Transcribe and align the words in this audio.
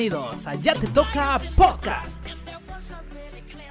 Bienvenidos 0.00 0.46
a 0.46 0.54
Ya 0.54 0.72
Te 0.72 0.86
Toca 0.86 1.38
Podcast. 1.54 2.24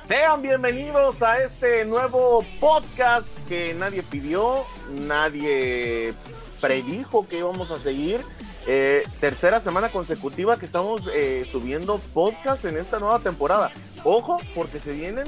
Sean 0.06 0.44
bienvenidos 0.44 1.24
a 1.24 1.42
este 1.42 1.86
nuevo 1.86 2.46
podcast 2.60 3.28
que 3.48 3.74
nadie 3.74 4.04
pidió, 4.04 4.64
nadie 4.92 6.14
predijo 6.62 7.28
que 7.28 7.40
íbamos 7.40 7.72
a 7.72 7.80
seguir. 7.80 8.22
Eh, 8.68 9.08
tercera 9.20 9.60
semana 9.60 9.90
consecutiva 9.90 10.60
que 10.60 10.68
estamos 10.68 11.02
eh, 11.16 11.48
subiendo 11.52 11.98
podcast 12.14 12.64
en 12.66 12.78
esta 12.78 13.00
nueva 13.00 13.18
temporada. 13.18 13.72
Ojo, 14.04 14.38
porque 14.54 14.80
se 14.80 14.92
vienen 14.92 15.26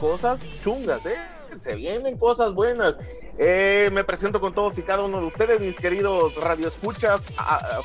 cosas 0.00 0.40
chungas, 0.62 1.04
¿eh? 1.04 1.16
Se 1.60 1.74
vienen 1.74 2.18
cosas 2.18 2.54
buenas. 2.54 2.98
Eh, 3.38 3.90
me 3.92 4.02
presento 4.02 4.40
con 4.40 4.54
todos 4.54 4.78
y 4.78 4.82
cada 4.82 5.02
uno 5.02 5.20
de 5.20 5.26
ustedes, 5.26 5.60
mis 5.60 5.78
queridos 5.78 6.36
radioescuchas, 6.36 7.26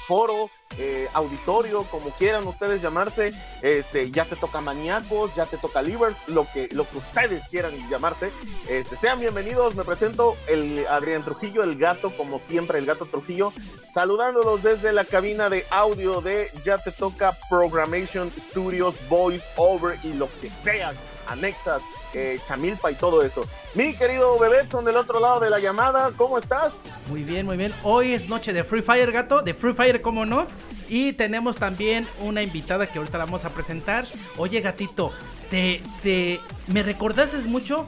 foro, 0.07 0.49
eh, 0.77 1.07
auditorio, 1.13 1.83
como 1.83 2.09
quieran 2.11 2.47
ustedes 2.47 2.81
llamarse. 2.81 3.33
Este, 3.61 4.11
ya 4.11 4.25
te 4.25 4.35
toca 4.35 4.61
maníacos, 4.61 5.33
ya 5.35 5.45
te 5.45 5.57
toca 5.57 5.81
livers, 5.81 6.27
lo 6.27 6.47
que, 6.53 6.69
lo 6.71 6.87
que 6.89 6.97
ustedes 6.97 7.43
quieran 7.49 7.73
llamarse. 7.89 8.31
Este, 8.69 8.95
sean 8.95 9.19
bienvenidos. 9.19 9.75
Me 9.75 9.83
presento 9.83 10.35
el 10.47 10.85
Adrián 10.87 11.23
Trujillo, 11.23 11.63
el 11.63 11.77
gato, 11.77 12.11
como 12.11 12.39
siempre, 12.39 12.79
el 12.79 12.85
gato 12.85 13.05
Trujillo, 13.05 13.51
saludándolos 13.87 14.63
desde 14.63 14.93
la 14.93 15.05
cabina 15.05 15.49
de 15.49 15.65
audio 15.69 16.21
de 16.21 16.49
Ya 16.63 16.77
te 16.77 16.91
toca 16.91 17.37
Programmation 17.49 18.31
Studios, 18.31 18.95
Voice 19.09 19.45
Over 19.57 19.97
y 20.03 20.13
lo 20.13 20.29
que 20.39 20.49
sean 20.49 20.95
anexas 21.27 21.81
eh, 22.13 22.39
Chamilpa 22.45 22.91
y 22.91 22.95
todo 22.95 23.23
eso. 23.23 23.45
Mi 23.73 23.95
querido 23.95 24.37
Bebetson 24.37 24.83
del 24.85 24.97
otro 24.97 25.19
lado 25.19 25.39
de 25.39 25.49
la 25.49 25.59
llamada, 25.59 26.11
¿cómo 26.15 26.37
estás? 26.37 26.85
Muy 27.07 27.23
bien, 27.23 27.45
muy 27.45 27.57
bien. 27.57 27.73
Hoy 27.83 28.13
es 28.13 28.27
noche 28.27 28.53
de 28.53 28.63
Free 28.63 28.81
Fire, 28.81 29.11
gato, 29.11 29.41
de 29.41 29.53
Free 29.53 29.73
Fire, 29.73 30.01
¿cómo 30.01 30.25
no? 30.25 30.47
Y 30.89 31.13
tenemos 31.13 31.57
también 31.57 32.07
una 32.19 32.41
invitada 32.41 32.87
que 32.87 32.99
ahorita 32.99 33.17
la 33.17 33.25
vamos 33.25 33.45
a 33.45 33.49
presentar. 33.49 34.05
Oye, 34.37 34.59
gatito, 34.61 35.11
te, 35.49 35.81
te 36.03 36.39
me 36.67 36.83
recordaste 36.83 37.37
mucho 37.47 37.87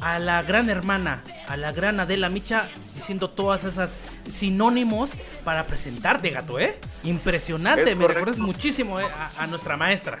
a 0.00 0.18
la 0.18 0.42
gran 0.42 0.70
hermana, 0.70 1.24
a 1.48 1.56
la 1.56 1.72
gran 1.72 1.98
Adela 2.00 2.28
Micha, 2.28 2.68
diciendo 2.94 3.30
todas 3.30 3.64
esas 3.64 3.96
sinónimos 4.32 5.12
para 5.44 5.64
presentarte, 5.64 6.30
gato, 6.30 6.60
¿eh? 6.60 6.78
Impresionante, 7.02 7.94
me 7.94 8.06
recuerdas 8.06 8.38
muchísimo 8.38 9.00
eh, 9.00 9.06
a 9.38 9.46
nuestra 9.46 9.76
maestra. 9.76 10.18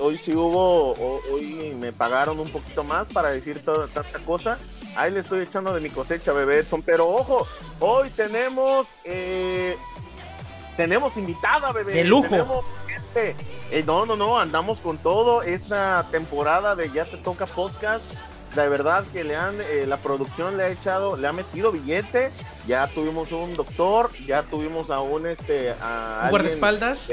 Hoy, 0.00 0.18
sí 0.18 0.34
hubo, 0.34 0.92
hoy 1.32 1.74
me 1.78 1.92
pagaron 1.92 2.38
un 2.38 2.50
poquito 2.50 2.84
más 2.84 3.08
para 3.08 3.30
decir 3.30 3.64
toda, 3.64 3.88
tanta 3.88 4.18
cosa. 4.20 4.58
Ahí 4.96 5.10
le 5.10 5.20
estoy 5.20 5.40
echando 5.40 5.72
de 5.72 5.80
mi 5.80 5.88
cosecha, 5.88 6.32
bebé 6.32 6.58
Edson. 6.58 6.82
Pero 6.82 7.08
ojo, 7.08 7.46
hoy 7.80 8.10
tenemos, 8.10 9.00
eh, 9.04 9.76
tenemos 10.76 11.16
invitada, 11.16 11.72
bebé. 11.72 11.94
De 11.94 12.04
lujo. 12.04 12.64
Eh, 13.14 13.84
no, 13.86 14.06
no, 14.06 14.16
no, 14.16 14.38
andamos 14.38 14.80
con 14.80 14.98
todo. 14.98 15.42
Esta 15.42 16.06
temporada 16.10 16.76
de 16.76 16.90
Ya 16.90 17.04
Te 17.04 17.16
Toca 17.16 17.46
Podcast 17.46 18.12
de 18.54 18.68
verdad 18.68 19.04
que 19.12 19.24
le 19.24 19.36
han, 19.36 19.60
eh, 19.60 19.84
la 19.86 19.96
producción 19.96 20.56
le 20.56 20.64
ha 20.64 20.68
echado, 20.68 21.16
le 21.16 21.26
ha 21.26 21.32
metido 21.32 21.72
billete, 21.72 22.30
ya 22.66 22.86
tuvimos 22.86 23.32
un 23.32 23.56
doctor, 23.56 24.10
ya 24.26 24.42
tuvimos 24.42 24.90
a 24.90 25.00
un 25.00 25.26
este 25.26 25.74
a 25.80 26.28
guardaespaldas. 26.30 27.08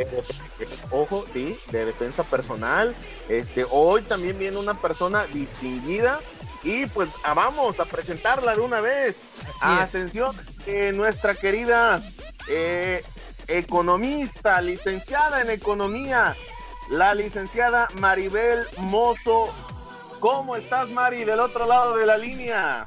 ojo, 0.91 1.25
sí, 1.31 1.57
de 1.71 1.85
defensa 1.85 2.23
personal. 2.23 2.95
Este, 3.29 3.65
hoy 3.69 4.01
también 4.01 4.37
viene 4.37 4.57
una 4.57 4.73
persona 4.73 5.23
distinguida 5.33 6.19
y 6.63 6.87
pues 6.87 7.11
ah, 7.23 7.33
vamos 7.33 7.79
a 7.79 7.85
presentarla 7.85 8.55
de 8.55 8.61
una 8.61 8.81
vez. 8.81 9.23
Ascensión, 9.61 10.35
eh, 10.67 10.91
nuestra 10.93 11.35
querida 11.35 12.01
eh, 12.49 13.03
economista, 13.47 14.61
licenciada 14.61 15.41
en 15.41 15.49
economía, 15.49 16.35
la 16.89 17.13
licenciada 17.15 17.87
Maribel 17.95 18.65
Mozo 18.77 19.53
¿Cómo 20.19 20.55
estás, 20.55 20.89
Mari, 20.89 21.23
del 21.23 21.39
otro 21.39 21.65
lado 21.65 21.97
de 21.97 22.05
la 22.05 22.17
línea? 22.17 22.85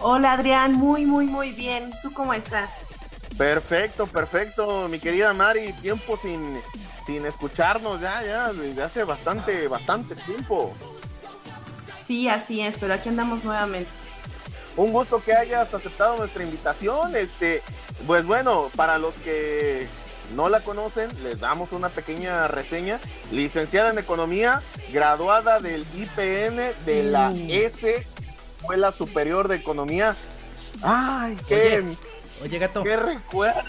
Hola, 0.00 0.32
Adrián, 0.32 0.72
muy, 0.72 1.06
muy, 1.06 1.26
muy 1.26 1.52
bien. 1.52 1.92
¿Tú 2.02 2.12
cómo 2.12 2.34
estás? 2.34 2.70
Perfecto, 3.38 4.06
perfecto, 4.06 4.88
mi 4.88 4.98
querida 4.98 5.32
Mari. 5.32 5.72
Tiempo 5.74 6.16
sin, 6.16 6.60
sin 7.06 7.24
escucharnos 7.26 8.00
ya, 8.00 8.22
ya, 8.24 8.52
desde 8.52 8.82
hace 8.82 9.04
bastante, 9.04 9.68
bastante 9.68 10.16
tiempo. 10.16 10.74
Sí, 12.04 12.28
así 12.28 12.60
es, 12.60 12.76
pero 12.78 12.94
aquí 12.94 13.08
andamos 13.08 13.44
nuevamente. 13.44 13.90
Un 14.76 14.92
gusto 14.92 15.22
que 15.22 15.32
hayas 15.32 15.72
aceptado 15.72 16.16
nuestra 16.16 16.42
invitación. 16.42 17.14
Este, 17.14 17.62
pues 18.06 18.26
bueno, 18.26 18.70
para 18.74 18.98
los 18.98 19.18
que 19.20 19.86
no 20.34 20.48
la 20.48 20.60
conocen, 20.60 21.10
les 21.22 21.40
damos 21.40 21.72
una 21.72 21.88
pequeña 21.88 22.48
reseña. 22.48 23.00
Licenciada 23.30 23.90
en 23.90 23.98
Economía, 23.98 24.62
graduada 24.92 25.60
del 25.60 25.86
IPN 25.94 26.84
de 26.84 27.02
la 27.04 27.30
mm. 27.30 27.50
S, 27.50 28.06
Escuela 28.58 28.92
Superior 28.92 29.48
de 29.48 29.56
Economía. 29.56 30.16
Ay, 30.82 31.36
qué. 31.48 31.84
Oye, 32.42 32.58
gato. 32.58 32.82
Qué 32.84 32.96
recuerdo. 32.96 33.62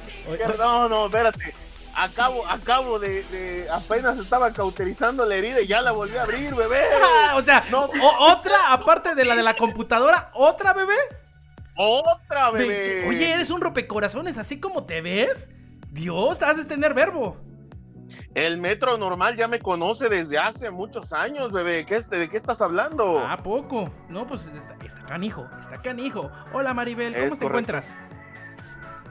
No, 0.58 0.90
no, 0.90 1.06
espérate. 1.06 1.54
Acabo, 1.94 2.48
acabo 2.48 3.00
de, 3.00 3.68
apenas 3.70 4.18
estaba 4.18 4.54
cauterizando 4.54 5.26
la 5.26 5.36
herida 5.36 5.60
y 5.62 5.68
ya 5.68 5.82
la 5.82 5.92
volví 5.92 6.16
a 6.16 6.24
abrir, 6.24 6.56
bebé. 6.56 6.82
o 7.36 7.42
sea, 7.42 7.66
otra, 8.20 8.72
aparte 8.72 9.14
de 9.14 9.26
la 9.26 9.36
de 9.36 9.44
la 9.44 9.56
computadora, 9.56 10.32
otra, 10.34 10.74
bebé. 10.74 10.96
Otra, 11.76 12.52
bebé. 12.52 13.08
Oye, 13.08 13.34
eres 13.34 13.50
un 13.50 13.60
rompecorazones, 13.60 14.38
así 14.38 14.60
como 14.60 14.86
te 14.86 15.02
ves. 15.02 15.50
Dios, 15.92 16.42
has 16.42 16.56
de 16.56 16.66
tener 16.66 16.94
verbo. 16.94 17.38
El 18.34 18.60
metro 18.60 18.98
normal 18.98 19.36
ya 19.36 19.50
me 19.50 19.60
conoce 19.60 20.08
desde 20.08 20.38
hace 20.38 20.72
muchos 20.72 21.12
años, 21.12 21.52
bebé. 21.52 21.86
¿Qué, 21.86 22.00
¿De 22.00 22.30
qué 22.30 22.38
estás 22.38 22.62
hablando? 22.62 23.20
Ah, 23.20 23.36
poco. 23.36 23.92
No, 24.08 24.26
pues 24.26 24.48
está, 24.48 24.78
está 24.86 25.06
canijo, 25.06 25.50
está 25.60 25.82
canijo. 25.82 26.30
Hola 26.54 26.74
Maribel, 26.74 27.14
¿cómo 27.14 27.38
te 27.38 27.46
encuentras? 27.46 27.98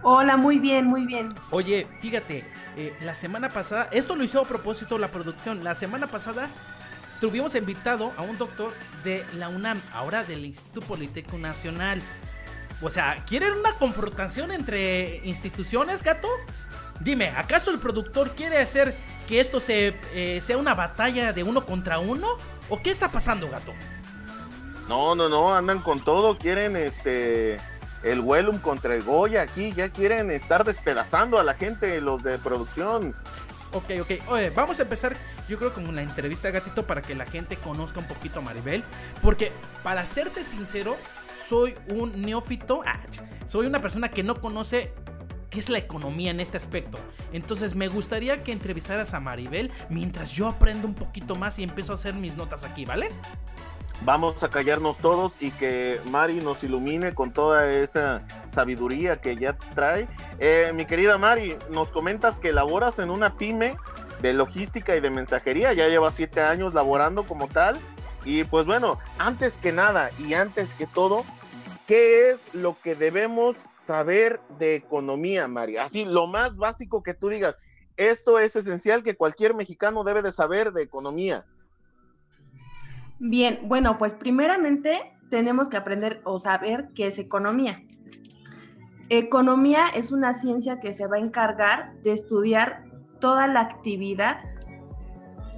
Hola, 0.03 0.39
muy 0.39 0.59
bien, 0.59 0.87
muy 0.87 1.05
bien. 1.05 1.29
Oye, 1.51 1.87
fíjate, 2.01 2.51
eh, 2.79 2.97
la 3.03 3.15
semana 3.15 3.51
pasada, 3.51 3.89
esto 3.93 4.17
lo 4.17 4.25
hizo 4.25 4.41
a 4.41 4.45
propósito 4.45 4.97
la 4.97 5.09
producción. 5.09 5.63
La 5.63 5.75
semana 5.75 6.07
pasada 6.07 6.49
tuvimos 7.21 7.55
invitado 7.55 8.13
a 8.17 8.23
un 8.23 8.39
doctor 8.39 8.73
de 9.05 9.23
la 9.37 9.51
UNAM, 9.51 9.83
ahora 9.93 10.25
del 10.25 10.47
Instituto 10.47 10.87
Politécnico 10.87 11.37
Nacional. 11.37 12.01
O 12.81 12.89
sea, 12.89 13.23
¿quieren 13.29 13.53
una 13.53 13.75
confrontación 13.75 14.51
entre 14.53 15.21
instituciones, 15.27 16.03
gato? 16.03 16.29
Dime, 17.01 17.31
¿acaso 17.31 17.71
el 17.71 17.79
productor 17.79 18.35
quiere 18.35 18.59
hacer 18.59 18.95
que 19.27 19.41
esto 19.41 19.59
se, 19.59 19.95
eh, 20.15 20.41
sea 20.41 20.59
una 20.59 20.75
batalla 20.75 21.33
de 21.33 21.43
uno 21.43 21.65
contra 21.65 21.99
uno? 21.99 22.27
¿O 22.69 22.81
qué 22.83 22.91
está 22.91 23.11
pasando, 23.11 23.49
gato? 23.49 23.73
No, 24.89 25.15
no, 25.15 25.29
no, 25.29 25.55
andan 25.55 25.81
con 25.81 26.05
todo, 26.05 26.37
quieren 26.39 26.77
este 26.77 27.59
el 28.03 28.21
Wellum 28.21 28.59
contra 28.59 28.95
el 28.95 29.03
Goya 29.03 29.43
aquí, 29.43 29.73
ya 29.73 29.91
quieren 29.91 30.31
estar 30.31 30.65
despedazando 30.65 31.39
a 31.39 31.45
la 31.45 31.55
gente, 31.55 32.01
los 32.01 32.23
de 32.23 32.39
producción. 32.39 33.15
Ok, 33.73 33.91
ok. 34.01 34.29
Oye, 34.29 34.51
vamos 34.51 34.81
a 34.81 34.83
empezar, 34.83 35.17
yo 35.49 35.59
creo, 35.59 35.73
con 35.73 35.87
una 35.87 36.03
entrevista, 36.03 36.51
gatito, 36.51 36.87
para 36.87 37.03
que 37.03 37.15
la 37.15 37.25
gente 37.25 37.57
conozca 37.57 38.01
un 38.01 38.09
poquito 38.09 38.41
a 38.41 38.43
Maribel. 38.43 38.83
Porque, 39.23 39.53
para 39.85 40.07
serte 40.07 40.43
sincero, 40.43 40.97
soy 41.49 41.77
un 41.89 42.23
neófito. 42.23 42.83
Ah, 42.85 42.99
soy 43.47 43.67
una 43.67 43.81
persona 43.81 44.11
que 44.11 44.23
no 44.23 44.41
conoce 44.41 44.93
qué 45.51 45.61
es 45.61 45.69
la 45.69 45.79
economía 45.79 46.31
en 46.31 46.41
este 46.41 46.57
aspecto. 46.57 46.99
Entonces 47.33 47.75
me 47.75 47.89
gustaría 47.89 48.43
que 48.43 48.53
entrevistaras 48.53 49.13
a 49.15 49.21
Maribel 49.21 49.71
mientras 49.89 50.33
yo 50.33 50.49
aprendo 50.49 50.87
un 50.87 50.95
poquito 50.95 51.37
más 51.37 51.59
y 51.59 51.65
empiezo 51.65 51.93
a 51.93 51.97
hacer 51.97 52.15
mis 52.15 52.37
notas 52.37 52.65
aquí, 52.65 52.85
¿vale? 52.85 53.11
Vamos 54.03 54.43
a 54.43 54.49
callarnos 54.49 54.99
todos 54.99 55.43
y 55.43 55.51
que 55.51 56.01
Mari 56.07 56.37
nos 56.37 56.65
ilumine 56.65 57.13
con 57.13 57.33
toda 57.33 57.71
esa 57.71 58.23
sabiduría 58.47 59.21
que 59.21 59.37
ya 59.37 59.59
trae. 59.75 60.09
Eh, 60.39 60.73
mi 60.75 60.87
querida 60.87 61.19
Mari, 61.19 61.57
nos 61.69 61.93
comentas 61.93 62.41
que 62.41 62.51
laboras 62.51 62.99
en 62.99 63.11
una 63.11 63.37
pyme 63.37 63.77
de 64.23 64.33
logística 64.33 64.97
y 64.97 65.01
de 65.01 65.11
mensajería, 65.11 65.75
ya 65.75 65.89
llevas 65.89 66.15
siete 66.15 66.41
años 66.41 66.73
laborando 66.73 67.25
como 67.25 67.49
tal. 67.49 67.79
Y 68.25 68.45
pues 68.45 68.65
bueno, 68.65 68.99
antes 69.19 69.59
que 69.59 69.73
nada 69.73 70.11
y 70.19 70.33
antes 70.33 70.73
que 70.73 70.87
todo, 70.87 71.25
¿Qué 71.91 72.31
es 72.31 72.55
lo 72.55 72.77
que 72.81 72.95
debemos 72.95 73.57
saber 73.57 74.39
de 74.61 74.77
economía, 74.77 75.49
María? 75.49 75.83
Así, 75.83 76.05
lo 76.05 76.29
más 76.29 76.57
básico 76.57 77.03
que 77.03 77.15
tú 77.15 77.27
digas, 77.27 77.57
esto 77.97 78.39
es 78.39 78.55
esencial 78.55 79.03
que 79.03 79.17
cualquier 79.17 79.55
mexicano 79.55 80.05
debe 80.05 80.23
de 80.23 80.31
saber 80.31 80.71
de 80.71 80.85
economía. 80.85 81.45
Bien, 83.19 83.59
bueno, 83.65 83.99
pues 83.99 84.15
primeramente 84.15 85.01
tenemos 85.31 85.69
que 85.69 85.79
aprender 85.79 86.21
o 86.23 86.39
saber 86.39 86.91
qué 86.95 87.09
es 87.09 87.19
economía. 87.19 87.83
Economía 89.09 89.89
es 89.89 90.13
una 90.13 90.33
ciencia 90.33 90.79
que 90.79 90.93
se 90.93 91.09
va 91.09 91.17
a 91.17 91.19
encargar 91.19 92.01
de 92.03 92.13
estudiar 92.13 92.85
toda 93.19 93.49
la 93.49 93.63
actividad, 93.63 94.45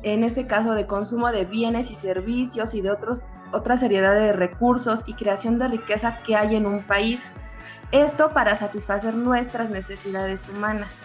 en 0.03 0.25
este 0.25 0.47
caso 0.47 0.73
de 0.73 0.87
consumo 0.87 1.31
de 1.31 1.45
bienes 1.45 1.91
y 1.91 1.95
servicios 1.95 2.73
y 2.73 2.81
de 2.81 2.91
otros 2.91 3.21
otra 3.53 3.77
seriedad 3.77 4.15
de 4.15 4.33
recursos 4.33 5.03
y 5.07 5.15
creación 5.15 5.59
de 5.59 5.69
riqueza 5.69 6.23
que 6.23 6.37
hay 6.37 6.57
en 6.57 6.67
un 6.67 6.83
país. 6.83 7.33
Esto 7.93 8.31
para 8.31 8.57
satisfacer 8.57 9.15
nuestras 9.15 9.71
necesidades 9.71 10.49
humanas. 10.49 11.05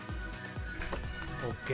Ok. 1.47 1.69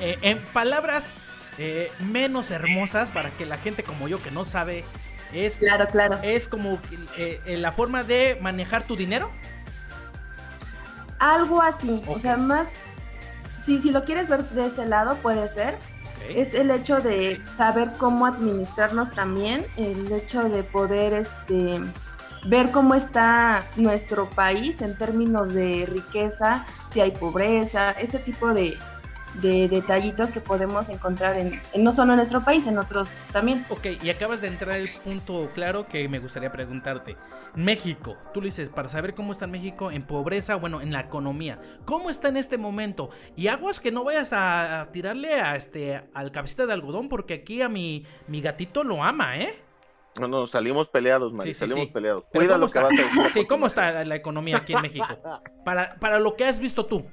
Eh, 0.00 0.18
en 0.22 0.38
palabras 0.52 1.10
eh, 1.58 1.92
menos 2.00 2.50
hermosas, 2.50 3.12
para 3.12 3.30
que 3.30 3.46
la 3.46 3.58
gente 3.58 3.82
como 3.84 4.08
yo 4.08 4.20
que 4.22 4.30
no 4.30 4.44
sabe, 4.44 4.84
es, 5.32 5.58
claro, 5.58 5.86
claro. 5.86 6.18
es 6.22 6.48
como 6.48 6.78
eh, 7.16 7.40
la 7.58 7.72
forma 7.72 8.02
de 8.02 8.38
manejar 8.40 8.82
tu 8.84 8.96
dinero. 8.96 9.30
Algo 11.18 11.62
así, 11.62 12.02
o 12.06 12.18
sea, 12.18 12.36
más, 12.36 12.68
si, 13.58 13.80
si 13.80 13.90
lo 13.90 14.04
quieres 14.04 14.28
ver 14.28 14.44
de 14.44 14.66
ese 14.66 14.86
lado, 14.86 15.16
puede 15.16 15.46
ser. 15.48 15.78
Es 16.28 16.54
el 16.54 16.70
hecho 16.70 17.00
de 17.00 17.40
saber 17.54 17.92
cómo 17.98 18.26
administrarnos 18.26 19.12
también, 19.12 19.64
el 19.76 20.10
hecho 20.12 20.48
de 20.48 20.62
poder 20.62 21.12
este, 21.12 21.80
ver 22.46 22.70
cómo 22.70 22.94
está 22.94 23.64
nuestro 23.76 24.28
país 24.30 24.80
en 24.82 24.96
términos 24.96 25.54
de 25.54 25.86
riqueza, 25.86 26.66
si 26.88 27.00
hay 27.00 27.10
pobreza, 27.10 27.92
ese 27.92 28.18
tipo 28.18 28.52
de, 28.52 28.76
de 29.34 29.68
detallitos 29.68 30.30
que 30.30 30.40
podemos 30.40 30.88
encontrar 30.88 31.36
en, 31.38 31.60
no 31.76 31.92
solo 31.92 32.12
en 32.12 32.18
nuestro 32.18 32.42
país, 32.42 32.66
en 32.66 32.78
otros 32.78 33.10
también. 33.32 33.64
Ok, 33.68 33.86
y 34.02 34.10
acabas 34.10 34.40
de 34.40 34.48
entrar 34.48 34.76
el 34.76 34.88
punto 34.90 35.50
claro 35.54 35.86
que 35.86 36.08
me 36.08 36.18
gustaría 36.18 36.52
preguntarte. 36.52 37.16
México, 37.54 38.16
tú 38.32 38.40
le 38.40 38.46
dices, 38.46 38.68
para 38.68 38.88
saber 38.88 39.14
cómo 39.14 39.32
está 39.32 39.46
México 39.46 39.90
en 39.90 40.04
pobreza, 40.04 40.56
bueno, 40.56 40.80
en 40.80 40.92
la 40.92 41.00
economía, 41.00 41.60
¿cómo 41.84 42.10
está 42.10 42.28
en 42.28 42.36
este 42.36 42.58
momento? 42.58 43.10
Y 43.36 43.46
aguas 43.46 43.80
que 43.80 43.92
no 43.92 44.04
vayas 44.04 44.32
a, 44.32 44.88
tirarle 44.92 45.34
a 45.34 45.56
este 45.56 46.02
al 46.14 46.32
cabecita 46.32 46.66
de 46.66 46.72
algodón, 46.72 47.08
porque 47.08 47.34
aquí 47.34 47.62
a 47.62 47.68
mi, 47.68 48.04
mi 48.26 48.40
gatito 48.40 48.82
lo 48.82 49.02
ama, 49.02 49.38
¿eh? 49.38 49.54
No, 50.18 50.28
no, 50.28 50.46
salimos 50.46 50.88
peleados, 50.88 51.32
Mari, 51.32 51.54
salimos 51.54 51.88
peleados. 51.88 52.28
Cuida 52.28 52.56
lo 52.56 52.68
que 52.68 52.78
vas 52.78 52.92
a 52.92 53.30
Sí, 53.30 53.46
¿cómo 53.46 53.66
está 53.66 54.04
la 54.04 54.14
economía 54.14 54.58
aquí 54.58 54.72
en 54.72 54.82
México? 54.82 55.18
Para, 55.64 55.88
para 55.98 56.20
lo 56.20 56.36
que 56.36 56.44
has 56.44 56.60
visto 56.60 56.86
tú. 56.86 57.04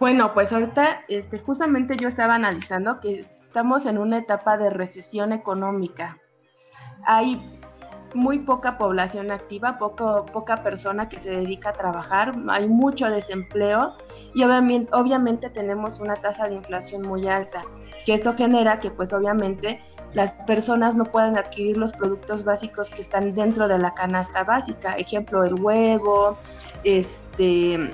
Bueno, 0.00 0.32
pues 0.32 0.50
ahorita 0.50 1.02
este, 1.08 1.38
justamente 1.38 1.94
yo 1.94 2.08
estaba 2.08 2.34
analizando 2.34 3.00
que 3.00 3.18
estamos 3.18 3.84
en 3.84 3.98
una 3.98 4.16
etapa 4.16 4.56
de 4.56 4.70
recesión 4.70 5.30
económica. 5.30 6.16
Hay 7.04 7.38
muy 8.14 8.38
poca 8.38 8.78
población 8.78 9.30
activa, 9.30 9.76
poco, 9.76 10.24
poca 10.24 10.62
persona 10.62 11.10
que 11.10 11.18
se 11.18 11.30
dedica 11.30 11.68
a 11.68 11.72
trabajar, 11.74 12.32
hay 12.48 12.66
mucho 12.66 13.10
desempleo 13.10 13.92
y 14.34 14.42
obviamente, 14.42 14.90
obviamente 14.94 15.50
tenemos 15.50 16.00
una 16.00 16.16
tasa 16.16 16.48
de 16.48 16.54
inflación 16.54 17.02
muy 17.02 17.28
alta, 17.28 17.62
que 18.06 18.14
esto 18.14 18.34
genera 18.34 18.78
que 18.78 18.90
pues 18.90 19.12
obviamente 19.12 19.80
las 20.14 20.32
personas 20.32 20.96
no 20.96 21.04
pueden 21.04 21.36
adquirir 21.36 21.76
los 21.76 21.92
productos 21.92 22.42
básicos 22.42 22.90
que 22.90 23.02
están 23.02 23.34
dentro 23.34 23.68
de 23.68 23.78
la 23.78 23.92
canasta 23.92 24.44
básica, 24.44 24.94
ejemplo 24.94 25.44
el 25.44 25.54
huevo, 25.60 26.38
este 26.84 27.92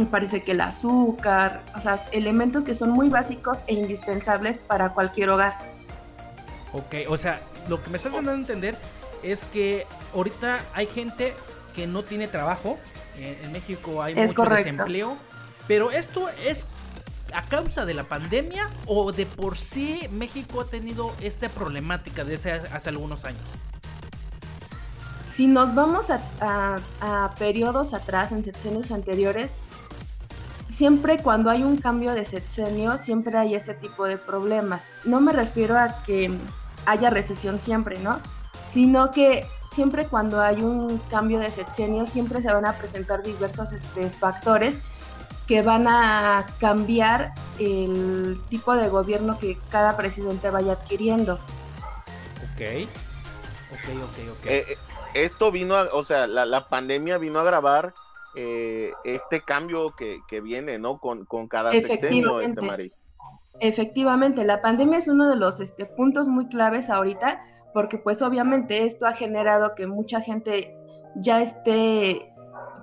me 0.00 0.06
parece 0.06 0.42
que 0.42 0.52
el 0.52 0.60
azúcar, 0.60 1.62
o 1.76 1.80
sea, 1.80 2.06
elementos 2.12 2.64
que 2.64 2.74
son 2.74 2.90
muy 2.90 3.08
básicos 3.08 3.60
e 3.66 3.74
indispensables 3.74 4.58
para 4.58 4.90
cualquier 4.90 5.30
hogar. 5.30 5.58
Ok, 6.72 6.94
o 7.08 7.18
sea, 7.18 7.40
lo 7.68 7.82
que 7.82 7.90
me 7.90 7.96
estás 7.96 8.12
dando 8.12 8.30
a 8.30 8.34
entender 8.34 8.76
es 9.22 9.44
que 9.44 9.86
ahorita 10.14 10.60
hay 10.74 10.86
gente 10.86 11.34
que 11.74 11.86
no 11.86 12.02
tiene 12.02 12.28
trabajo, 12.28 12.78
en 13.16 13.52
México 13.52 14.02
hay 14.02 14.14
mucho 14.14 14.44
desempleo, 14.44 15.16
pero 15.68 15.90
esto 15.90 16.28
es 16.44 16.66
a 17.34 17.42
causa 17.42 17.84
de 17.84 17.94
la 17.94 18.04
pandemia 18.04 18.70
o 18.86 19.12
de 19.12 19.26
por 19.26 19.56
sí 19.56 20.08
México 20.10 20.62
ha 20.62 20.64
tenido 20.64 21.12
esta 21.20 21.48
problemática 21.48 22.24
desde 22.24 22.52
hace 22.52 22.88
algunos 22.88 23.24
años? 23.24 23.44
Si 25.24 25.46
nos 25.46 25.74
vamos 25.74 26.10
a, 26.10 26.20
a 27.00 27.34
periodos 27.38 27.94
atrás, 27.94 28.32
en 28.32 28.42
sexenios 28.42 28.90
anteriores, 28.90 29.54
siempre 30.80 31.18
cuando 31.18 31.50
hay 31.50 31.62
un 31.62 31.76
cambio 31.76 32.14
de 32.14 32.24
sexenio, 32.24 32.96
siempre 32.96 33.36
hay 33.36 33.54
ese 33.54 33.74
tipo 33.74 34.06
de 34.06 34.16
problemas. 34.16 34.88
No 35.04 35.20
me 35.20 35.30
refiero 35.30 35.78
a 35.78 36.02
que 36.06 36.30
haya 36.86 37.10
recesión 37.10 37.58
siempre, 37.58 37.98
¿no? 37.98 38.18
Sino 38.64 39.10
que 39.10 39.46
siempre 39.70 40.06
cuando 40.06 40.40
hay 40.40 40.62
un 40.62 40.96
cambio 41.10 41.38
de 41.38 41.50
sexenio, 41.50 42.06
siempre 42.06 42.40
se 42.40 42.50
van 42.50 42.64
a 42.64 42.78
presentar 42.78 43.22
diversos 43.22 43.74
este, 43.74 44.08
factores 44.08 44.78
que 45.46 45.60
van 45.60 45.86
a 45.86 46.46
cambiar 46.60 47.34
el 47.58 48.40
tipo 48.48 48.74
de 48.74 48.88
gobierno 48.88 49.38
que 49.38 49.58
cada 49.68 49.98
presidente 49.98 50.48
vaya 50.48 50.72
adquiriendo. 50.72 51.34
Ok, 52.54 52.88
ok, 53.70 53.86
ok, 54.02 54.18
ok. 54.32 54.46
Eh, 54.46 54.64
eh, 54.66 54.78
esto 55.12 55.52
vino, 55.52 55.76
a, 55.76 55.88
o 55.92 56.02
sea, 56.02 56.26
la, 56.26 56.46
la 56.46 56.70
pandemia 56.70 57.18
vino 57.18 57.38
a 57.38 57.42
agravar 57.42 57.92
eh, 58.36 58.92
este 59.04 59.40
cambio 59.40 59.94
que, 59.96 60.40
viene, 60.40 60.78
¿no? 60.78 60.98
Con, 60.98 61.26
cada 61.48 61.72
sexenio, 61.72 62.40
este 62.40 62.64
Mari. 62.64 62.92
Efectivamente, 63.60 64.44
la 64.44 64.62
pandemia 64.62 64.98
es 64.98 65.08
uno 65.08 65.28
de 65.28 65.36
los 65.36 65.60
este, 65.60 65.84
puntos 65.84 66.28
muy 66.28 66.46
claves 66.48 66.88
ahorita, 66.88 67.42
porque 67.74 67.98
pues 67.98 68.22
obviamente 68.22 68.84
esto 68.84 69.06
ha 69.06 69.12
generado 69.12 69.74
que 69.74 69.86
mucha 69.86 70.20
gente 70.20 70.74
ya 71.16 71.42
esté 71.42 72.32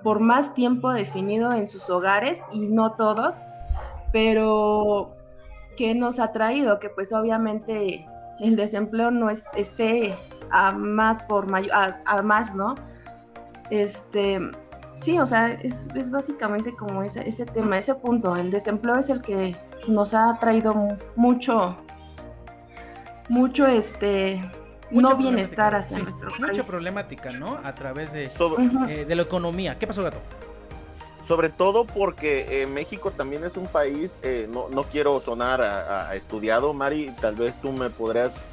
por 0.04 0.20
más 0.20 0.54
tiempo 0.54 0.94
definido 0.94 1.52
en 1.52 1.68
sus 1.68 1.90
hogares 1.90 2.44
y 2.52 2.68
no 2.68 2.94
todos, 2.96 3.36
pero 4.12 5.16
¿qué 5.78 5.96
nos 5.96 6.20
ha 6.20 6.32
traído? 6.32 6.80
Que 6.80 6.90
pues 6.90 7.12
obviamente 7.14 8.06
el 8.40 8.56
desempleo 8.56 9.12
no 9.12 9.30
esté 9.30 10.16
a 10.52 10.72
más 10.72 11.24
por 11.24 11.50
mayor, 11.50 11.74
a, 11.74 12.02
a 12.06 12.22
más, 12.22 12.54
¿no? 12.54 12.76
Este, 13.70 14.40
Sí, 15.00 15.20
o 15.20 15.28
sea, 15.28 15.52
es, 15.52 15.88
básicamente 16.12 16.74
como 16.76 17.04
ese, 17.04 17.28
ese 17.28 17.46
tema, 17.46 17.78
ese 17.78 17.96
punto. 17.96 18.36
El 18.36 18.50
desempleo 18.50 18.98
es 18.98 19.10
el 19.10 19.22
que 19.22 19.56
nos 19.88 20.14
ha 20.14 20.38
traído 20.40 20.74
mucho, 21.16 21.78
mucho 23.30 23.68
este 23.68 24.42
no 24.90 25.16
bienestar 25.16 25.76
hacia 25.76 26.00
nuestro 26.00 26.32
país. 26.32 26.58
Mucha 26.58 26.64
problemática, 26.64 27.32
¿no? 27.32 27.60
A 27.64 27.74
través 27.74 28.12
de, 28.12 28.24
eh, 28.26 29.06
de 29.06 29.16
la 29.16 29.22
economía. 29.22 29.78
¿Qué 29.78 29.86
pasó, 29.86 30.04
Gato? 30.04 30.20
Sobre 31.22 31.50
todo 31.50 31.86
porque 31.86 32.62
eh, 32.62 32.68
México 32.68 33.12
también 33.12 33.44
es 33.44 33.58
un 33.58 33.68
país, 33.68 34.20
eh, 34.24 34.48
no, 34.50 34.70
no, 34.70 34.84
quiero 34.84 35.20
sonar 35.20 35.62
a, 35.62 36.16
estudiado, 36.16 36.74
Mari, 36.74 37.14
tal 37.20 37.36
vez 37.36 37.60
tú 37.60 37.72
me 37.74 37.90
podrás 37.90 38.44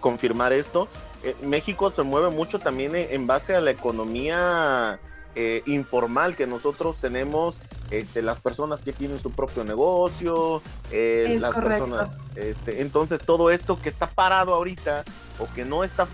confirmar 0.00 0.52
esto, 0.52 0.88
eh, 1.22 1.36
México 1.42 1.90
se 1.90 2.02
mueve 2.02 2.30
mucho 2.30 2.58
también 2.58 2.92
en, 2.94 3.26
base 3.26 3.54
a 3.54 3.60
la 3.60 3.70
economía 3.70 4.98
eh, 5.34 5.62
informal 5.66 6.34
que 6.36 6.46
nosotros 6.46 6.98
tenemos, 6.98 7.56
este, 7.90 8.22
las 8.22 8.40
personas 8.40 8.82
que 8.82 8.92
tienen 8.92 9.18
su 9.18 9.30
propio 9.30 9.64
negocio, 9.64 10.62
eh, 10.90 11.38
las 11.40 11.54
personas, 11.54 12.16
este, 12.34 12.80
entonces 12.80 13.22
todo 13.24 13.50
esto 13.50 13.80
que 13.80 13.88
está 13.88 14.08
parado 14.10 14.54
ahorita 14.54 15.04
o 15.38 15.46
que 15.54 15.64
no 15.64 15.84
está 15.84 16.08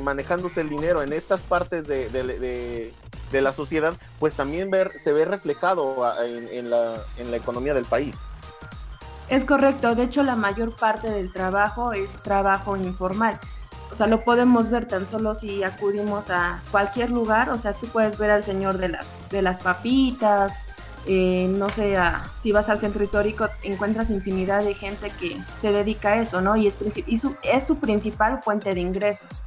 manejándose 0.00 0.60
el 0.60 0.68
dinero 0.68 1.02
en 1.02 1.12
estas 1.12 1.40
partes 1.40 1.86
de, 1.86 2.92
la 3.32 3.52
sociedad, 3.52 3.94
pues 4.18 4.34
también 4.34 4.70
ver, 4.70 4.92
se 4.98 5.12
ve 5.12 5.24
reflejado 5.24 6.04
en, 6.22 6.68
la, 6.68 6.96
en 7.16 7.30
la 7.30 7.36
economía 7.38 7.72
del 7.72 7.86
país. 7.86 8.18
Es 9.32 9.46
correcto, 9.46 9.94
de 9.94 10.02
hecho 10.02 10.22
la 10.22 10.36
mayor 10.36 10.76
parte 10.76 11.08
del 11.08 11.32
trabajo 11.32 11.94
es 11.94 12.16
trabajo 12.22 12.76
informal. 12.76 13.40
O 13.90 13.94
sea, 13.94 14.06
lo 14.06 14.20
podemos 14.20 14.68
ver 14.68 14.86
tan 14.86 15.06
solo 15.06 15.34
si 15.34 15.62
acudimos 15.62 16.28
a 16.28 16.60
cualquier 16.70 17.08
lugar, 17.08 17.48
o 17.48 17.56
sea, 17.56 17.72
tú 17.72 17.86
puedes 17.86 18.18
ver 18.18 18.30
al 18.30 18.42
señor 18.42 18.76
de 18.76 18.90
las, 18.90 19.10
de 19.30 19.40
las 19.40 19.56
papitas, 19.56 20.52
eh, 21.06 21.46
no 21.48 21.70
sé, 21.70 21.96
si 22.40 22.52
vas 22.52 22.68
al 22.68 22.78
centro 22.78 23.02
histórico 23.02 23.48
encuentras 23.62 24.10
infinidad 24.10 24.64
de 24.64 24.74
gente 24.74 25.08
que 25.18 25.38
se 25.58 25.72
dedica 25.72 26.10
a 26.10 26.20
eso, 26.20 26.42
¿no? 26.42 26.54
Y 26.54 26.66
es, 26.66 26.76
y 27.06 27.16
su, 27.16 27.34
es 27.42 27.66
su 27.66 27.76
principal 27.76 28.42
fuente 28.42 28.74
de 28.74 28.82
ingresos. 28.82 29.40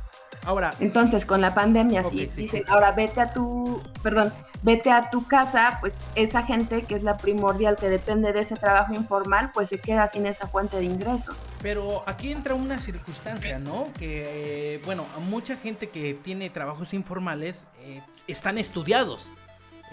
Ahora. 0.46 0.74
Entonces, 0.80 1.26
con 1.26 1.42
la 1.42 1.56
pandemia, 1.56 2.04
sí, 2.04 2.28
dicen, 2.28 2.64
ahora 2.68 2.92
vete 2.92 3.20
a 3.20 3.34
tu, 3.34 3.82
perdón, 4.04 4.32
vete 4.62 4.92
a 4.92 5.10
tu 5.10 5.26
casa, 5.28 5.78
pues 5.82 6.04
esa 6.14 6.44
gente 6.44 6.84
que 6.84 6.96
es 6.96 7.04
la 7.04 7.18
primordial 7.18 7.76
que 7.76 7.90
depende 7.90 8.32
de 8.32 8.42
ese 8.42 8.56
trabajo 8.56 8.94
informal, 8.94 9.52
pues 9.54 9.70
se 9.70 9.80
queda 9.80 10.06
sin 10.06 10.28
esa 10.28 10.48
fuente 10.48 10.78
de 10.78 10.86
ingreso. 10.86 11.34
Pero 11.62 12.04
aquí 12.06 12.32
entra 12.32 12.54
una 12.54 12.78
circunstancia, 12.78 13.58
¿no? 13.58 13.88
Que, 13.98 14.80
bueno, 14.86 15.06
mucha 15.30 15.56
gente 15.56 15.90
que 15.90 16.14
tiene 16.14 16.52
trabajos 16.52 16.94
informales 16.94 17.66
eh, 17.82 18.02
están 18.28 18.60
estudiados. 18.60 19.32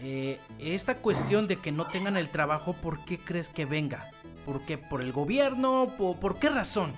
Eh, 0.02 0.38
esta 0.58 0.96
cuestión 0.96 1.46
de 1.46 1.56
que 1.56 1.72
no 1.72 1.86
tengan 1.86 2.16
el 2.16 2.28
trabajo, 2.28 2.74
¿por 2.74 3.04
qué 3.04 3.18
crees 3.18 3.48
que 3.48 3.64
venga? 3.64 4.10
¿Por 4.44 4.60
qué? 4.62 4.76
¿Por 4.76 5.00
el 5.00 5.12
gobierno? 5.12 5.88
por 5.96 6.38
qué 6.38 6.50
razón? 6.50 6.92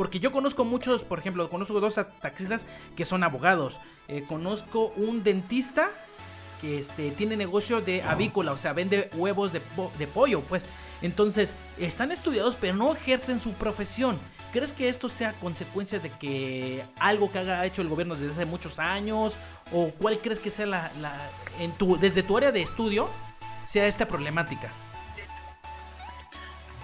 Porque 0.00 0.18
yo 0.18 0.32
conozco 0.32 0.64
muchos, 0.64 1.04
por 1.04 1.18
ejemplo, 1.18 1.50
conozco 1.50 1.78
dos 1.78 1.96
taxistas 2.22 2.64
que 2.96 3.04
son 3.04 3.22
abogados. 3.22 3.80
Eh, 4.08 4.24
conozco 4.26 4.94
un 4.96 5.22
dentista 5.22 5.90
que 6.62 6.78
este, 6.78 7.10
tiene 7.10 7.36
negocio 7.36 7.82
de 7.82 8.02
avícola, 8.02 8.52
o 8.52 8.56
sea, 8.56 8.72
vende 8.72 9.10
huevos 9.12 9.52
de, 9.52 9.60
pollo, 10.06 10.40
pues. 10.40 10.64
Entonces, 11.02 11.54
están 11.76 12.12
estudiados, 12.12 12.56
pero 12.58 12.74
no 12.74 12.94
ejercen 12.94 13.40
su 13.40 13.52
profesión. 13.52 14.18
¿Crees 14.54 14.72
que 14.72 14.88
esto 14.88 15.10
sea 15.10 15.34
consecuencia 15.34 15.98
de 15.98 16.08
que 16.08 16.82
algo 16.98 17.30
que 17.30 17.40
haya 17.40 17.62
hecho 17.66 17.82
el 17.82 17.88
gobierno 17.88 18.14
desde 18.14 18.32
hace 18.32 18.46
muchos 18.46 18.78
años? 18.78 19.36
¿O 19.70 19.90
cuál 19.90 20.18
crees 20.18 20.40
que 20.40 20.48
sea 20.48 20.64
la, 20.64 20.90
la 21.02 21.14
en 21.58 21.72
tu, 21.72 21.98
desde 21.98 22.22
tu 22.22 22.38
área 22.38 22.52
de 22.52 22.62
estudio, 22.62 23.06
sea 23.66 23.86
esta 23.86 24.08
problemática? 24.08 24.72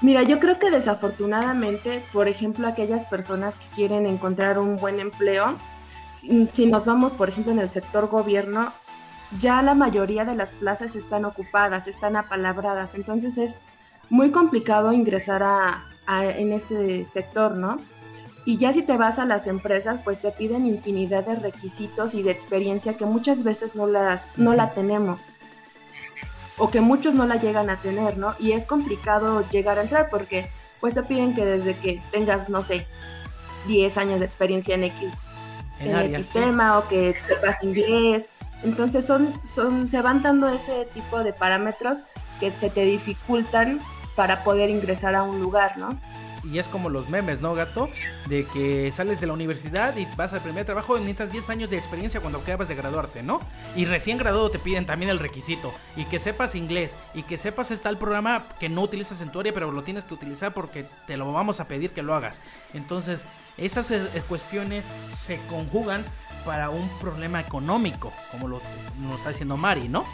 Mira, 0.03 0.23
yo 0.23 0.38
creo 0.41 0.59
que 0.59 0.71
desafortunadamente, 0.71 2.05
por 2.12 2.29
ejemplo, 2.29 2.69
aquellas 2.69 3.07
personas 3.07 3.57
que 3.57 3.67
quieren 3.75 4.07
encontrar 4.07 4.59
un 4.59 4.76
buen 4.76 5.00
empleo, 5.00 5.57
si, 6.15 6.67
nos 6.67 6.85
vamos, 6.85 7.12
por 7.12 7.29
ejemplo, 7.29 7.53
en 7.53 7.59
el 7.59 7.71
sector 7.71 8.09
gobierno, 8.09 8.73
ya 9.41 9.62
la 9.62 9.75
mayoría 9.75 10.25
de 10.25 10.35
las 10.35 10.53
plazas 10.53 10.97
están 10.97 11.25
ocupadas, 11.25 11.87
están 11.87 12.17
apalabradas, 12.17 12.95
entonces 12.95 13.38
es 13.38 13.61
muy 14.11 14.31
complicado 14.31 14.93
ingresar 14.93 15.43
a, 15.43 15.85
en 16.09 16.53
este 16.53 17.05
sector, 17.07 17.57
¿no? 17.57 17.79
Y 18.45 18.59
ya 18.59 18.73
si 18.73 18.83
te 18.83 18.97
vas 18.97 19.19
a 19.19 19.25
las 19.25 19.49
empresas, 19.49 20.00
pues 20.05 20.21
te 20.21 20.31
piden 20.31 20.67
infinidad 20.67 21.26
de 21.26 21.35
requisitos 21.35 22.15
y 22.15 22.23
de 22.23 22.31
experiencia 22.31 22.97
que 22.97 23.05
muchas 23.05 23.43
veces 23.43 23.75
no 23.75 23.88
las 23.88 24.38
no 24.38 24.55
la 24.55 24.71
tenemos 24.71 25.29
o 26.58 26.70
que 26.70 26.80
muchos 26.80 27.14
no 27.14 27.26
la 27.26 27.36
llegan 27.36 27.70
a 27.70 27.76
tener, 27.76 28.16
¿no? 28.18 28.34
Y 28.38 28.52
es 28.52 28.64
complicado 28.64 29.44
llegar 29.50 29.78
a 29.78 29.82
entrar 29.82 30.08
porque 30.10 30.48
pues 30.80 30.94
te 30.94 31.02
piden 31.02 31.34
que 31.34 31.44
desde 31.44 31.75
que 31.75 32.00
tengas, 32.10 32.48
no 32.48 32.62
sé, 32.62 32.86
10 33.66 33.98
años 33.98 34.20
de 34.20 34.26
experiencia 34.26 34.75
en 34.75 34.84
X, 34.84 35.28
en, 35.80 36.14
X 36.14 36.28
tema 36.28 36.78
o 36.78 36.88
que 36.88 37.14
sepas 37.20 37.62
inglés. 37.62 38.30
Entonces 38.62 39.04
son, 39.04 39.32
son, 39.44 39.88
se 39.90 40.00
van 40.00 40.22
dando 40.22 40.48
ese 40.48 40.86
tipo 40.94 41.22
de 41.22 41.32
parámetros 41.32 42.02
que 42.40 42.50
se 42.50 42.70
te 42.70 42.84
dificultan 42.84 43.80
para 44.14 44.44
poder 44.44 44.70
ingresar 44.70 45.14
a 45.14 45.22
un 45.22 45.40
lugar, 45.40 45.76
¿no? 45.78 45.98
Y 46.53 46.59
es 46.59 46.69
como 46.69 46.88
los 46.88 47.09
memes, 47.09 47.41
¿no, 47.41 47.55
gato? 47.55 47.88
De 48.29 48.45
que 48.45 48.91
sales 48.93 49.21
de 49.21 49.26
la 49.26 49.33
universidad 49.33 49.97
y 49.97 50.07
vas 50.17 50.33
al 50.33 50.41
primer 50.41 50.65
trabajo 50.65 50.97
y 50.97 51.00
necesitas 51.00 51.33
10 51.33 51.50
años 51.50 51.71
de 51.71 51.76
experiencia 51.76 52.21
cuando 52.21 52.38
acabas 52.38 52.69
de 52.69 52.75
graduarte, 52.75 53.23
¿no? 53.23 53.41
Y 53.75 53.85
recién 53.85 54.19
graduado 54.19 54.50
te 54.50 54.59
piden 54.59 54.87
también 54.87 55.11
el 55.11 55.19
requisito 55.19 55.73
y 55.97 56.05
que 56.05 56.19
sepas 56.19 56.55
inglés 56.55 56.97
y 57.15 57.23
que 57.23 57.38
sepas 57.38 57.71
está 57.71 57.88
el 57.88 57.99
programa 57.99 58.47
que 58.61 58.69
no 58.69 58.83
utilizas 58.83 59.21
en 59.21 59.31
tu 59.31 59.41
área, 59.41 59.53
pero 59.53 59.73
lo 59.73 59.83
tienes 59.83 60.05
que 60.05 60.15
utilizar 60.15 60.55
porque 60.55 60.87
te 61.07 61.17
lo 61.17 61.33
vamos 61.33 61.61
a 61.61 61.69
pedir 61.69 61.91
que 61.91 62.03
lo 62.03 62.15
hagas. 62.15 62.41
Entonces, 62.75 63.25
esas 63.57 63.91
eh, 63.91 64.07
cuestiones 64.29 64.87
se 65.12 65.38
conjugan 65.49 66.05
para 66.45 66.71
un 66.71 66.88
problema 67.00 67.41
económico, 67.41 68.12
como 68.31 68.49
lo 68.49 68.61
nos 69.00 69.19
está 69.19 69.31
diciendo 69.31 69.57
Mari, 69.57 69.88
¿no? 69.88 70.05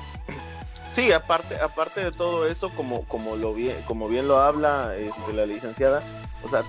Sí, 0.92 1.10
aparte, 1.10 1.56
aparte 1.56 2.04
de 2.04 2.12
todo 2.12 2.46
eso, 2.46 2.68
como, 2.70 3.04
como 3.04 3.36
lo 3.36 3.54
bien, 3.54 3.76
como 3.86 4.08
bien 4.08 4.28
lo 4.28 4.38
habla 4.38 4.94
este, 4.94 5.32
la 5.32 5.46
licenciada, 5.46 6.02
o 6.44 6.48
sea, 6.48 6.64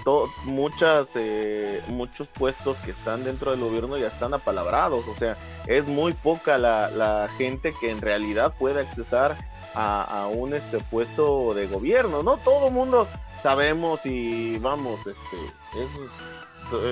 muchas, 0.46 1.12
eh, 1.16 1.82
muchos 1.90 2.30
puestos 2.30 2.78
que 2.78 2.92
están 2.92 3.26
dentro 3.26 3.52
del 3.52 3.60
gobierno 3.60 3.98
ya 3.98 4.08
están 4.08 4.34
apalabrados, 4.34 5.06
o 5.10 5.16
sea, 5.16 5.36
es 5.68 5.88
muy 5.88 6.14
poca 6.14 6.58
la, 6.58 7.28
gente 7.38 7.74
que 7.82 7.90
en 7.90 8.00
realidad 8.00 8.54
puede 8.58 8.80
accesar 8.80 9.36
a, 9.76 10.30
un 10.32 10.54
este 10.54 10.80
puesto 10.80 11.54
de 11.54 11.68
gobierno, 11.68 12.24
¿no? 12.24 12.38
Todo 12.38 12.70
mundo 12.70 13.08
sabemos 13.42 14.06
y 14.06 14.58
vamos, 14.60 15.02
este, 15.06 15.38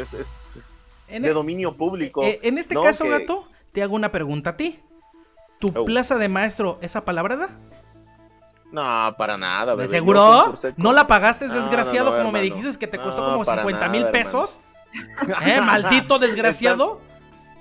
es, 0.01 0.13
es, 0.13 0.43
de 1.07 1.29
e 1.29 1.33
dominio 1.33 1.77
público. 1.77 2.23
Eh, 2.23 2.39
en 2.43 2.57
este 2.57 2.75
caso, 2.75 3.07
gato, 3.07 3.47
te 3.71 3.83
hago 3.83 3.95
una 3.95 4.11
pregunta 4.11 4.51
a 4.51 4.57
ti. 4.57 4.79
¿Tu 5.61 5.71
oh. 5.75 5.85
plaza 5.85 6.17
de 6.17 6.27
maestro 6.27 6.79
es 6.81 6.95
apalabrada? 6.95 7.49
No, 8.71 9.15
para 9.15 9.37
nada. 9.37 9.75
¿De 9.75 9.87
seguro? 9.87 10.55
¿No 10.75 10.91
la 10.91 11.05
pagaste, 11.05 11.47
desgraciado, 11.47 12.17
como 12.17 12.31
me 12.31 12.41
dijiste 12.41 12.79
que 12.79 12.87
te 12.87 12.97
costó 12.97 13.23
como 13.23 13.45
50 13.45 13.87
mil 13.89 14.07
pesos? 14.07 14.59
¿Eh? 15.45 15.61
Maldito 15.65 16.17
desgraciado. 16.17 16.99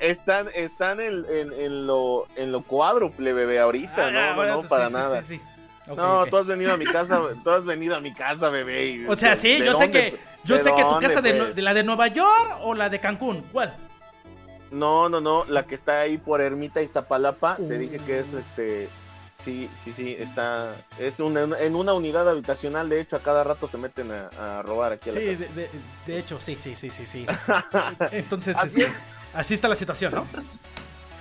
Están, 0.01 0.49
están, 0.55 0.99
en, 0.99 1.87
lo, 1.87 2.27
en 2.37 2.53
lo 2.53 2.63
cuádruple, 2.63 3.35
bebé, 3.35 3.61
ahorita, 3.61 4.07
ah, 4.07 4.11
no, 4.35 4.47
no, 4.47 4.63
para 4.63 4.89
nada. 4.89 5.21
no, 5.95 6.25
tú 6.25 6.39
has 6.39 6.47
venido 6.47 6.73
a 6.73 6.79
mi 6.79 6.87
casa, 6.87 7.21
tú 7.45 7.51
has 7.51 7.67
venido 7.67 7.95
a 7.97 8.01
mi 8.01 8.15
casa, 8.15 8.49
bebé. 8.49 9.05
o 9.07 9.15
sea, 9.15 9.37
sí, 9.37 9.63
yo 9.63 9.75
sé 9.75 9.91
que, 9.91 10.19
yo 10.43 10.57
sé 10.57 10.75
que 10.75 10.85
tu 10.85 10.99
casa 11.01 11.21
de, 11.21 11.35
pues? 11.35 11.55
de, 11.55 11.61
la 11.61 11.75
de 11.75 11.85
Nueva 11.85 12.07
York 12.07 12.61
o 12.63 12.75
la 12.75 12.89
de 12.89 12.99
Cancún, 12.99 13.45
¿cuál? 13.53 13.77
No, 14.71 15.09
no, 15.09 15.21
no, 15.21 15.45
la 15.47 15.67
que 15.67 15.75
está 15.75 16.01
ahí 16.01 16.19
por 16.19 16.41
Ermita 16.41 16.83
Iztapalapa, 16.83 17.57
te 17.57 17.79
dije 17.79 17.99
que 17.99 18.21
es 18.21 18.35
este 18.35 18.89
sí, 19.45 19.71
sí, 19.83 19.93
sí, 19.93 20.17
está 20.19 20.75
es 20.99 21.19
una, 21.21 21.43
en 21.59 21.75
una 21.75 21.93
unidad 21.93 22.29
habitacional, 22.29 22.89
de 22.89 23.01
hecho 23.01 23.17
a 23.17 23.21
cada 23.21 23.43
rato 23.43 23.67
se 23.67 23.79
meten 23.79 24.11
a, 24.13 24.63
robar 24.63 24.93
aquí 24.93 25.11
a 25.11 25.13
Sí, 25.13 25.37
De, 26.07 26.19
hecho, 26.19 26.41
sí, 26.41 26.57
sí, 26.61 26.77
sí, 26.77 26.91
sí, 26.91 27.07
sí. 27.07 27.27
Entonces, 28.13 28.57
así, 28.57 28.85
así 29.35 29.55
está 29.55 29.69
la 29.69 29.77
situación, 29.77 30.15
¿no? 30.15 30.27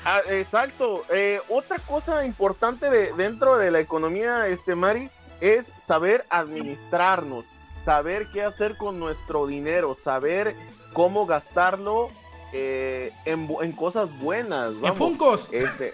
Ah, 0.05 0.21
exacto. 0.29 1.05
Eh, 1.09 1.41
otra 1.49 1.77
cosa 1.79 2.25
importante 2.25 2.89
de, 2.89 3.13
dentro 3.13 3.57
de 3.57 3.71
la 3.71 3.79
economía, 3.79 4.47
este 4.47 4.75
Mari, 4.75 5.09
es 5.41 5.71
saber 5.77 6.25
administrarnos, 6.29 7.45
saber 7.83 8.27
qué 8.31 8.43
hacer 8.43 8.77
con 8.77 8.99
nuestro 8.99 9.47
dinero, 9.47 9.93
saber 9.95 10.55
cómo 10.93 11.25
gastarlo 11.25 12.09
eh, 12.53 13.11
en, 13.25 13.71
cosas 13.73 14.17
buenas. 14.19 14.73
Vamos. 14.75 14.89
En 14.89 14.95
Funcos. 14.95 15.49
Este, 15.51 15.93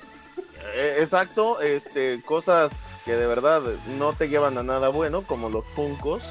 eh, 0.73 0.97
exacto, 0.99 1.61
este, 1.61 2.21
cosas 2.23 2.87
que 3.03 3.13
de 3.13 3.27
verdad 3.27 3.61
no 3.97 4.13
te 4.13 4.29
llevan 4.29 4.57
a 4.57 4.63
nada 4.63 4.89
bueno, 4.89 5.23
como 5.23 5.49
los 5.49 5.65
Funcos. 5.65 6.23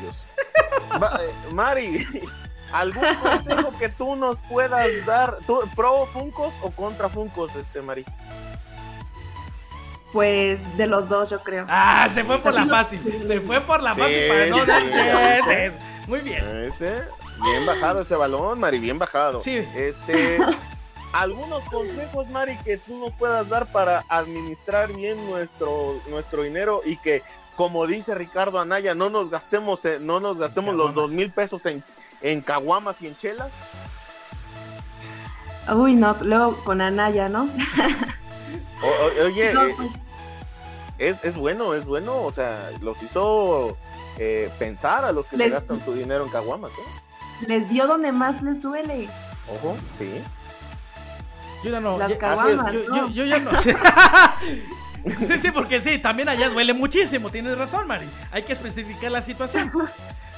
Dios. 0.00 0.24
Eh, 0.94 1.52
Mari, 1.52 2.06
¿algún 2.72 3.14
consejo 3.22 3.72
que 3.78 3.88
tú 3.88 4.16
nos 4.16 4.38
puedas 4.40 4.88
dar? 5.06 5.38
¿Pro 5.74 6.06
Funcos 6.06 6.54
o 6.62 6.70
contra 6.70 7.08
Funcos, 7.08 7.56
este, 7.56 7.82
Mari? 7.82 8.04
Pues 10.12 10.60
de 10.76 10.86
los 10.86 11.08
dos, 11.08 11.30
yo 11.30 11.42
creo. 11.42 11.64
Ah, 11.68 12.06
se 12.12 12.22
fue 12.22 12.38
por 12.38 12.52
la 12.52 12.66
fácil. 12.66 13.00
Se 13.26 13.40
fue 13.40 13.60
por 13.62 13.82
la 13.82 13.94
fácil 13.94 14.28
para 14.28 14.46
no 14.46 14.66
darse. 14.66 15.72
Muy 16.06 16.20
bien. 16.20 16.44
Este, 16.66 17.02
Bien 17.40 17.66
bajado 17.66 18.02
ese 18.02 18.14
balón, 18.14 18.60
Mari, 18.60 18.78
bien 18.78 18.98
bajado. 18.98 19.40
Sí. 19.40 19.66
Este, 19.74 20.38
algunos 21.12 21.64
consejos, 21.64 22.28
Mari, 22.30 22.56
que 22.58 22.78
tú 22.78 22.98
nos 22.98 23.12
puedas 23.12 23.48
dar 23.48 23.66
para 23.66 24.04
administrar 24.08 24.92
bien 24.92 25.24
nuestro, 25.26 26.00
nuestro 26.08 26.42
dinero 26.42 26.82
y 26.84 26.96
que, 26.96 27.22
como 27.56 27.86
dice 27.86 28.14
Ricardo 28.14 28.60
Anaya, 28.60 28.94
no 28.94 29.10
nos 29.10 29.30
gastemos, 29.30 29.84
eh, 29.84 29.98
no 30.00 30.20
nos 30.20 30.38
gastemos 30.38 30.74
los 30.74 30.94
dos 30.94 31.10
mil 31.10 31.30
pesos 31.30 31.66
en, 31.66 31.82
en 32.20 32.40
caguamas 32.40 33.02
y 33.02 33.08
en 33.08 33.16
chelas. 33.16 33.52
Uy, 35.72 35.94
no, 35.94 36.16
luego 36.20 36.56
con 36.64 36.80
Anaya, 36.80 37.28
¿no? 37.28 37.48
oye, 39.24 39.52
eh, 39.52 39.74
pues. 39.76 39.90
es, 40.98 41.24
es 41.24 41.36
bueno, 41.36 41.74
es 41.74 41.84
bueno, 41.84 42.22
o 42.22 42.32
sea, 42.32 42.70
los 42.80 43.00
hizo 43.02 43.76
eh, 44.18 44.50
pensar 44.58 45.04
a 45.04 45.12
los 45.12 45.28
que 45.28 45.36
se 45.36 45.48
gastan 45.50 45.80
su 45.80 45.94
dinero 45.94 46.24
en 46.24 46.30
caguamas, 46.30 46.72
¿eh? 46.72 47.01
Les 47.46 47.68
dio 47.68 47.86
donde 47.86 48.12
más 48.12 48.42
les 48.42 48.60
duele. 48.60 49.08
Ojo, 49.48 49.76
sí. 49.98 50.10
Yo 51.64 51.70
ya 51.70 51.80
no. 51.80 51.98
Las 51.98 52.12
yo, 53.12 53.24
ya 53.24 53.38
no. 53.38 53.50
sí, 55.28 55.38
sí, 55.38 55.50
porque 55.50 55.80
sí, 55.80 55.98
también 55.98 56.28
allá 56.28 56.48
duele 56.48 56.72
muchísimo. 56.72 57.30
Tienes 57.30 57.56
razón, 57.56 57.86
Mari. 57.86 58.06
Hay 58.32 58.42
que 58.42 58.52
especificar 58.52 59.10
la 59.12 59.22
situación. 59.22 59.70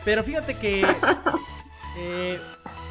Pero 0.05 0.23
fíjate 0.23 0.57
que. 0.57 0.87
Eh, 1.97 2.41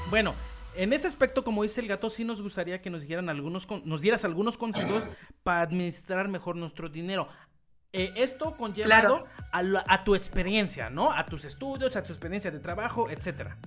bueno, 0.10 0.34
en 0.76 0.94
ese 0.94 1.08
aspecto, 1.08 1.44
como 1.44 1.64
dice 1.64 1.82
el 1.82 1.88
gato, 1.88 2.10
sí 2.10 2.24
nos 2.24 2.42
gustaría 2.42 2.82
que 2.82 2.90
nos 2.90 3.02
dijeran 3.02 3.30
algunos, 3.30 3.68
nos 3.84 4.02
dieras 4.02 4.26
algunos 4.26 4.58
consejos 4.58 5.08
para 5.44 5.62
administrar 5.62 6.28
mejor 6.28 6.56
nuestro 6.56 6.90
dinero. 6.90 7.28
Eh, 7.92 8.12
esto 8.16 8.56
conllevado 8.58 9.26
a, 9.52 9.62
a, 9.88 10.04
tu 10.04 10.16
experiencia, 10.16 10.90
¿no? 10.90 11.12
A 11.12 11.28
tus 11.28 11.46
estudios, 11.46 11.96
a 11.96 12.04
tu 12.04 12.12
experiencia 12.12 12.50
de 12.50 12.60
trabajo, 12.60 13.10
etcétera. 13.10 13.58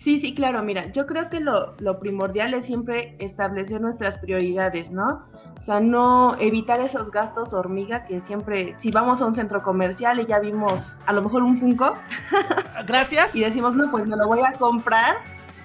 Sí, 0.00 0.16
sí, 0.16 0.32
claro, 0.34 0.62
mira, 0.62 0.90
yo 0.92 1.06
creo 1.06 1.28
que 1.28 1.40
lo, 1.40 1.76
primordial 2.00 2.54
es 2.54 2.64
siempre 2.64 3.14
establecer 3.18 3.82
nuestras 3.82 4.16
prioridades, 4.16 4.90
¿no? 4.90 5.26
O 5.58 5.60
sea, 5.60 5.78
no 5.78 6.38
evitar 6.38 6.80
esos 6.80 7.10
gastos 7.10 7.52
hormiga 7.52 8.04
que 8.04 8.18
siempre, 8.18 8.74
si 8.78 8.90
vamos 8.90 9.20
a 9.20 9.26
un 9.26 9.34
centro 9.34 9.62
comercial 9.62 10.18
y 10.18 10.24
ya 10.24 10.38
vimos 10.38 10.96
a 11.04 11.12
lo 11.12 11.20
mejor 11.20 11.42
un 11.42 11.58
Funko. 11.58 11.98
Gracias. 12.86 13.36
y 13.36 13.40
decimos, 13.40 13.76
no, 13.76 13.90
pues 13.90 14.06
me 14.06 14.16
lo 14.16 14.26
voy 14.26 14.40
a 14.40 14.54
comprar. 14.54 15.16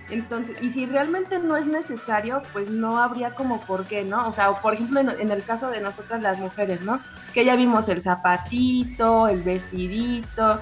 Entonces, 0.10 0.62
y 0.62 0.70
si 0.70 0.86
realmente 0.86 1.40
no 1.40 1.56
es 1.56 1.66
necesario, 1.66 2.42
pues 2.52 2.70
no 2.70 3.02
habría 3.02 3.36
como 3.36 3.62
por 3.62 3.86
qué, 3.86 4.04
¿no? 4.04 4.28
O 4.28 4.34
sea, 4.34 4.54
por 4.56 4.74
ejemplo, 4.74 5.00
en, 5.00 5.12
en 5.12 5.32
el 5.32 5.46
caso 5.46 5.70
de 5.70 5.80
nosotras 5.80 6.22
las 6.22 6.40
mujeres, 6.40 6.82
¿no? 6.82 7.00
Que 7.34 7.46
ya 7.46 7.56
vimos 7.56 7.88
el 7.88 8.02
zapatito, 8.02 9.30
el 9.30 9.42
vestidito, 9.44 10.60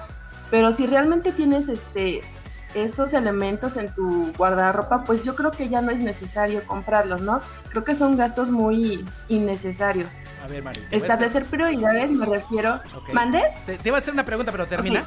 pero 0.48 0.70
si 0.70 0.86
realmente 0.86 1.32
tienes 1.32 1.68
este 1.68 2.22
esos 2.74 3.12
elementos 3.12 3.76
en 3.76 3.92
tu 3.94 4.32
guardarropa, 4.36 5.04
pues 5.04 5.24
yo 5.24 5.34
creo 5.34 5.50
que 5.50 5.68
ya 5.68 5.80
no 5.80 5.90
es 5.90 5.98
necesario 5.98 6.64
comprarlos, 6.66 7.22
¿no? 7.22 7.40
Creo 7.70 7.84
que 7.84 7.94
son 7.94 8.16
gastos 8.16 8.50
muy 8.50 9.04
innecesarios. 9.28 10.14
A 10.42 10.46
ver, 10.46 10.62
Mari. 10.62 10.80
Establecer 10.90 11.44
prioridades 11.44 12.10
me 12.10 12.26
refiero. 12.26 12.80
¿Mande? 13.12 13.42
Te, 13.66 13.78
iba 13.84 13.96
a 13.96 13.98
hacer 13.98 14.14
una 14.14 14.24
pregunta, 14.24 14.52
pero 14.52 14.66
termina. 14.66 15.04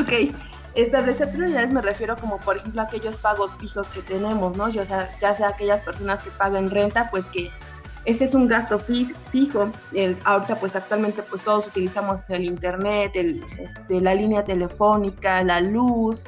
Ok. 0.00 0.34
establecer 0.74 1.30
prioridades 1.32 1.72
me 1.72 1.82
refiero 1.82 2.16
como 2.16 2.38
por 2.38 2.58
ejemplo 2.58 2.80
a 2.80 2.84
aquellos 2.84 3.16
pagos 3.16 3.56
fijos 3.56 3.88
que 3.88 4.02
tenemos, 4.02 4.56
¿no? 4.56 4.68
Yo, 4.68 4.82
o 4.82 4.84
sea, 4.84 5.10
ya 5.20 5.34
sea 5.34 5.48
aquellas 5.48 5.80
personas 5.80 6.20
que 6.20 6.30
pagan 6.30 6.70
renta, 6.70 7.10
pues 7.10 7.26
que 7.26 7.50
este 8.04 8.24
es 8.24 8.34
un 8.34 8.48
gasto 8.48 8.78
fijo. 8.78 9.70
El, 9.94 10.16
ahorita 10.24 10.58
pues 10.58 10.76
actualmente 10.76 11.22
pues 11.22 11.42
todos 11.42 11.66
utilizamos 11.66 12.20
el 12.28 12.44
internet, 12.44 13.12
el, 13.14 13.44
este, 13.58 14.00
la 14.00 14.14
línea 14.14 14.44
telefónica, 14.44 15.42
la 15.44 15.60
luz. 15.60 16.24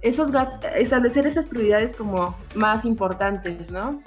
Esos 0.00 0.30
establecer 0.76 1.26
esas 1.26 1.46
prioridades 1.46 1.96
como 1.96 2.36
más 2.54 2.84
importantes, 2.84 3.70
¿no? 3.70 4.00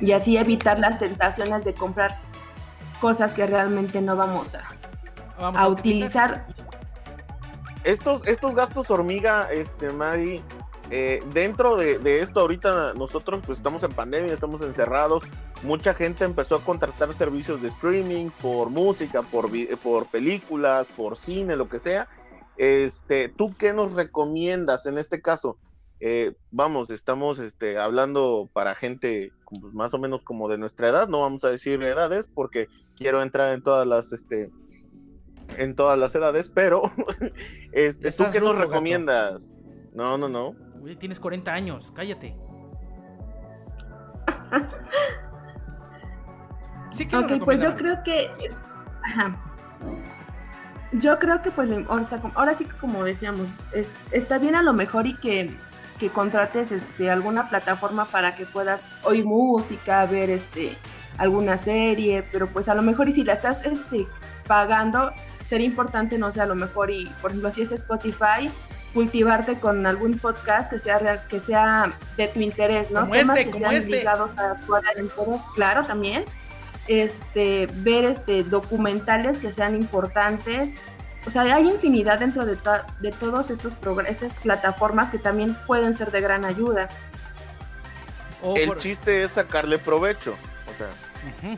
Y 0.00 0.12
así 0.12 0.36
evitar 0.36 0.78
las 0.78 0.98
tentaciones 0.98 1.64
de 1.64 1.74
comprar 1.74 2.18
cosas 3.00 3.34
que 3.34 3.46
realmente 3.46 4.00
no 4.00 4.16
vamos 4.16 4.54
a, 4.54 4.64
a, 5.38 5.68
utilizar. 5.68 6.46
Estos, 7.82 8.26
estos 8.26 8.54
gastos 8.54 8.90
hormiga, 8.90 9.50
este, 9.50 9.92
Mari, 9.92 10.42
eh, 10.90 11.22
dentro 11.32 11.76
de, 11.76 12.20
esto 12.20 12.40
ahorita 12.40 12.94
nosotros 12.94 13.42
pues 13.44 13.58
estamos 13.58 13.82
en 13.82 13.92
pandemia, 13.92 14.32
estamos 14.32 14.60
encerrados, 14.60 15.22
mucha 15.62 15.94
gente 15.94 16.24
empezó 16.24 16.56
a 16.56 16.64
contratar 16.64 17.12
servicios 17.14 17.62
de 17.62 17.68
streaming 17.68 18.30
por 18.42 18.70
música, 18.70 19.22
por, 19.22 19.50
por 19.82 20.06
películas, 20.06 20.88
por 20.88 21.16
cine, 21.16 21.56
lo 21.56 21.68
que 21.68 21.78
sea. 21.78 22.08
Este, 22.56 23.28
¿Tú 23.28 23.54
qué 23.56 23.72
nos 23.72 23.94
recomiendas 23.94 24.86
en 24.86 24.98
este 24.98 25.20
caso? 25.22 25.56
Eh, 26.00 26.34
vamos, 26.50 26.90
estamos 26.90 27.38
este, 27.38 27.78
hablando 27.78 28.50
para 28.52 28.74
gente 28.74 29.32
pues, 29.48 29.72
más 29.72 29.94
o 29.94 29.98
menos 29.98 30.22
como 30.22 30.48
de 30.48 30.58
nuestra 30.58 30.90
edad, 30.90 31.08
no 31.08 31.22
vamos 31.22 31.44
a 31.44 31.50
decir 31.50 31.82
edades 31.82 32.28
porque 32.32 32.68
quiero 32.96 33.22
entrar 33.22 33.54
en 33.54 33.62
todas 33.62 33.86
las, 33.86 34.12
este, 34.12 34.50
en 35.56 35.74
todas 35.74 35.98
las 35.98 36.14
edades, 36.14 36.50
pero 36.50 36.82
este, 37.72 38.12
¿tú 38.12 38.24
qué 38.30 38.40
nos 38.40 38.58
recomiendas? 38.58 39.54
No, 39.94 40.18
no, 40.18 40.28
no. 40.28 40.63
Tienes 40.98 41.20
40 41.20 41.52
años, 41.52 41.90
cállate. 41.90 42.36
sí 46.90 47.06
que 47.06 47.16
ok, 47.16 47.44
pues 47.44 47.58
yo 47.58 47.76
creo 47.76 48.02
que... 48.02 48.30
Ajá. 49.02 49.40
Yo 50.92 51.18
creo 51.18 51.42
que 51.42 51.50
pues 51.50 51.68
ahora, 52.34 52.54
sí 52.54 52.66
que 52.66 52.76
como 52.76 53.02
decíamos, 53.02 53.48
está 54.12 54.38
bien 54.38 54.54
a 54.54 54.62
lo 54.62 54.72
mejor 54.72 55.06
y 55.06 55.16
que 55.16 55.52
que 55.98 56.10
contrates 56.10 56.72
este, 56.72 57.10
alguna 57.10 57.48
plataforma 57.48 58.04
para 58.06 58.34
que 58.34 58.46
puedas 58.46 58.98
oír 59.04 59.24
música, 59.24 60.04
ver 60.06 60.30
este, 60.30 60.76
alguna 61.18 61.56
serie, 61.56 62.24
pero 62.32 62.48
pues 62.48 62.68
a 62.68 62.74
lo 62.74 62.82
mejor 62.82 63.08
y 63.08 63.12
si 63.12 63.24
la 63.24 63.34
estás 63.34 63.64
este, 63.64 64.06
pagando, 64.46 65.12
sería 65.44 65.66
importante, 65.66 66.18
no 66.18 66.32
sé, 66.32 66.40
a 66.40 66.46
lo 66.46 66.54
mejor 66.54 66.90
y 66.90 67.06
por 67.20 67.30
ejemplo 67.30 67.50
si 67.50 67.62
es 67.62 67.72
Spotify, 67.72 68.50
cultivarte 68.94 69.58
con 69.58 69.84
algún 69.84 70.18
podcast 70.18 70.70
que 70.70 70.78
sea 70.78 71.26
que 71.28 71.40
sea 71.40 71.92
de 72.16 72.28
tu 72.28 72.40
interés, 72.40 72.90
¿no? 72.90 73.08
Temas 73.10 73.36
este, 73.36 73.50
que 73.50 73.58
sean 73.58 73.74
este. 73.74 73.90
ligados 73.90 74.38
a 74.38 74.58
tu 74.60 74.74
interés, 74.74 75.42
claro, 75.54 75.84
también. 75.84 76.24
Este, 76.86 77.66
ver 77.76 78.04
este 78.04 78.44
documentales 78.44 79.38
que 79.38 79.50
sean 79.50 79.74
importantes, 79.74 80.74
o 81.26 81.30
sea, 81.30 81.42
hay 81.42 81.66
infinidad 81.66 82.18
dentro 82.18 82.44
de, 82.44 82.58
de 83.00 83.10
todos 83.12 83.50
estos 83.50 83.74
esas 84.06 84.34
plataformas 84.34 85.08
que 85.08 85.18
también 85.18 85.56
pueden 85.66 85.94
ser 85.94 86.10
de 86.10 86.20
gran 86.20 86.44
ayuda. 86.44 86.88
el 88.54 88.76
chiste 88.76 89.22
es 89.22 89.32
sacarle 89.32 89.78
provecho, 89.78 90.34
o 90.72 90.76
sea. 90.76 91.56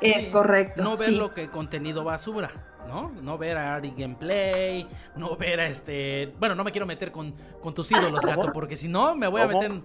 Es 0.00 0.28
correcto. 0.28 0.82
No 0.82 0.96
ver 0.96 1.12
lo 1.12 1.34
que 1.34 1.50
contenido 1.50 2.04
basura, 2.04 2.52
¿no? 2.88 3.10
No 3.22 3.38
ver 3.38 3.56
a 3.56 3.74
Ari 3.76 3.94
Gameplay, 3.96 4.88
no 5.16 5.36
ver 5.36 5.60
a 5.60 5.66
este... 5.66 6.32
Bueno, 6.38 6.54
no 6.54 6.64
me 6.64 6.72
quiero 6.72 6.86
meter 6.86 7.12
con, 7.12 7.34
con 7.62 7.74
tus 7.74 7.90
ídolos, 7.92 8.22
gato, 8.22 8.52
porque 8.52 8.76
si 8.76 8.88
no 8.88 9.14
me 9.14 9.28
voy 9.28 9.42
a 9.42 9.46
meter 9.46 9.82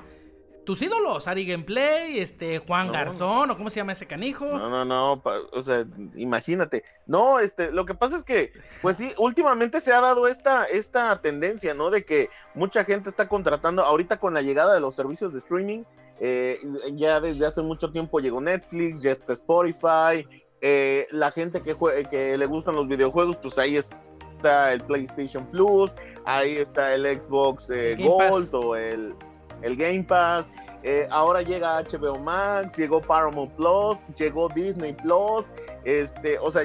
tus 0.65 0.81
ídolos, 0.81 1.27
Ari 1.27 1.45
Gameplay, 1.45 2.19
este, 2.19 2.59
Juan 2.59 2.91
Garzón, 2.91 3.51
o 3.51 3.57
cómo 3.57 3.69
se 3.69 3.77
llama 3.77 3.91
ese 3.91 4.07
canijo. 4.07 4.45
No, 4.45 4.69
no, 4.69 4.83
no, 4.83 5.21
o 5.53 5.61
sea, 5.61 5.85
imagínate. 6.15 6.83
No, 7.05 7.39
este, 7.39 7.71
lo 7.71 7.85
que 7.85 7.93
pasa 7.93 8.17
es 8.17 8.23
que, 8.23 8.51
pues 8.81 8.97
sí, 8.97 9.13
últimamente 9.17 9.79
se 9.79 9.93
ha 9.93 10.01
dado 10.01 10.27
esta, 10.27 10.65
esta 10.65 11.21
tendencia, 11.21 11.73
¿no? 11.73 11.91
De 11.91 12.03
que 12.03 12.29
mucha 12.55 12.83
gente 12.83 13.09
está 13.09 13.29
contratando, 13.29 13.83
ahorita 13.83 14.19
con 14.19 14.33
la 14.33 14.41
llegada 14.41 14.73
de 14.73 14.81
los 14.81 14.95
servicios 14.95 15.33
de 15.33 15.39
streaming, 15.39 15.83
eh, 16.19 16.59
ya 16.93 17.21
desde 17.21 17.45
hace 17.45 17.61
mucho 17.61 17.91
tiempo 17.91 18.19
llegó 18.19 18.41
Netflix, 18.41 19.01
ya 19.01 19.11
está 19.11 19.33
Spotify, 19.33 20.25
eh, 20.67 21.05
la 21.11 21.29
gente 21.29 21.61
que, 21.61 21.75
que 22.09 22.35
le 22.35 22.45
gustan 22.47 22.73
los 22.73 22.87
videojuegos, 22.87 23.37
pues 23.37 23.59
ahí 23.59 23.77
está 23.77 24.73
el 24.73 24.81
PlayStation 24.81 25.45
Plus, 25.45 25.91
ahí 26.25 26.57
está 26.57 26.95
el 26.95 27.05
Xbox 27.21 27.69
eh, 27.69 27.95
Gold 27.99 28.49
o 28.55 28.75
el 28.75 29.15
el 29.61 29.75
Game 29.75 30.03
Pass. 30.03 30.51
Eh, 30.81 31.07
ahora 31.11 31.43
llega 31.43 31.79
HBO 31.83 32.17
Max, 32.17 32.75
llegó 32.77 32.99
Paramount 32.99 33.51
Plus, 33.51 34.07
llegó 34.17 34.49
Disney 34.49 34.93
Plus. 34.93 35.53
Este, 35.83 36.39
o 36.39 36.49
sea, 36.49 36.63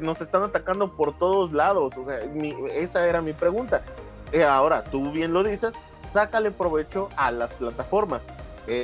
nos 0.00 0.22
están 0.22 0.42
atacando 0.42 0.96
por 0.96 1.18
todos 1.18 1.52
lados. 1.52 1.94
O 1.98 2.06
sea, 2.06 2.20
esa 2.72 3.06
era 3.06 3.20
mi 3.20 3.34
pregunta. 3.34 3.82
Eh, 4.32 4.44
ahora, 4.44 4.82
tú 4.82 5.10
bien 5.10 5.34
lo 5.34 5.42
dices, 5.42 5.74
sácale 5.92 6.52
provecho 6.52 7.10
a 7.18 7.30
las 7.30 7.52
plataformas. 7.52 8.22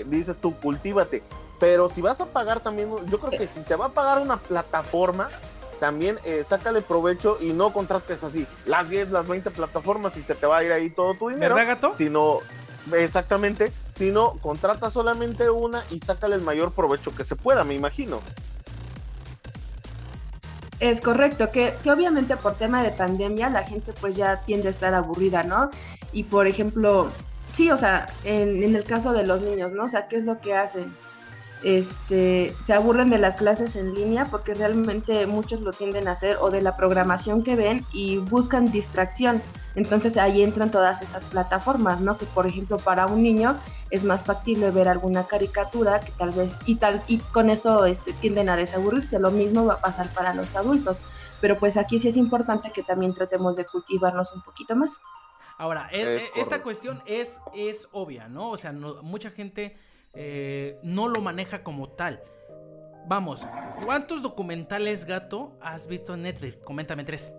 Dices 0.09 0.39
tú, 0.39 0.55
cultívate. 0.61 1.23
Pero 1.63 1.89
si 1.89 2.01
vas 2.03 2.21
a 2.21 2.27
pagar 2.27 2.59
también, 2.59 2.91
yo 3.07 3.21
creo 3.21 3.39
que 3.39 3.47
si 3.47 3.63
se 3.63 3.77
va 3.77 3.87
a 3.87 3.89
pagar 3.91 4.19
una 4.19 4.39
plataforma, 4.39 5.29
también 5.79 6.19
sácale 6.43 6.83
provecho 6.83 7.39
y 7.41 7.53
no 7.53 7.73
contrates 7.73 8.25
así 8.25 8.49
las 8.67 8.91
10, 8.91 9.13
las 9.13 9.29
20 9.29 9.49
plataformas 9.53 10.17
y 10.17 10.25
se 10.25 10.35
te 10.35 10.45
va 10.45 10.57
a 10.57 10.65
ir 10.65 10.73
ahí 10.73 10.91
todo 10.91 11.15
tu 11.15 11.29
dinero. 11.29 11.55
¿Verdad, 11.55 11.75
gato? 11.75 11.95
Sino 11.97 12.41
Exactamente, 12.93 13.73
sino 13.93 14.33
contrata 14.39 14.91
solamente 14.91 15.51
una 15.51 15.85
y 15.93 16.01
sácale 16.01 16.35
el 16.35 16.41
mayor 16.43 16.73
provecho 16.73 17.15
que 17.15 17.23
se 17.23 17.37
pueda, 17.37 17.63
me 17.63 17.75
imagino. 17.75 18.19
Es 20.81 21.01
correcto, 21.01 21.53
que, 21.53 21.75
obviamente 21.89 22.37
por 22.37 22.57
tema 22.57 22.83
de 22.83 22.91
pandemia 22.91 23.51
la 23.51 23.63
gente 23.63 23.93
pues 24.01 24.17
ya 24.17 24.41
tiende 24.41 24.67
a 24.67 24.73
estar 24.73 24.95
aburrida, 24.95 25.45
¿no? 25.45 25.71
Y 26.11 26.25
por 26.25 26.49
ejemplo, 26.49 27.13
sí, 27.53 27.71
o 27.71 27.77
sea, 27.77 28.09
en, 28.25 28.65
en 28.65 28.75
el 28.75 28.83
caso 28.83 29.13
de 29.13 29.25
los 29.25 29.43
niños, 29.43 29.71
¿no? 29.71 29.85
O 29.85 29.89
sea, 29.89 30.09
¿qué 30.09 30.17
es 30.17 30.25
lo 30.25 30.41
que 30.41 30.57
hacen? 30.57 30.93
Este, 31.63 32.55
se 32.65 32.73
aburren 32.73 33.11
de 33.11 33.19
las 33.19 33.37
clases 33.37 33.77
en 33.77 33.95
línea 33.95 34.27
porque 34.27 34.55
realmente 34.55 35.27
muchos 35.27 35.61
lo 35.61 35.73
tienden 35.73 36.09
a 36.09 36.13
hacer 36.13 36.37
o 36.41 36.51
de 36.51 36.63
la 36.63 36.77
programación 36.77 37.43
que 37.43 37.57
ven 37.57 37.85
y 37.93 38.19
buscan 38.19 38.71
distracción. 38.71 39.43
Entonces 39.75 40.17
ahí 40.17 40.43
entran 40.43 40.71
todas 40.71 41.03
esas 41.03 41.27
plataformas, 41.27 42.01
¿no? 42.01 42.19
Que 42.19 42.27
por 42.27 42.47
ejemplo 42.47 42.79
para 42.79 43.07
un 43.07 43.23
niño 43.23 43.59
es 43.91 44.05
más 44.05 44.25
factible 44.25 44.71
ver 44.71 44.89
alguna 44.89 45.25
caricatura 45.25 46.01
que 46.01 46.13
tal 46.13 46.31
vez 46.31 46.61
y 46.67 46.77
tal 46.77 47.03
y 47.07 47.19
con 47.19 47.51
eso 47.51 47.87
este, 47.87 48.13
tienden 48.15 48.49
a 48.49 48.57
desaburrirse. 48.57 49.19
Lo 49.19 49.31
mismo 49.31 49.65
va 49.65 49.75
a 49.75 49.81
pasar 49.81 50.09
para 50.13 50.35
los 50.35 50.57
adultos. 50.57 51.03
Pero 51.41 51.59
pues 51.59 51.77
aquí 51.77 51.99
sí 51.99 52.09
es 52.09 52.17
importante 52.17 52.71
que 52.71 52.83
también 52.83 53.15
tratemos 53.15 53.57
de 53.57 53.67
cultivarnos 53.67 54.33
un 54.33 54.43
poquito 54.43 54.77
más. 54.77 55.01
Ahora, 55.59 55.89
e, 55.93 56.17
e, 56.17 56.31
esta 56.37 56.63
cuestión 56.63 57.03
es, 57.07 57.41
es 57.55 57.89
obvia, 57.93 58.29
¿no? 58.29 58.51
O 58.51 58.57
sea, 58.57 58.73
mucha 58.73 59.31
gente 59.31 59.77
eh, 60.15 60.79
no 60.83 61.09
lo 61.09 61.21
maneja 61.21 61.63
como 61.63 61.89
tal. 61.89 62.23
Vamos, 63.07 63.47
¿cuántos 63.85 64.23
documentales, 64.23 65.05
gato, 65.05 65.53
has 65.61 65.89
visto 65.89 66.15
en 66.15 66.23
Netflix? 66.23 66.57
Coméntame 66.65 67.05
tres. 67.05 67.35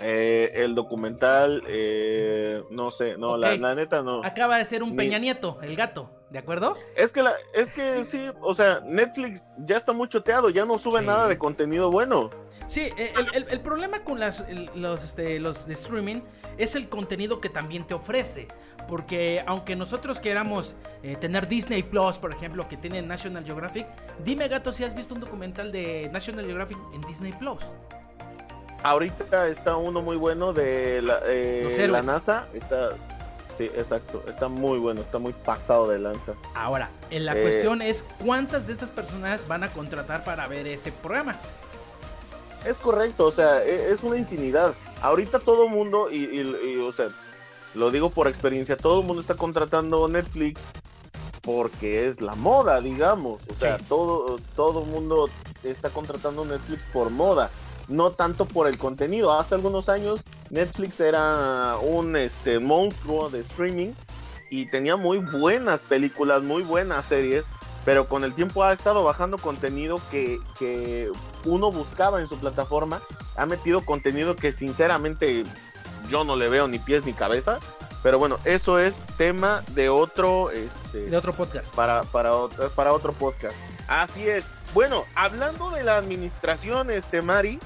Eh, 0.00 0.50
el 0.54 0.74
documental, 0.74 1.62
eh, 1.68 2.62
no 2.70 2.90
sé, 2.90 3.16
no, 3.18 3.36
la, 3.36 3.56
neta 3.74 4.02
no. 4.02 4.24
Acaba 4.24 4.56
de 4.56 4.64
ser 4.64 4.82
un 4.82 4.96
Peña 4.96 5.18
Nieto, 5.18 5.58
el 5.62 5.76
gato, 5.76 6.10
¿de 6.30 6.38
acuerdo? 6.38 6.76
Es 6.96 7.12
que, 7.12 7.22
la, 7.22 7.34
es 7.52 7.72
que 7.72 8.02
sí, 8.04 8.30
o 8.40 8.54
sea, 8.54 8.80
Netflix 8.84 9.52
ya 9.58 9.76
está 9.76 9.92
muy 9.92 10.08
choteado, 10.08 10.48
ya 10.48 10.64
no 10.64 10.78
sube 10.78 11.02
nada 11.02 11.28
de 11.28 11.36
contenido 11.36 11.90
bueno. 11.90 12.30
Sí, 12.66 12.88
el, 12.96 13.60
problema 13.60 14.02
con 14.02 14.18
las, 14.18 14.46
los, 14.74 15.04
este, 15.04 15.38
los 15.38 15.66
de 15.66 15.74
streaming 15.74 16.22
es 16.58 16.76
el 16.76 16.88
contenido 16.88 17.40
que 17.40 17.48
también 17.48 17.86
te 17.86 17.94
ofrece. 17.94 18.48
Porque 18.88 19.42
aunque 19.46 19.76
nosotros 19.76 20.18
queramos 20.18 20.76
eh, 21.02 21.16
tener 21.16 21.46
Disney 21.46 21.82
Plus, 21.82 22.18
por 22.18 22.32
ejemplo, 22.32 22.66
que 22.66 22.76
tiene 22.76 23.00
National 23.00 23.44
Geographic, 23.44 23.86
dime 24.24 24.48
gato 24.48 24.72
si 24.72 24.84
has 24.84 24.94
visto 24.94 25.14
un 25.14 25.20
documental 25.20 25.70
de 25.70 26.10
National 26.12 26.44
Geographic 26.44 26.78
en 26.94 27.00
Disney 27.02 27.32
Plus. 27.32 27.62
Ahorita 28.82 29.46
está 29.48 29.76
uno 29.76 30.02
muy 30.02 30.16
bueno 30.16 30.52
de 30.52 31.00
la, 31.02 31.20
eh, 31.26 31.86
la 31.88 32.02
NASA. 32.02 32.48
Está, 32.52 32.90
sí, 33.56 33.64
exacto. 33.76 34.24
Está 34.28 34.48
muy 34.48 34.78
bueno, 34.78 35.00
está 35.00 35.18
muy 35.18 35.32
pasado 35.32 35.88
de 35.88 36.00
lanza. 36.00 36.34
Ahora, 36.54 36.90
la 37.10 37.36
eh, 37.36 37.42
cuestión 37.42 37.80
es 37.80 38.04
cuántas 38.24 38.66
de 38.66 38.72
estas 38.72 38.90
personas 38.90 39.46
van 39.46 39.62
a 39.62 39.72
contratar 39.72 40.24
para 40.24 40.48
ver 40.48 40.66
ese 40.66 40.90
programa. 40.90 41.36
Es 42.64 42.78
correcto, 42.78 43.26
o 43.26 43.30
sea, 43.30 43.64
e, 43.64 43.92
es 43.92 44.02
una 44.02 44.16
infinidad. 44.16 44.74
Ahorita 45.02 45.40
todo 45.40 45.68
mundo, 45.68 46.10
y, 46.10 46.24
y 46.24 46.78
o 46.78 46.92
sea, 46.92 47.08
lo 47.74 47.90
digo 47.90 48.10
por 48.10 48.28
experiencia, 48.28 48.76
todo 48.76 49.00
el 49.00 49.06
mundo 49.06 49.20
está 49.20 49.34
contratando 49.34 50.08
Netflix 50.08 50.62
porque 51.42 52.06
es 52.06 52.20
la 52.20 52.34
moda, 52.34 52.80
digamos. 52.80 53.42
O 53.50 53.54
sea, 53.54 53.78
todo 53.78 54.38
todo 54.56 54.82
el 54.82 54.86
mundo 54.88 55.28
está 55.62 55.90
contratando 55.90 56.44
Netflix 56.44 56.84
por 56.92 57.10
moda, 57.10 57.50
no 57.88 58.12
tanto 58.12 58.46
por 58.46 58.68
el 58.68 58.78
contenido. 58.78 59.38
Hace 59.38 59.56
algunos 59.56 59.88
años 59.88 60.24
Netflix 60.50 61.00
era 61.00 61.76
un 61.82 62.16
este, 62.16 62.58
monstruo 62.58 63.28
de 63.28 63.40
streaming 63.40 63.92
y 64.50 64.66
tenía 64.66 64.96
muy 64.96 65.18
buenas 65.18 65.82
películas, 65.82 66.42
muy 66.42 66.62
buenas 66.62 67.06
series, 67.06 67.44
pero 67.84 68.08
con 68.08 68.24
el 68.24 68.34
tiempo 68.34 68.64
ha 68.64 68.72
estado 68.72 69.02
bajando 69.02 69.38
contenido 69.38 70.00
que, 70.10 70.38
que 70.58 71.10
uno 71.44 71.72
buscaba 71.72 72.20
en 72.20 72.28
su 72.28 72.38
plataforma. 72.38 73.02
Ha 73.36 73.46
metido 73.46 73.84
contenido 73.84 74.36
que 74.36 74.52
sinceramente 74.52 75.44
yo 76.08 76.24
no 76.24 76.36
le 76.36 76.48
veo 76.48 76.68
ni 76.68 76.78
pies 76.78 77.04
ni 77.04 77.12
cabeza. 77.12 77.58
Pero 78.02 78.18
bueno, 78.18 78.38
eso 78.44 78.80
es 78.80 79.00
tema 79.16 79.62
de 79.74 79.88
otro, 79.88 80.50
este, 80.50 81.08
de 81.08 81.16
otro 81.16 81.32
podcast. 81.32 81.72
Para, 81.74 82.02
para, 82.02 82.34
otro, 82.34 82.68
para 82.70 82.92
otro 82.92 83.12
podcast. 83.12 83.62
Así 83.86 84.28
es. 84.28 84.44
Bueno, 84.74 85.04
hablando 85.14 85.70
de 85.70 85.84
la 85.84 85.98
administración, 85.98 86.90
este 86.90 87.22
Mari, 87.22 87.60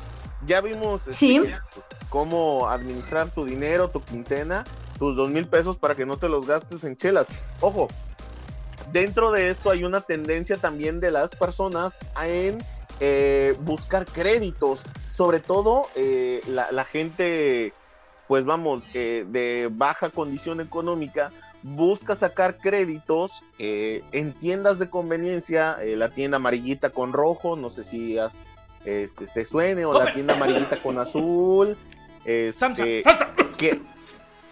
ya 0.46 0.60
vimos 0.60 1.08
este, 1.08 1.40
pues, 1.72 1.86
cómo 2.10 2.68
administrar 2.68 3.30
tu 3.30 3.46
dinero, 3.46 3.88
tu 3.88 4.02
quincena, 4.02 4.64
tus 4.98 5.16
dos 5.16 5.30
mil 5.30 5.46
pesos 5.46 5.78
para 5.78 5.94
que 5.94 6.04
no 6.04 6.18
te 6.18 6.28
los 6.28 6.46
gastes 6.46 6.84
en 6.84 6.96
chelas. 6.96 7.28
Ojo, 7.60 7.88
dentro 8.92 9.30
de 9.32 9.50
esto 9.50 9.70
hay 9.70 9.84
una 9.84 10.00
tendencia 10.00 10.56
también 10.56 11.00
de 11.00 11.10
las 11.10 11.34
personas 11.34 11.98
en 12.22 12.58
eh, 13.00 13.54
buscar 13.60 14.06
créditos, 14.06 14.82
sobre 15.10 15.40
todo 15.40 15.86
eh, 15.94 16.40
la, 16.46 16.70
la 16.72 16.84
gente 16.84 17.72
pues 18.28 18.44
vamos, 18.44 18.88
eh, 18.94 19.24
de 19.28 19.68
baja 19.70 20.10
condición 20.10 20.60
económica, 20.60 21.30
busca 21.62 22.14
sacar 22.14 22.58
créditos 22.58 23.42
eh, 23.58 24.02
en 24.12 24.32
tiendas 24.32 24.78
de 24.78 24.90
conveniencia, 24.90 25.76
eh, 25.80 25.96
la 25.96 26.10
tienda 26.10 26.36
amarillita 26.36 26.90
con 26.90 27.12
rojo, 27.12 27.56
no 27.56 27.70
sé 27.70 27.84
si 27.84 28.16
este, 28.84 29.26
te 29.26 29.44
suene, 29.44 29.84
o 29.84 29.92
la 29.92 30.12
tienda 30.12 30.34
amarillita 30.34 30.82
con 30.82 30.98
azul. 30.98 31.76
Este, 32.24 33.04
que, 33.56 33.80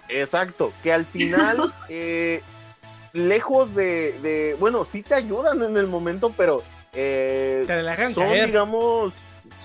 exacto, 0.08 0.72
que 0.82 0.92
al 0.92 1.04
final, 1.04 1.72
lejos 3.14 3.74
de, 3.74 4.54
bueno, 4.60 4.84
sí 4.84 5.02
te 5.02 5.14
ayudan 5.14 5.62
en 5.62 5.78
el 5.78 5.86
momento, 5.86 6.34
pero 6.36 6.62
son, 8.12 8.34
digamos, 8.34 9.14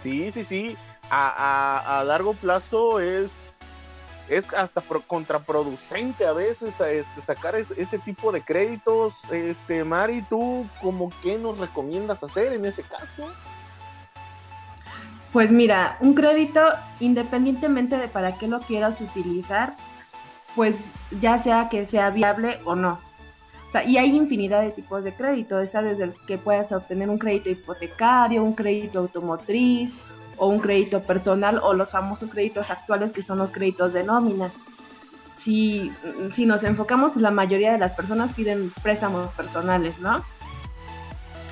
sí, 0.01 0.31
sí, 0.31 0.45
sí, 0.45 0.77
a 1.09 2.03
largo 2.07 2.33
plazo 2.33 3.01
es 3.01 3.59
es 4.29 4.53
hasta 4.53 4.81
contraproducente 5.07 6.25
a 6.25 6.33
veces 6.33 6.79
este, 6.81 7.21
sacar 7.21 7.55
ese 7.55 7.99
tipo 7.99 8.31
de 8.31 8.41
créditos. 8.41 9.25
Este, 9.31 9.83
Mari, 9.83 10.21
¿tú 10.23 10.67
como 10.81 11.11
qué 11.21 11.37
nos 11.37 11.57
recomiendas 11.57 12.23
hacer 12.23 12.53
en 12.53 12.65
ese 12.65 12.83
caso? 12.83 13.27
Pues 15.33 15.51
mira, 15.51 15.97
un 15.99 16.13
crédito, 16.13 16.61
independientemente 16.99 17.97
de 17.97 18.07
para 18.07 18.37
qué 18.37 18.47
lo 18.47 18.59
quieras 18.59 19.01
utilizar, 19.01 19.75
pues 20.55 20.91
ya 21.19 21.37
sea 21.37 21.69
que 21.69 21.85
sea 21.85 22.09
viable 22.09 22.59
o 22.65 22.75
no. 22.75 22.99
O 23.69 23.71
sea, 23.71 23.83
y 23.83 23.97
hay 23.97 24.15
infinidad 24.15 24.63
de 24.63 24.71
tipos 24.71 25.03
de 25.03 25.13
crédito. 25.13 25.61
Está 25.61 25.83
desde 25.83 26.05
el 26.05 26.13
que 26.27 26.39
puedas 26.39 26.71
obtener 26.71 27.07
un 27.09 27.19
crédito 27.19 27.51
hipotecario, 27.51 28.43
un 28.43 28.55
crédito 28.55 28.97
automotriz, 28.99 29.95
o 30.39 30.47
un 30.47 30.59
crédito 30.59 31.01
personal 31.03 31.59
o 31.61 31.73
los 31.73 31.91
famosos 31.91 32.31
créditos 32.31 32.71
actuales 32.71 33.11
que 33.11 33.21
son 33.21 33.37
los 33.37 33.51
créditos 33.51 33.93
de 33.93 34.03
nómina. 34.03 34.49
Si, 35.37 35.91
si 36.31 36.45
nos 36.45 36.63
enfocamos, 36.63 37.11
pues 37.11 37.21
la 37.21 37.31
mayoría 37.31 37.71
de 37.71 37.77
las 37.77 37.93
personas 37.93 38.33
piden 38.33 38.71
préstamos 38.81 39.31
personales, 39.31 39.99
¿no? 39.99 40.23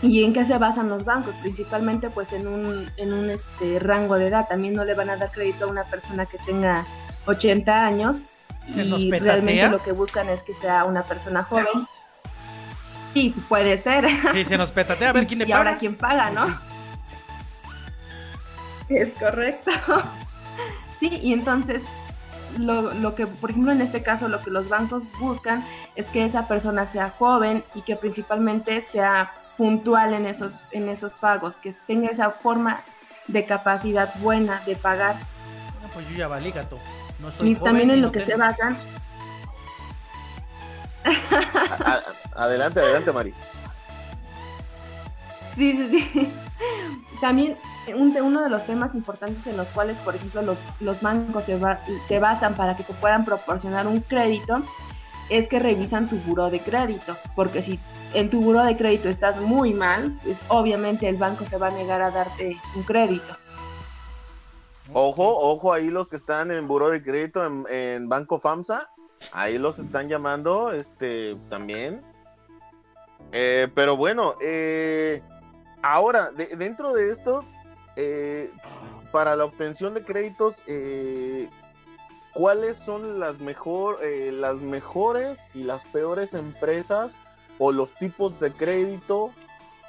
¿Y 0.01 0.23
en 0.23 0.33
qué 0.33 0.45
se 0.45 0.57
basan 0.57 0.89
los 0.89 1.05
bancos? 1.05 1.35
Principalmente 1.35 2.09
pues 2.09 2.33
en 2.33 2.47
un, 2.47 2.89
en 2.97 3.13
un 3.13 3.29
este, 3.29 3.79
rango 3.79 4.15
de 4.15 4.27
edad. 4.27 4.47
También 4.47 4.73
no 4.73 4.85
le 4.85 4.93
van 4.93 5.09
a 5.09 5.17
dar 5.17 5.31
crédito 5.31 5.65
a 5.65 5.67
una 5.67 5.83
persona 5.83 6.25
que 6.25 6.37
tenga 6.39 6.85
80 7.25 7.85
años 7.85 8.23
y 8.67 9.11
realmente 9.11 9.69
lo 9.69 9.81
que 9.81 9.93
buscan 9.93 10.29
es 10.29 10.43
que 10.43 10.53
sea 10.53 10.85
una 10.85 11.03
persona 11.03 11.43
joven. 11.43 11.87
Sí, 13.17 13.31
pues 13.33 13.45
puede 13.47 13.77
ser. 13.77 14.07
Sí, 14.31 14.45
se 14.45 14.59
nos 14.59 14.71
petatea 14.71 15.09
a 15.09 15.13
ver 15.13 15.25
quién 15.27 15.39
le 15.39 15.45
paga. 15.45 15.55
Y 15.55 15.57
ahora 15.57 15.77
quién 15.77 15.95
paga, 15.95 16.29
¿no? 16.29 16.59
Es 18.89 19.09
correcto. 19.13 19.71
Sí, 20.99 21.19
y 21.21 21.31
entonces 21.31 21.83
lo, 22.57 22.91
lo, 22.95 23.13
que, 23.13 23.27
por 23.27 23.51
ejemplo, 23.51 23.71
en 23.71 23.81
este 23.81 24.01
caso, 24.01 24.29
lo 24.29 24.41
que 24.41 24.49
los 24.49 24.67
bancos 24.67 25.03
buscan 25.19 25.63
es 25.95 26.07
que 26.07 26.25
esa 26.25 26.47
persona 26.47 26.87
sea 26.87 27.11
joven 27.11 27.63
y 27.75 27.83
que 27.83 27.95
principalmente 27.95 28.81
sea 28.81 29.31
puntual 29.57 30.15
en 30.15 30.25
esos, 30.25 30.63
en 30.71 30.89
esos 30.89 31.13
pagos, 31.13 31.55
que 31.55 31.71
tenga 31.85 32.09
esa 32.09 32.31
forma 32.31 32.79
de 33.27 33.45
capacidad 33.45 34.11
buena 34.21 34.59
de 34.65 34.75
pagar. 34.75 35.17
pues 35.93 36.09
yo 36.09 36.17
ya 36.17 36.27
valí, 36.27 36.49
gato. 36.49 36.79
y 37.41 37.53
también 37.53 37.91
en 37.91 38.01
lo 38.01 38.11
que 38.11 38.21
se 38.21 38.35
basan. 38.35 38.75
Adelante, 42.37 42.79
adelante, 42.79 43.11
Mari. 43.11 43.33
Sí, 45.55 45.73
sí, 45.73 46.09
sí. 46.13 46.33
También 47.21 47.57
uno 47.95 48.41
de 48.43 48.49
los 48.49 48.65
temas 48.65 48.95
importantes 48.95 49.47
en 49.47 49.57
los 49.57 49.67
cuales, 49.69 49.97
por 49.97 50.15
ejemplo, 50.15 50.41
los, 50.41 50.59
los 50.79 51.01
bancos 51.01 51.45
se, 51.45 51.59
se 52.05 52.19
basan 52.19 52.53
para 52.55 52.75
que 52.75 52.83
te 52.83 52.93
puedan 52.93 53.25
proporcionar 53.25 53.87
un 53.87 54.01
crédito 54.01 54.63
es 55.29 55.47
que 55.47 55.59
revisan 55.59 56.07
tu 56.07 56.17
buro 56.17 56.49
de 56.49 56.59
crédito, 56.59 57.15
porque 57.35 57.61
si 57.61 57.79
en 58.13 58.29
tu 58.29 58.41
buro 58.41 58.63
de 58.63 58.77
crédito 58.77 59.09
estás 59.09 59.39
muy 59.39 59.73
mal, 59.73 60.17
pues 60.23 60.41
obviamente 60.47 61.09
el 61.09 61.17
banco 61.17 61.45
se 61.45 61.57
va 61.57 61.67
a 61.67 61.71
negar 61.71 62.01
a 62.01 62.11
darte 62.11 62.57
un 62.75 62.83
crédito. 62.83 63.35
Ojo, 64.93 65.25
ojo 65.25 65.73
ahí 65.73 65.89
los 65.89 66.09
que 66.09 66.15
están 66.15 66.49
en 66.51 66.67
buro 66.67 66.89
de 66.89 67.03
crédito 67.03 67.45
en, 67.45 68.07
Banco 68.07 68.39
FAMSA, 68.39 68.89
ahí 69.33 69.57
los 69.57 69.79
están 69.79 70.07
llamando, 70.07 70.71
este, 70.71 71.35
también. 71.49 72.01
Eh, 73.31 73.67
pero 73.75 73.97
bueno, 73.97 74.35
eh, 74.41 75.21
ahora, 75.81 76.31
dentro 76.31 76.93
de 76.93 77.11
esto, 77.11 77.43
eh, 77.95 78.51
para 79.11 79.35
la 79.35 79.45
obtención 79.45 79.95
de 79.95 80.03
créditos, 80.03 80.61
eh, 80.67 81.49
¿cuáles 82.33 82.77
son 82.77 83.19
las, 83.19 83.39
mejor, 83.39 83.99
eh, 84.03 84.31
las 84.31 84.59
mejores 84.59 85.49
y 85.55 85.63
las 85.63 85.83
peores 85.85 86.35
empresas 86.35 87.17
o 87.57 87.71
los 87.71 87.93
tipos 87.95 88.39
de 88.39 88.51
crédito 88.51 89.31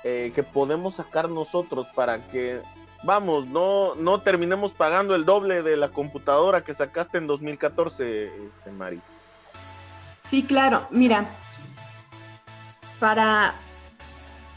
que 0.03 0.43
podemos 0.43 0.95
sacar 0.95 1.29
nosotros 1.29 1.87
para 1.95 2.27
que, 2.29 2.63
vamos, 3.03 3.47
no, 3.47 3.95
no 3.95 4.23
terminemos 4.23 4.73
pagando 4.73 5.15
el 5.15 5.27
doble 5.27 5.63
de 5.63 5.77
la 5.77 5.91
computadora 5.91 6.65
que 6.65 6.73
sacaste 6.73 7.19
en 7.19 7.27
2014, 7.27 8.47
este, 8.47 8.71
Mari? 8.71 9.03
Sí, 10.25 10.45
claro, 10.45 10.87
mira, 10.91 11.27
para, 13.01 13.55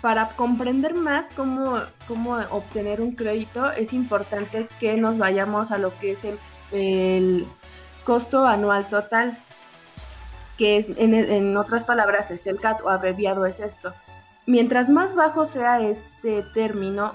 para 0.01 0.29
comprender 0.29 0.95
más 0.95 1.27
cómo, 1.35 1.79
cómo 2.07 2.35
obtener 2.49 3.01
un 3.01 3.13
crédito, 3.13 3.71
es 3.71 3.93
importante 3.93 4.67
que 4.79 4.97
nos 4.97 5.17
vayamos 5.17 5.71
a 5.71 5.77
lo 5.77 5.97
que 5.99 6.11
es 6.11 6.25
el, 6.71 7.47
costo 8.03 8.47
anual 8.47 8.87
total, 8.87 9.37
que 10.57 10.77
es, 10.77 10.87
en, 10.97 11.55
otras 11.55 11.83
palabras 11.83 12.31
es 12.31 12.47
el 12.47 12.59
CAT 12.59 12.81
o 12.83 12.89
abreviado 12.89 13.45
es 13.45 13.59
esto. 13.59 13.93
Mientras 14.47 14.89
más 14.89 15.13
bajo 15.13 15.45
sea 15.45 15.81
este 15.81 16.43
término, 16.53 17.13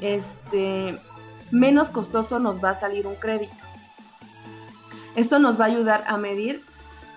este, 0.00 0.96
menos 1.50 1.90
costoso 1.90 2.38
nos 2.38 2.62
va 2.62 2.70
a 2.70 2.74
salir 2.74 3.06
un 3.06 3.16
crédito. 3.16 3.52
Esto 5.16 5.38
nos 5.38 5.58
va 5.58 5.64
a 5.64 5.68
ayudar 5.68 6.04
a 6.06 6.18
medir, 6.18 6.62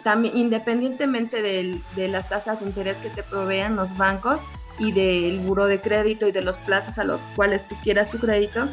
también, 0.04 0.38
independientemente 0.38 1.42
de 1.42 2.08
las 2.08 2.30
tasas 2.30 2.60
de 2.60 2.68
interés 2.68 2.98
que 2.98 3.10
te 3.10 3.24
provean 3.24 3.76
los 3.76 3.96
bancos, 3.98 4.42
y 4.80 4.94
del 4.94 5.40
buro 5.40 5.68
de 5.68 5.80
crédito 5.80 6.28
y 6.28 6.32
de 6.32 6.42
los 6.42 6.58
plazos 6.58 6.98
a 6.98 7.04
los 7.04 7.22
cuales 7.36 7.68
tú 7.68 7.76
quieras 7.84 8.10
tu 8.10 8.18
crédito, 8.18 8.68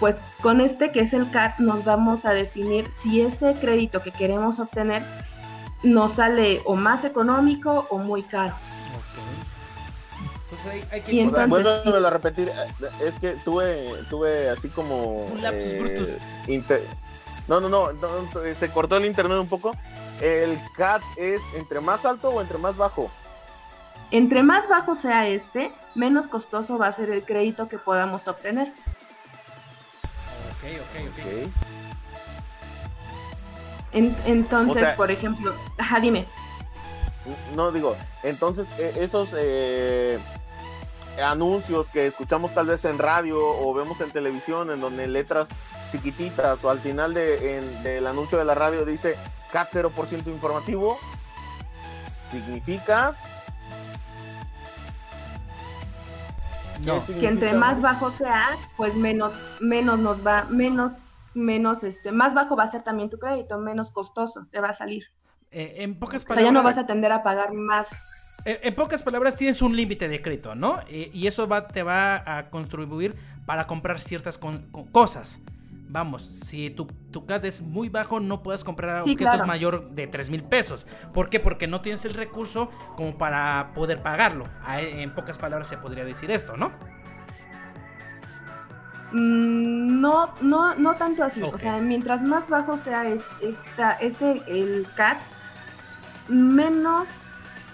pues 0.00 0.20
con 0.40 0.60
este 0.60 0.90
que 0.90 1.00
es 1.00 1.12
el 1.12 1.30
CAT 1.30 1.58
nos 1.58 1.84
vamos 1.84 2.24
a 2.24 2.32
definir 2.32 2.90
si 2.90 3.20
ese 3.20 3.54
crédito 3.60 4.02
que 4.02 4.10
queremos 4.10 4.58
obtener 4.58 5.02
nos 5.82 6.12
sale 6.12 6.62
o 6.64 6.74
más 6.74 7.04
económico 7.04 7.86
o 7.90 7.98
muy 7.98 8.22
caro. 8.22 8.54
Pues 10.48 10.84
hay, 10.90 11.00
que... 11.02 11.12
Y 11.12 11.20
entonces, 11.20 11.94
a 11.94 12.10
repetir, 12.10 12.48
eh, 12.48 12.88
es 13.06 13.14
que 13.20 13.36
tuve, 13.44 13.92
tuve 14.08 14.50
así 14.50 14.68
como... 14.68 15.26
Un 15.26 15.42
lapsus 15.42 15.64
eh, 15.64 15.78
brutus. 15.80 16.16
No, 17.58 17.68
no, 17.68 17.92
no, 17.92 18.54
se 18.54 18.70
cortó 18.70 18.96
el 18.98 19.06
internet 19.06 19.38
un 19.38 19.48
poco. 19.48 19.74
¿El 20.20 20.56
CAT 20.76 21.02
es 21.16 21.40
entre 21.56 21.80
más 21.80 22.04
alto 22.04 22.28
o 22.28 22.40
entre 22.40 22.58
más 22.58 22.76
bajo? 22.76 23.10
Entre 24.12 24.42
más 24.42 24.68
bajo 24.68 24.94
sea 24.94 25.26
este, 25.26 25.72
menos 25.94 26.28
costoso 26.28 26.78
va 26.78 26.86
a 26.86 26.92
ser 26.92 27.10
el 27.10 27.24
crédito 27.24 27.68
que 27.68 27.78
podamos 27.78 28.28
obtener. 28.28 28.68
Ok, 30.50 30.64
ok, 30.80 30.94
ok. 31.10 31.18
entonces, 34.26 34.90
por 34.90 35.10
ejemplo, 35.10 35.52
ajá, 35.78 35.98
dime. 35.98 36.26
No 37.56 37.72
digo, 37.72 37.96
entonces 38.22 38.72
e, 38.78 39.02
esos 39.02 39.34
eh, 39.36 40.18
anuncios 41.22 41.88
que 41.88 42.06
escuchamos 42.06 42.54
tal 42.54 42.66
vez 42.66 42.84
en 42.84 42.98
radio 42.98 43.38
o 43.40 43.74
vemos 43.74 44.00
en 44.00 44.10
televisión 44.10 44.70
en 44.70 44.80
donde 44.80 45.06
letras 45.06 45.50
chiquititas 45.90 46.64
o 46.64 46.70
al 46.70 46.80
final 46.80 47.14
de, 47.14 47.60
del 47.82 48.06
anuncio 48.06 48.38
de 48.38 48.44
la 48.44 48.54
radio 48.54 48.84
dice 48.84 49.16
CAT 49.52 49.72
0% 49.72 50.26
informativo, 50.28 50.98
significa 52.08 53.14
que 57.20 57.28
entre 57.28 57.52
más 57.54 57.80
bajo 57.80 58.10
sea, 58.10 58.48
pues 58.76 58.94
menos, 58.94 59.36
menos 59.60 59.98
nos 59.98 60.26
va, 60.26 60.44
menos, 60.44 61.00
menos, 61.34 61.84
este, 61.84 62.12
más 62.12 62.34
bajo 62.34 62.56
va 62.56 62.64
a 62.64 62.68
ser 62.68 62.82
también 62.82 63.10
tu 63.10 63.18
crédito, 63.18 63.58
menos 63.58 63.90
costoso 63.90 64.46
te 64.50 64.60
va 64.60 64.70
a 64.70 64.72
salir. 64.72 65.04
Eh, 65.50 65.76
en 65.78 65.98
pocas 65.98 66.24
palabras. 66.24 66.42
O 66.42 66.46
sea, 66.46 66.52
ya 66.52 66.52
no 66.52 66.62
vas 66.62 66.78
a 66.78 66.86
tender 66.86 67.12
a 67.12 67.22
pagar 67.22 67.52
más. 67.52 67.90
En, 68.44 68.74
pocas 68.74 69.02
palabras, 69.02 69.36
tienes 69.36 69.60
un 69.60 69.76
límite 69.76 70.08
de 70.08 70.22
crédito, 70.22 70.54
¿no? 70.54 70.80
Eh, 70.88 71.10
y 71.12 71.26
eso 71.26 71.46
va, 71.46 71.68
te 71.68 71.82
va 71.82 72.38
a 72.38 72.48
contribuir 72.48 73.14
para 73.44 73.66
comprar 73.66 74.00
ciertas 74.00 74.40
cosas. 74.92 75.40
Vamos, 75.92 76.22
si 76.22 76.70
tu, 76.70 76.86
tu 77.10 77.26
CAD 77.26 77.46
es 77.46 77.62
muy 77.62 77.88
bajo, 77.88 78.20
no 78.20 78.44
puedes 78.44 78.62
comprar 78.62 79.00
objetos 79.00 79.44
mayor 79.44 79.90
de 79.90 80.06
3 80.06 80.30
mil 80.30 80.44
pesos. 80.44 80.86
¿Por 81.12 81.28
qué? 81.28 81.40
Porque 81.40 81.66
no 81.66 81.80
tienes 81.80 82.04
el 82.04 82.14
recurso 82.14 82.70
como 82.94 83.18
para 83.18 83.72
poder 83.74 84.00
pagarlo. 84.00 84.46
En 84.68 85.12
pocas 85.12 85.36
palabras 85.36 85.66
se 85.66 85.78
podría 85.78 86.04
decir 86.04 86.30
esto, 86.30 86.56
¿no? 86.56 86.70
Mm, 89.10 90.00
no, 90.00 90.32
no, 90.40 90.76
no 90.76 90.94
tanto 90.94 91.24
así. 91.24 91.42
O 91.42 91.58
sea, 91.58 91.78
mientras 91.78 92.22
más 92.22 92.48
bajo 92.48 92.76
sea 92.76 93.08
esta, 93.40 93.94
este, 93.94 94.42
el 94.46 94.86
CAD, 94.94 95.16
menos 96.28 97.08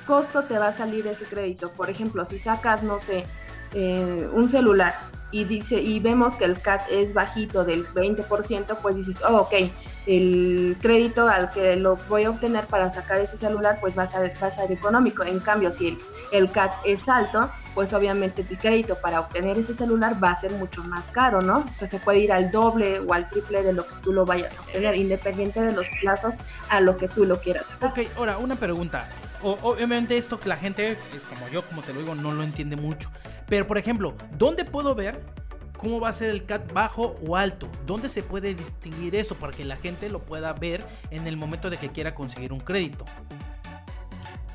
costo 0.06 0.44
te 0.44 0.56
va 0.56 0.68
a 0.68 0.72
salir 0.72 1.06
ese 1.06 1.26
crédito. 1.26 1.70
Por 1.70 1.90
ejemplo, 1.90 2.24
si 2.24 2.38
sacas, 2.38 2.82
no 2.82 2.98
sé, 2.98 3.26
eh, 3.74 4.26
un 4.32 4.48
celular 4.48 4.94
y 5.30 5.44
dice 5.44 5.80
y 5.80 6.00
vemos 6.00 6.36
que 6.36 6.44
el 6.44 6.60
CAT 6.60 6.82
es 6.90 7.12
bajito 7.12 7.64
del 7.64 7.86
20%, 7.88 8.78
pues 8.80 8.96
dices, 8.96 9.22
oh, 9.28 9.38
ok, 9.38 9.54
el 10.06 10.76
crédito 10.80 11.26
al 11.26 11.50
que 11.50 11.74
lo 11.76 11.96
voy 12.08 12.24
a 12.24 12.30
obtener 12.30 12.66
para 12.66 12.88
sacar 12.90 13.20
ese 13.20 13.36
celular, 13.36 13.78
pues 13.80 13.98
va 13.98 14.04
a 14.04 14.06
ser, 14.06 14.32
va 14.40 14.46
a 14.46 14.50
ser 14.50 14.70
económico. 14.70 15.24
En 15.24 15.40
cambio, 15.40 15.70
si 15.72 15.88
el, 15.88 15.98
el, 16.30 16.50
CAT 16.50 16.72
es 16.84 17.08
alto, 17.08 17.50
pues 17.74 17.92
obviamente 17.92 18.44
tu 18.44 18.54
crédito 18.54 18.96
para 18.96 19.20
obtener 19.20 19.58
ese 19.58 19.74
celular 19.74 20.22
va 20.22 20.30
a 20.30 20.36
ser 20.36 20.52
mucho 20.52 20.84
más 20.84 21.10
caro, 21.10 21.40
¿no? 21.40 21.58
O 21.58 21.74
sea, 21.74 21.88
se 21.88 21.98
puede 21.98 22.20
ir 22.20 22.32
al 22.32 22.50
doble 22.52 23.00
o 23.00 23.12
al 23.12 23.28
triple 23.28 23.62
de 23.62 23.72
lo 23.72 23.86
que 23.86 23.94
tú 24.02 24.12
lo 24.12 24.24
vayas 24.24 24.58
a 24.58 24.60
obtener, 24.62 24.94
independiente 24.94 25.60
de 25.60 25.72
los 25.72 25.88
plazos 26.00 26.36
a 26.68 26.80
lo 26.80 26.96
que 26.96 27.08
tú 27.08 27.24
lo 27.24 27.40
quieras 27.40 27.66
sacar. 27.66 27.90
Ok, 27.90 28.08
ahora, 28.16 28.38
una 28.38 28.54
pregunta. 28.54 29.08
obviamente 29.42 30.16
esto 30.16 30.38
que 30.38 30.48
la 30.48 30.56
gente, 30.56 30.96
como 31.28 31.48
yo, 31.48 31.62
como 31.62 31.82
te 31.82 31.92
lo 31.92 32.00
digo, 32.00 32.14
no 32.14 32.32
lo 32.32 32.44
entiende 32.44 32.76
mucho. 32.76 33.10
Pero, 33.48 33.66
por 33.66 33.78
ejemplo, 33.78 34.14
¿dónde 34.36 34.64
puedo 34.64 34.94
ver 34.94 35.20
cómo 35.78 36.00
va 36.00 36.08
a 36.08 36.12
ser 36.12 36.30
el 36.30 36.44
CAT 36.46 36.72
bajo 36.72 37.16
o 37.26 37.36
alto? 37.36 37.68
¿Dónde 37.86 38.08
se 38.08 38.22
puede 38.22 38.54
distinguir 38.54 39.14
eso 39.14 39.36
para 39.36 39.52
que 39.52 39.64
la 39.64 39.76
gente 39.76 40.08
lo 40.08 40.20
pueda 40.20 40.52
ver 40.52 40.84
en 41.10 41.26
el 41.26 41.36
momento 41.36 41.70
de 41.70 41.76
que 41.76 41.90
quiera 41.90 42.14
conseguir 42.14 42.52
un 42.52 42.60
crédito? 42.60 43.04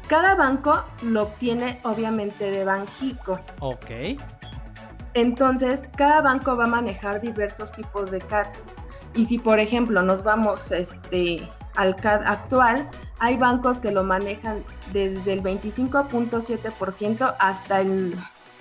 Cada 0.07 0.35
banco 0.35 0.83
lo 1.03 1.23
obtiene 1.23 1.79
obviamente 1.83 2.51
de 2.51 2.65
Banjico. 2.65 3.39
Ok. 3.59 4.19
Entonces, 5.13 5.89
cada 5.95 6.21
banco 6.21 6.57
va 6.57 6.65
a 6.65 6.67
manejar 6.67 7.21
diversos 7.21 7.71
tipos 7.71 8.11
de 8.11 8.19
CAT. 8.19 8.53
Y 9.15 9.25
si, 9.25 9.39
por 9.39 9.59
ejemplo, 9.59 10.01
nos 10.01 10.23
vamos 10.23 10.71
este, 10.71 11.47
al 11.75 11.95
CAD 11.95 12.23
actual, 12.25 12.89
hay 13.19 13.37
bancos 13.37 13.79
que 13.79 13.91
lo 13.91 14.03
manejan 14.03 14.63
desde 14.91 15.33
el 15.33 15.43
25.7% 15.43 17.35
hasta 17.39 17.81
el 17.81 18.15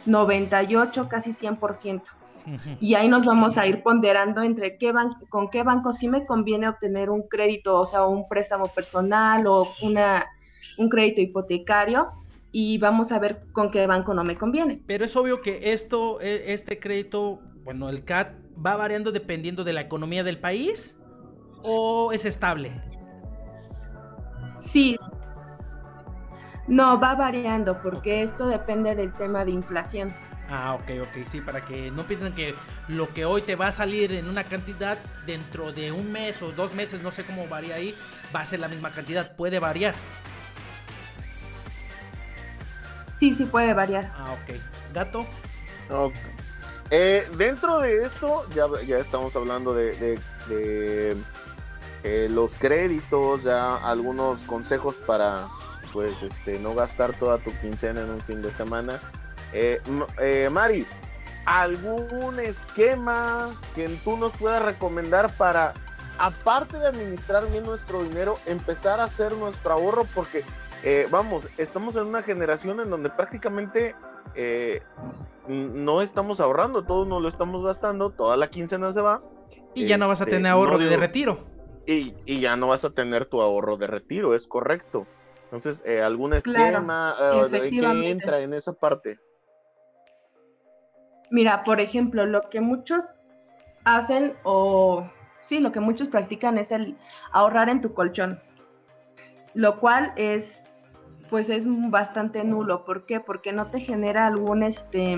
98, 0.07 1.09
casi 1.09 1.31
100%. 1.31 2.03
Y 2.81 2.95
ahí 2.95 3.09
nos 3.09 3.25
vamos 3.25 3.59
a 3.59 3.67
ir 3.67 3.83
ponderando 3.83 4.43
entre 4.43 4.79
qué 4.79 4.93
con 5.29 5.51
qué 5.51 5.63
banco 5.63 5.93
sí 5.93 6.09
me 6.09 6.25
conviene 6.25 6.69
obtener 6.69 7.11
un 7.11 7.29
crédito, 7.29 7.79
o 7.79 7.87
sea, 7.87 8.07
un 8.07 8.29
préstamo 8.29 8.67
personal 8.67 9.47
o 9.47 9.69
una, 9.83 10.27
un 10.79 10.89
crédito 10.89 11.21
hipotecario 11.21 12.09
y 12.53 12.79
vamos 12.79 13.13
a 13.13 13.19
ver 13.19 13.43
con 13.53 13.71
qué 13.71 13.87
banco 13.87 14.15
no 14.15 14.25
me 14.25 14.37
conviene. 14.37 14.83
Pero 14.87 15.05
es 15.05 15.15
obvio 15.17 15.43
que 15.43 15.73
esto, 15.73 16.21
e, 16.21 16.53
este 16.53 16.81
crédito, 16.81 17.41
bueno, 17.63 17.89
el 17.89 18.05
CAT 18.05 18.33
va 18.65 18.77
variando 18.77 19.13
dependiendo 19.13 19.65
de 19.65 19.73
la 19.73 19.83
economía 19.83 20.25
del 20.25 20.41
país 20.41 20.97
o 21.63 22.13
es 22.13 22.25
estable. 22.25 22.83
Sí, 24.57 24.97
no, 26.67 27.01
va 27.01 27.15
variando 27.15 27.81
porque 27.83 28.23
esto 28.23 28.47
depende 28.47 28.95
del 28.95 29.13
tema 29.13 29.45
de 29.45 29.53
inflación. 29.53 30.15
Ah, 30.49 30.75
ok, 30.75 30.91
ok, 31.03 31.27
sí, 31.27 31.41
para 31.41 31.65
que 31.65 31.93
no 31.93 32.05
piensen 32.05 32.35
que 32.35 32.57
lo 32.89 33.15
que 33.15 33.25
hoy 33.25 33.43
te 33.43 33.55
va 33.55 33.69
a 33.69 33.73
salir 33.73 34.13
en 34.13 34.29
una 34.29 34.43
cantidad 34.43 34.99
dentro 35.25 35.73
de 35.73 35.93
un 35.93 36.11
mes 36.11 36.43
o 36.43 36.51
dos 36.51 36.75
meses, 36.75 37.03
no 37.03 37.13
sé 37.13 37.25
cómo 37.25 37.47
varía 37.47 37.77
ahí, 37.77 37.95
va 38.35 38.41
a 38.41 38.45
ser 38.45 38.59
la 38.59 38.67
misma 38.67 38.91
cantidad, 38.91 39.37
puede 39.37 39.61
variar. 39.61 39.95
Sí, 43.21 43.33
sí 43.33 43.45
puede 43.45 43.75
variar. 43.75 44.11
Ah, 44.17 44.33
ok. 44.33 44.57
¿Gato? 44.93 45.21
Ok. 45.89 46.15
Eh, 46.91 47.29
dentro 47.37 47.79
de 47.79 48.03
esto, 48.05 48.45
ya, 48.53 48.67
ya 48.85 48.99
estamos 48.99 49.37
hablando 49.37 49.73
de, 49.73 50.19
eh, 50.51 52.29
los 52.31 52.59
créditos, 52.59 53.45
ya 53.45 53.77
algunos 53.77 54.43
consejos 54.43 54.97
para, 54.97 55.49
pues 55.93 56.23
este, 56.23 56.59
no 56.59 56.75
gastar 56.75 57.13
toda 57.19 57.39
tu 57.39 57.51
quincena 57.61 58.03
en 58.03 58.11
un 58.11 58.21
fin 58.21 58.43
de 58.43 58.53
semana. 58.53 59.01
Eh, 59.53 59.81
eh, 60.21 60.49
Mari, 60.51 60.87
¿algún 61.47 62.39
esquema 62.39 63.55
que 63.75 63.89
tú 64.05 64.17
nos 64.17 64.33
puedas 64.37 64.63
recomendar 64.63 65.33
para, 65.37 65.75
aparte 66.19 66.79
de 66.79 66.87
administrar 66.87 67.51
bien 67.51 67.65
nuestro 67.65 68.03
dinero, 68.03 68.39
empezar 68.47 69.01
a 69.01 69.05
hacer 69.05 69.33
nuestro 69.35 69.73
ahorro? 69.73 70.07
Porque, 70.15 70.45
eh, 70.83 71.09
vamos, 71.11 71.49
estamos 71.59 71.97
en 71.97 72.07
una 72.07 72.23
generación 72.23 72.81
en 72.81 72.91
donde 72.91 73.11
prácticamente 73.11 73.95
no 75.49 76.03
estamos 76.03 76.41
ahorrando, 76.41 76.85
todo 76.85 77.05
nos 77.05 77.21
lo 77.21 77.29
estamos 77.29 77.65
gastando, 77.65 78.11
toda 78.11 78.37
la 78.37 78.49
quincena 78.49 78.93
se 78.93 79.01
va. 79.01 79.23
Y 79.75 79.87
ya 79.87 79.99
no 79.99 80.09
vas 80.09 80.21
a 80.21 80.25
este, 80.25 80.37
tener 80.37 80.53
ahorro 80.53 80.79
de 80.79 80.97
retiro. 80.97 81.39
Y, 81.87 82.15
y, 82.25 82.41
ya 82.41 82.57
no 82.57 82.69
vas 82.69 82.85
a 82.85 82.91
tener 82.91 83.25
tu 83.25 83.43
ahorro 83.43 83.77
de 83.77 83.89
retiro, 83.89 84.35
es 84.35 84.47
correcto. 84.47 85.07
Entonces, 85.51 85.83
eh, 85.85 86.01
¿algún 86.01 86.33
esquema 86.33 87.13
eh, 87.21 87.71
que 87.71 88.11
entra 88.11 88.39
en 88.39 88.55
esa 88.55 88.73
parte? 88.73 89.19
Mira, 91.29 91.65
por 91.65 91.81
ejemplo, 91.81 92.25
lo 92.25 92.43
que 92.43 92.61
muchos 92.61 93.17
hacen 93.85 94.35
o 94.45 95.11
sí, 95.41 95.59
lo 95.59 95.73
que 95.73 95.81
muchos 95.81 96.07
practican 96.07 96.57
es 96.57 96.71
el 96.71 96.97
ahorrar 97.33 97.69
en 97.69 97.81
tu 97.81 97.95
colchón, 97.95 98.41
lo 99.55 99.75
cual 99.75 100.13
es 100.15 100.71
pues 101.31 101.51
es 101.51 101.65
bastante 101.91 102.45
nulo. 102.45 102.85
¿Por 102.85 103.05
qué? 103.05 103.19
Porque 103.19 103.53
no 103.53 103.71
te 103.71 103.81
genera 103.81 104.29
algún 104.29 104.63
este 104.63 105.17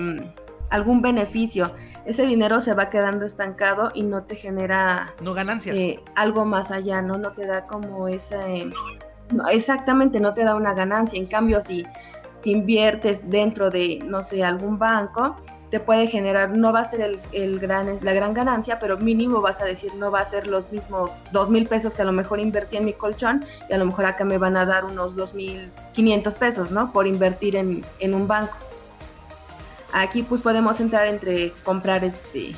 algún 0.71 1.03
beneficio. 1.03 1.75
Ese 2.05 2.25
dinero 2.25 2.59
se 2.59 2.73
va 2.73 2.89
quedando 2.89 3.23
estancado 3.27 3.91
y 3.93 4.01
no 4.01 4.23
te 4.23 4.35
genera 4.35 5.13
no 5.21 5.35
ganancias. 5.35 5.77
Eh, 5.77 5.99
algo 6.15 6.43
más 6.43 6.71
allá, 6.71 7.03
¿no? 7.03 7.19
No 7.19 7.33
te 7.33 7.45
da 7.45 7.67
como 7.67 8.07
ese 8.07 8.71
exactamente, 9.51 10.19
no 10.19 10.33
te 10.33 10.43
da 10.43 10.55
una 10.55 10.73
ganancia. 10.73 11.19
En 11.19 11.27
cambio, 11.27 11.61
si, 11.61 11.85
si 12.33 12.51
inviertes 12.51 13.29
dentro 13.29 13.69
de, 13.69 13.99
no 14.05 14.23
sé, 14.23 14.43
algún 14.43 14.77
banco, 14.77 15.35
te 15.73 15.79
puede 15.79 16.05
generar, 16.05 16.55
no 16.55 16.71
va 16.71 16.81
a 16.81 16.85
ser 16.85 17.19
el, 17.31 17.59
gran, 17.59 17.97
la 18.01 18.13
gran 18.13 18.35
ganancia, 18.35 18.77
pero 18.77 18.99
mínimo 18.99 19.41
vas 19.41 19.59
a 19.59 19.65
decir, 19.65 19.95
no 19.95 20.11
va 20.11 20.19
a 20.19 20.23
ser 20.23 20.45
los 20.45 20.71
mismos 20.71 21.23
dos 21.31 21.49
mil 21.49 21.65
pesos 21.65 21.95
que 21.95 22.03
a 22.03 22.05
lo 22.05 22.11
mejor 22.11 22.39
invertí 22.39 22.77
en 22.77 22.85
mi 22.85 22.93
colchón 22.93 23.43
y 23.67 23.73
a 23.73 23.79
lo 23.79 23.85
mejor 23.85 24.05
acá 24.05 24.23
me 24.23 24.37
van 24.37 24.55
a 24.55 24.67
dar 24.67 24.85
unos 24.85 25.15
dos 25.15 25.33
mil 25.33 25.71
quinientos 25.93 26.35
pesos, 26.35 26.69
¿no? 26.69 26.93
Por 26.93 27.07
invertir 27.07 27.55
en, 27.55 27.83
en, 27.97 28.13
un 28.13 28.27
banco. 28.27 28.55
Aquí 29.93 30.21
pues 30.21 30.41
podemos 30.41 30.79
entrar 30.79 31.07
entre 31.07 31.53
comprar 31.63 32.03
este, 32.03 32.55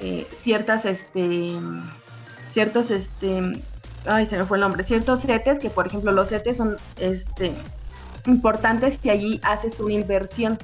eh, 0.00 0.28
ciertas, 0.30 0.84
este, 0.84 1.58
ciertos, 2.48 2.92
este, 2.92 3.54
ay, 4.06 4.26
se 4.26 4.38
me 4.38 4.44
fue 4.44 4.56
el 4.56 4.62
nombre, 4.62 4.84
ciertos 4.84 5.22
CETES, 5.22 5.58
que 5.58 5.70
por 5.70 5.86
ejemplo 5.86 6.12
los 6.12 6.28
CETES 6.28 6.56
son 6.56 6.76
este, 6.96 7.54
importantes 8.26 9.00
y 9.02 9.10
allí 9.10 9.40
haces 9.42 9.80
una 9.80 9.94
inversión. 9.94 10.58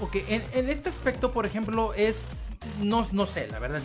Ok, 0.00 0.16
en, 0.28 0.42
este 0.68 0.88
aspecto, 0.88 1.32
por 1.32 1.46
ejemplo, 1.46 1.94
es, 1.94 2.26
no, 2.80 3.06
no 3.12 3.24
sé, 3.24 3.46
la 3.48 3.60
verdad, 3.60 3.80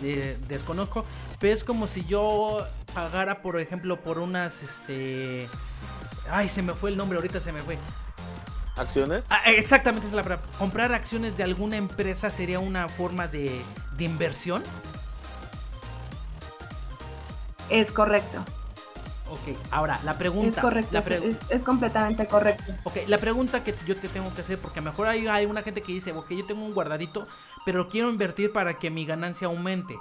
desconozco, 0.48 1.06
pero 1.40 1.54
es 1.54 1.64
como 1.64 1.86
si 1.86 2.06
yo 2.06 2.66
pagara, 2.94 3.42
por 3.44 3.60
ejemplo, 3.60 4.02
por 4.02 4.18
unas, 4.18 4.64
este, 4.64 5.48
ay, 6.32 6.50
se 6.50 6.64
me 6.64 6.74
fue 6.74 6.90
el 6.90 6.98
nombre, 6.98 7.18
ahorita 7.18 7.40
se 7.40 7.52
me 7.52 7.62
fue. 7.62 7.78
¿Acciones? 8.78 9.28
Ah, 9.32 9.42
exactamente, 9.52 10.08
es 10.08 10.14
la 10.14 10.24
palabra. 10.24 10.46
Comprar 10.58 10.94
acciones 10.94 11.38
de 11.38 11.44
alguna 11.44 11.78
empresa 11.78 12.30
sería 12.30 12.60
una 12.60 12.90
forma 12.90 13.28
de, 13.28 13.62
de 13.96 14.04
inversión. 14.04 14.64
Es 17.70 17.92
correcto. 17.92 18.40
Ok, 19.30 19.58
ahora 19.72 20.00
la 20.04 20.18
pregunta. 20.18 20.48
Es 20.48 20.58
correcto, 20.58 20.98
es, 21.50 21.64
completamente 21.64 22.28
correcto. 22.28 22.72
Ok, 22.86 23.00
la 23.08 23.18
pregunta 23.18 23.64
que 23.64 23.74
yo 23.86 23.98
te 23.98 24.08
tengo 24.08 24.34
que 24.34 24.42
hacer, 24.42 24.58
porque 24.58 24.80
a 24.80 24.82
lo 24.82 24.90
mejor 24.90 25.08
hay, 25.08 25.28
hay 25.28 25.46
una 25.46 25.62
gente 25.62 25.82
que 25.82 25.92
dice, 25.92 26.14
ok, 26.14 26.32
yo 26.32 26.46
tengo 26.46 26.64
un 26.64 26.74
guardadito, 26.74 27.28
pero 27.66 27.90
quiero 27.90 28.10
invertir 28.10 28.54
para 28.54 28.80
que 28.80 28.90
mi 28.90 29.06
ganancia 29.06 29.48
aumente. 29.48 29.96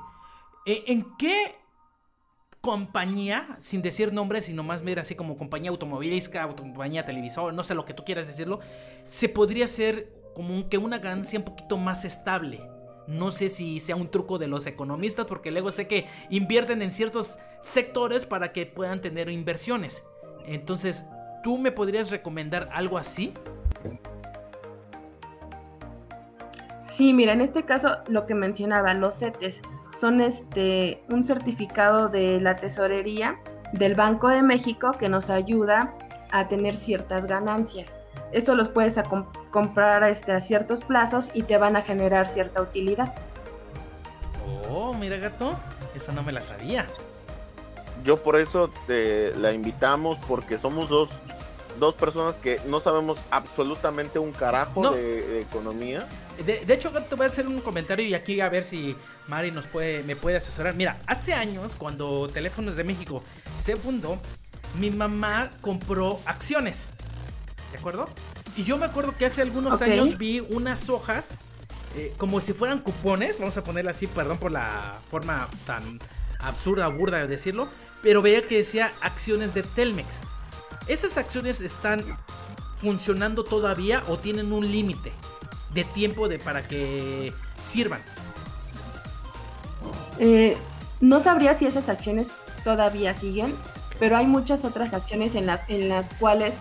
¿e- 0.65 0.85
¿En 0.87 1.17
qué 1.17 1.57
compañía, 2.61 3.59
sin 3.61 3.83
decir 3.83 4.13
nombres, 4.13 4.47
sino 4.47 4.63
más 4.63 4.83
bien 4.83 4.99
así 4.99 5.15
como 5.15 5.37
compañía 5.37 5.71
automovilística, 5.71 6.47
compañía 6.49 7.05
televisor, 7.05 7.53
no 7.55 7.63
sé 7.65 7.75
lo 7.75 7.85
que 7.85 7.95
tú 7.95 8.05
quieras 8.05 8.27
decirlo, 8.27 8.61
se 9.07 9.29
podría 9.29 9.65
hacer 9.67 10.13
como 10.35 10.55
un- 10.55 10.69
que 10.69 10.79
una 10.79 10.99
ganancia 10.99 11.39
un 11.39 11.45
poquito 11.45 11.77
más 11.79 12.05
estable? 12.05 12.61
No 13.07 13.31
sé 13.31 13.49
si 13.49 13.81
sea 13.81 13.97
un 13.97 14.11
truco 14.11 14.39
de 14.39 14.49
los 14.49 14.67
economistas, 14.67 15.27
porque 15.27 15.51
luego 15.51 15.71
sé 15.71 15.87
que 15.87 16.07
invierten 16.31 16.83
en 16.83 16.91
ciertos 16.91 17.39
sectores 17.61 18.27
para 18.27 18.53
que 18.53 18.67
puedan 18.67 19.01
tener 19.01 19.29
inversiones. 19.29 20.05
Entonces, 20.47 21.05
¿tú 21.43 21.59
me 21.59 21.73
podrías 21.73 22.11
recomendar 22.11 22.69
algo 22.73 22.99
así? 22.99 23.33
Sí, 26.83 27.13
mira, 27.13 27.33
en 27.33 27.41
este 27.41 27.65
caso 27.65 27.99
lo 28.09 28.27
que 28.27 28.35
mencionaba, 28.35 28.95
los 28.95 29.19
CETES 29.19 29.63
son 29.93 30.21
este 30.21 31.03
un 31.11 31.25
certificado 31.25 32.09
de 32.09 32.41
la 32.41 32.57
tesorería 32.57 33.39
del 33.73 33.95
Banco 33.95 34.29
de 34.29 34.43
México 34.43 34.93
que 34.99 35.09
nos 35.09 35.29
ayuda 35.29 35.95
a 36.31 36.49
tener 36.49 36.77
ciertas 36.77 37.27
ganancias. 37.27 38.01
Eso 38.33 38.55
los 38.55 38.69
puedes 38.69 38.99
a 38.99 39.05
comprar 39.51 40.03
este, 40.05 40.33
a 40.33 40.41
ciertos 40.41 40.81
plazos 40.83 41.31
y 41.35 41.43
te 41.43 41.57
van 41.59 41.77
a 41.77 41.83
generar 41.83 42.27
cierta 42.27 42.61
utilidad. 42.61 43.15
Oh, 44.69 44.93
mira 44.95 45.17
gato, 45.17 45.57
esa 45.95 46.13
no 46.13 46.23
me 46.23 46.33
la 46.33 46.41
sabía. 46.41 46.87
Yo 48.05 48.23
por 48.23 48.37
eso 48.37 48.71
te 48.87 49.35
la 49.37 49.53
invitamos 49.53 50.19
porque 50.29 50.59
somos 50.59 50.89
dos, 50.89 51.11
dos 51.79 51.95
personas 51.95 52.39
que 52.39 52.61
no 52.67 52.81
sabemos 52.81 53.21
absolutamente 53.31 54.19
un 54.19 54.33
carajo 54.33 54.83
No. 54.83 54.91
de, 54.93 55.23
de 55.23 55.41
economía. 55.41 56.07
De, 56.45 56.65
de 56.67 56.75
hecho, 56.75 56.93
Gato, 56.93 57.17
voy 57.17 57.25
a 57.27 57.29
hacer 57.31 57.47
un 57.47 57.61
comentario 57.61 58.05
y 58.07 58.13
aquí 58.13 58.41
a 58.43 58.51
ver 58.51 58.65
si 58.65 58.95
Mari 59.27 59.51
nos 59.53 59.67
puede, 59.67 60.03
me 60.03 60.17
puede 60.17 60.37
asesorar. 60.37 60.75
Mira, 60.75 60.99
hace 61.07 61.33
años, 61.33 61.75
cuando 61.75 62.29
Teléfonos 62.29 62.77
de 62.77 62.85
México 62.85 63.23
se 63.59 63.75
fundó, 63.77 64.19
mi 64.79 64.91
mamá 64.91 65.51
compró 65.63 66.19
acciones. 66.27 66.89
¿De 67.77 67.81
acuerdo? 67.81 68.09
Y 68.57 68.65
yo 68.65 68.79
me 68.79 68.87
acuerdo 68.87 69.15
que 69.19 69.27
hace 69.27 69.43
algunos 69.43 69.83
años 69.83 70.17
vi 70.17 70.41
unas 70.41 70.89
hojas 70.89 71.37
eh, 71.95 72.15
como 72.17 72.41
si 72.41 72.55
fueran 72.55 72.79
cupones, 72.79 73.39
vamos 73.39 73.55
a 73.59 73.63
ponerla 73.63 73.91
así, 73.91 74.07
perdón 74.07 74.39
por 74.39 74.51
la 74.51 74.99
forma 75.11 75.47
tan 75.67 75.99
absurda, 76.41 76.89
burda 76.89 77.19
de 77.19 77.27
decirlo, 77.27 77.69
pero 78.03 78.23
veía 78.23 78.41
que 78.41 78.57
decía 78.57 78.93
acciones 79.03 79.53
de 79.53 79.63
Telmex. 79.63 80.21
¿Esas 80.87 81.19
acciones 81.19 81.61
están 81.61 82.03
funcionando 82.79 83.45
todavía 83.45 84.03
o 84.09 84.17
tienen 84.17 84.55
un 84.55 84.73
límite 84.73 85.13
de 85.75 85.85
tiempo 85.85 86.27
de 86.27 86.39
para 86.39 86.67
que 86.67 87.35
sirvan? 87.63 88.01
Eh, 90.19 90.57
no 91.03 91.21
sabría 91.21 91.53
si 91.53 91.67
esas 91.67 91.91
acciones 91.91 92.31
todavía 92.65 93.13
siguen, 93.13 93.55
pero 93.99 94.17
hay 94.17 94.27
muchas 94.27 94.65
otras 94.65 94.95
acciones 94.95 95.35
en 95.35 95.45
las, 95.45 95.63
en 95.69 95.91
las 95.91 96.09
cuales 96.15 96.57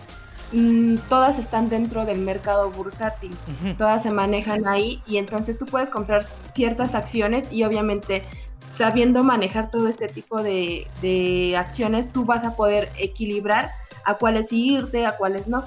mm, 0.51 0.95
todas 1.09 1.39
están 1.39 1.69
dentro 1.69 2.05
del 2.05 2.19
mercado 2.19 2.69
bursátil. 2.71 3.35
Todas 3.77 4.03
se 4.03 4.11
manejan 4.11 4.67
ahí 4.67 5.01
y 5.07 5.17
entonces 5.17 5.57
tú 5.57 5.65
puedes 5.65 5.89
comprar 5.89 6.23
ciertas 6.53 6.95
acciones 6.95 7.51
y 7.51 7.63
obviamente 7.63 8.23
sabiendo 8.69 9.23
manejar 9.23 9.69
todo 9.69 9.87
este 9.87 10.07
tipo 10.07 10.41
de, 10.41 10.87
de 11.01 11.55
acciones 11.57 12.11
tú 12.11 12.25
vas 12.25 12.43
a 12.43 12.55
poder 12.55 12.91
equilibrar 12.97 13.69
a 14.05 14.15
cuáles 14.15 14.51
irte, 14.51 15.05
a 15.05 15.15
cuáles 15.17 15.47
no, 15.47 15.63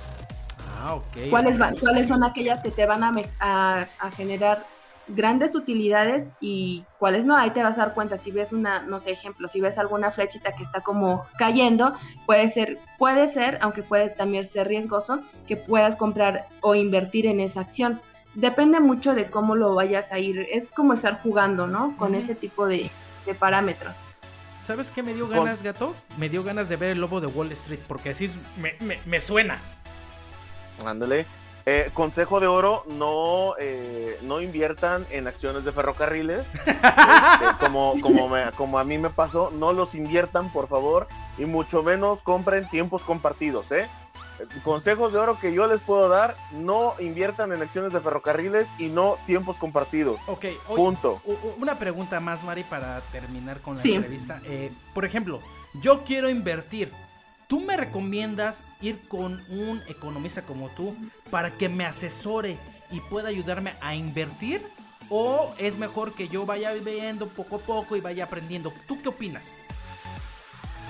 Ah, 0.80 0.94
ok. 0.94 1.30
cuáles, 1.30 1.58
van, 1.58 1.76
cuáles 1.76 2.08
son 2.08 2.22
aquellas 2.24 2.62
que 2.62 2.70
te 2.70 2.86
van 2.86 3.02
a- 3.40 3.86
a 3.98 4.10
generar 4.16 4.64
grandes 5.08 5.54
utilidades 5.54 6.30
y 6.40 6.84
cuáles 6.98 7.24
no, 7.24 7.36
ahí 7.36 7.50
te 7.50 7.62
vas 7.62 7.78
a 7.78 7.86
dar 7.86 7.94
cuenta 7.94 8.16
si 8.16 8.30
ves 8.30 8.52
una, 8.52 8.80
no 8.82 8.98
sé, 8.98 9.10
ejemplo, 9.10 9.48
si 9.48 9.60
ves 9.60 9.78
alguna 9.78 10.10
flechita 10.10 10.52
que 10.52 10.62
está 10.62 10.80
como 10.82 11.24
cayendo, 11.38 11.94
puede 12.26 12.48
ser, 12.48 12.78
puede 12.98 13.26
ser, 13.28 13.58
aunque 13.62 13.82
puede 13.82 14.10
también 14.10 14.44
ser 14.44 14.68
riesgoso, 14.68 15.20
que 15.46 15.56
puedas 15.56 15.96
comprar 15.96 16.46
o 16.60 16.74
invertir 16.74 17.26
en 17.26 17.40
esa 17.40 17.60
acción. 17.60 18.00
Depende 18.34 18.78
mucho 18.80 19.14
de 19.14 19.30
cómo 19.30 19.56
lo 19.56 19.74
vayas 19.74 20.12
a 20.12 20.18
ir, 20.18 20.46
es 20.52 20.70
como 20.70 20.92
estar 20.92 21.20
jugando, 21.22 21.66
¿no? 21.66 21.96
Con 21.96 22.14
ese 22.14 22.34
tipo 22.34 22.66
de, 22.66 22.90
de 23.26 23.34
parámetros. 23.34 23.98
¿Sabes 24.62 24.90
qué 24.90 25.02
me 25.02 25.14
dio 25.14 25.26
ganas, 25.26 25.62
gato? 25.62 25.94
Me 26.18 26.28
dio 26.28 26.44
ganas 26.44 26.68
de 26.68 26.76
ver 26.76 26.90
el 26.90 27.00
lobo 27.00 27.22
de 27.22 27.26
Wall 27.26 27.50
Street, 27.52 27.80
porque 27.88 28.10
así 28.10 28.30
me, 28.60 28.74
me- 28.80 28.98
me 29.06 29.18
suena. 29.20 29.58
Ándale. 30.84 31.24
Eh, 31.70 31.90
consejo 31.92 32.40
de 32.40 32.46
oro, 32.46 32.82
no, 32.86 33.52
eh, 33.58 34.18
no 34.22 34.40
inviertan 34.40 35.04
en 35.10 35.26
acciones 35.26 35.66
de 35.66 35.72
ferrocarriles. 35.72 36.48
Este, 36.64 37.46
como, 37.60 37.94
como, 38.00 38.26
me- 38.30 38.50
como 38.56 38.78
a 38.78 38.84
mí 38.84 38.96
me 38.96 39.10
pasó, 39.10 39.50
no 39.50 39.72
los 39.74 39.94
inviertan, 39.94 40.50
por 40.50 40.66
favor. 40.66 41.06
Y 41.36 41.44
mucho 41.44 41.82
menos 41.82 42.22
compren 42.22 42.66
tiempos 42.70 43.04
compartidos, 43.04 43.70
¿eh? 43.72 43.86
Consejos 44.64 45.12
de 45.12 45.18
oro 45.18 45.38
que 45.38 45.52
yo 45.52 45.66
les 45.66 45.80
puedo 45.82 46.08
dar, 46.08 46.36
no 46.52 46.94
inviertan 47.00 47.52
en 47.52 47.60
acciones 47.60 47.92
de 47.92 48.00
ferrocarriles 48.00 48.68
y 48.78 48.86
no 48.88 49.18
tiempos 49.26 49.58
compartidos. 49.58 50.18
Ok, 50.26 50.44
oye, 50.44 50.56
Punto. 50.76 51.20
una 51.58 51.78
pregunta 51.78 52.18
más, 52.20 52.42
Mari, 52.44 52.62
para 52.64 53.00
terminar 53.12 53.60
con 53.60 53.76
la 53.76 53.82
Sí. 53.82 53.92
entrevista. 53.94 54.40
Eh, 54.46 54.72
por 54.94 55.04
ejemplo, 55.04 55.40
yo 55.82 56.02
quiero 56.04 56.30
invertir. 56.30 56.90
¿Tú 57.48 57.60
me 57.60 57.78
recomiendas 57.78 58.62
ir 58.82 59.00
con 59.08 59.42
un 59.48 59.80
economista 59.88 60.42
como 60.42 60.68
tú 60.68 60.94
para 61.30 61.50
que 61.50 61.70
me 61.70 61.86
asesore 61.86 62.58
y 62.90 63.00
pueda 63.00 63.30
ayudarme 63.30 63.72
a 63.80 63.94
invertir? 63.94 64.60
¿O 65.08 65.54
es 65.56 65.78
mejor 65.78 66.12
que 66.12 66.28
yo 66.28 66.44
vaya 66.44 66.74
viendo 66.74 67.26
poco 67.26 67.56
a 67.56 67.60
poco 67.60 67.96
y 67.96 68.02
vaya 68.02 68.24
aprendiendo? 68.24 68.70
¿Tú 68.86 69.00
qué 69.00 69.08
opinas? 69.08 69.54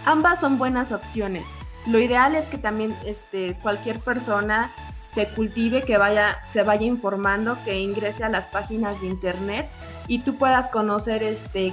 Ambas 0.05 0.41
son 0.41 0.59
buenas 0.59 0.91
opciones. 0.91 1.47
Lo 1.87 2.01
ideal 2.01 2.35
es 2.35 2.47
que 2.47 2.59
también 2.59 2.93
este, 3.07 3.55
cualquier 3.63 4.01
persona 4.01 4.73
se 5.15 5.29
cultive, 5.29 5.85
que 5.85 5.97
vaya, 5.97 6.43
se 6.45 6.65
vaya 6.65 6.87
informando, 6.87 7.57
que 7.65 7.79
ingrese 7.79 8.25
a 8.25 8.29
las 8.31 8.49
páginas 8.49 9.01
de 9.01 9.07
internet 9.07 9.69
y 10.09 10.19
tú 10.23 10.35
puedas 10.35 10.71
conocer, 10.71 11.23
este, 11.23 11.73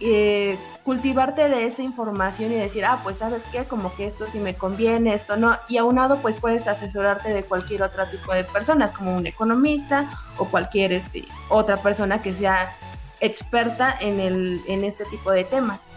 eh, 0.00 0.56
cultivarte 0.84 1.48
de 1.48 1.66
esa 1.66 1.82
información 1.82 2.52
y 2.52 2.56
decir, 2.56 2.84
ah, 2.84 3.00
pues 3.02 3.18
sabes 3.18 3.44
qué, 3.52 3.64
como 3.64 3.94
que 3.94 4.06
esto 4.06 4.26
sí 4.26 4.38
me 4.38 4.54
conviene, 4.54 5.14
esto 5.14 5.36
no. 5.36 5.58
Y 5.68 5.78
aunado, 5.78 6.18
pues 6.18 6.38
puedes 6.38 6.66
asesorarte 6.68 7.32
de 7.32 7.44
cualquier 7.44 7.82
otro 7.82 8.06
tipo 8.06 8.32
de 8.32 8.44
personas, 8.44 8.92
como 8.92 9.16
un 9.16 9.26
economista 9.26 10.10
o 10.38 10.46
cualquier 10.46 10.92
este, 10.92 11.26
otra 11.48 11.76
persona 11.76 12.22
que 12.22 12.32
sea 12.32 12.74
experta 13.20 13.96
en, 14.00 14.20
el, 14.20 14.60
en 14.66 14.84
este 14.84 15.04
tipo 15.06 15.30
de 15.30 15.44
temas. 15.44 15.88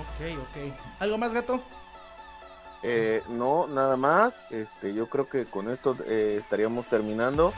Ok, 0.00 0.38
ok. 0.38 0.74
¿Algo 1.00 1.18
más, 1.18 1.32
gato? 1.32 1.60
Eh, 2.84 3.22
no, 3.28 3.66
nada 3.68 3.96
más. 3.96 4.44
Este, 4.50 4.92
yo 4.94 5.08
creo 5.08 5.28
que 5.28 5.44
con 5.44 5.70
esto 5.70 5.96
eh, 6.06 6.36
estaríamos 6.38 6.86
terminando. 6.86 7.52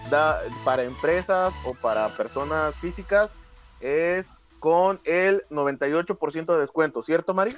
da, 0.10 0.40
para 0.64 0.84
empresas 0.84 1.54
o 1.66 1.74
para 1.74 2.08
personas 2.10 2.76
físicas 2.76 3.34
es 3.80 4.36
con 4.60 5.02
el 5.06 5.44
98% 5.50 6.54
de 6.54 6.60
descuento, 6.60 7.02
¿cierto, 7.02 7.34
Mari? 7.34 7.56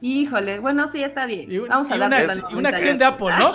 Híjole, 0.00 0.60
bueno, 0.60 0.90
sí, 0.92 1.02
está 1.02 1.26
bien. 1.26 1.50
Y, 1.50 1.58
un- 1.58 1.68
Vamos 1.68 1.90
a 1.90 1.96
y 1.96 2.00
una, 2.00 2.22
y 2.50 2.54
una 2.54 2.68
acción 2.68 2.98
de. 2.98 3.04
Apple, 3.04 3.34
¿no? 3.38 3.52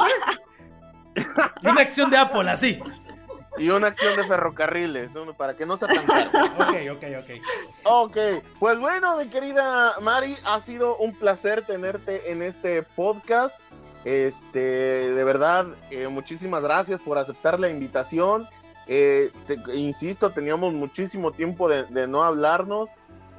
y 1.61 1.67
una 1.67 1.81
acción 1.81 2.09
de 2.09 2.17
Apple, 2.17 2.49
así. 2.49 2.79
Y 3.57 3.69
una 3.69 3.87
acción 3.87 4.15
de 4.15 4.23
ferrocarriles, 4.25 5.11
para 5.37 5.55
que 5.55 5.65
no 5.65 5.75
sea 5.77 5.87
tan. 5.89 6.05
Ok, 6.55 6.75
ok, 6.97 7.03
ok. 7.19 7.29
Ok, 7.83 8.17
pues 8.59 8.79
bueno, 8.79 9.17
mi 9.17 9.27
querida 9.27 9.95
Mari, 10.01 10.37
ha 10.45 10.59
sido 10.59 10.95
un 10.97 11.13
placer 11.13 11.63
tenerte 11.65 12.31
en 12.31 12.41
este 12.41 12.83
podcast. 12.83 13.59
Este, 14.05 14.59
de 14.59 15.23
verdad, 15.23 15.67
eh, 15.91 16.07
muchísimas 16.07 16.63
gracias 16.63 16.99
por 16.99 17.17
aceptar 17.17 17.59
la 17.59 17.69
invitación. 17.69 18.47
Eh, 18.87 19.31
te- 19.45 19.59
insisto, 19.75 20.31
teníamos 20.31 20.73
muchísimo 20.73 21.31
tiempo 21.31 21.69
de, 21.69 21.83
de 21.83 22.07
no 22.07 22.23
hablarnos. 22.23 22.91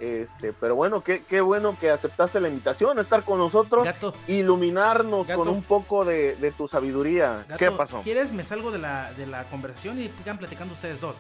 Este, 0.03 0.53
pero 0.53 0.75
bueno, 0.75 1.05
qué, 1.05 1.23
qué 1.29 1.41
bueno 1.41 1.77
que 1.81 1.89
aceptaste 1.89 2.41
la 2.41 2.49
invitación, 2.49 2.99
estar 2.99 3.23
con 3.23 3.39
nosotros, 3.39 3.85
Gato, 3.85 4.13
iluminarnos 4.27 5.29
Gato. 5.29 5.39
con 5.39 5.49
un 5.49 5.63
poco 5.63 6.05
de, 6.05 6.35
de 6.37 6.51
tu 6.51 6.67
sabiduría. 6.67 7.45
gato, 7.49 7.57
¿Qué 7.57 7.71
pasó? 7.71 8.01
¿Quieres? 8.03 8.33
Me 8.33 8.43
salgo 8.43 8.73
de 8.73 8.79
la, 8.79 9.13
de 9.13 9.27
la 9.27 9.45
conversación 9.45 10.01
y 10.01 10.09
sigan 10.19 10.39
platicando 10.39 10.75
ustedes 10.75 11.01
dos. 11.01 11.19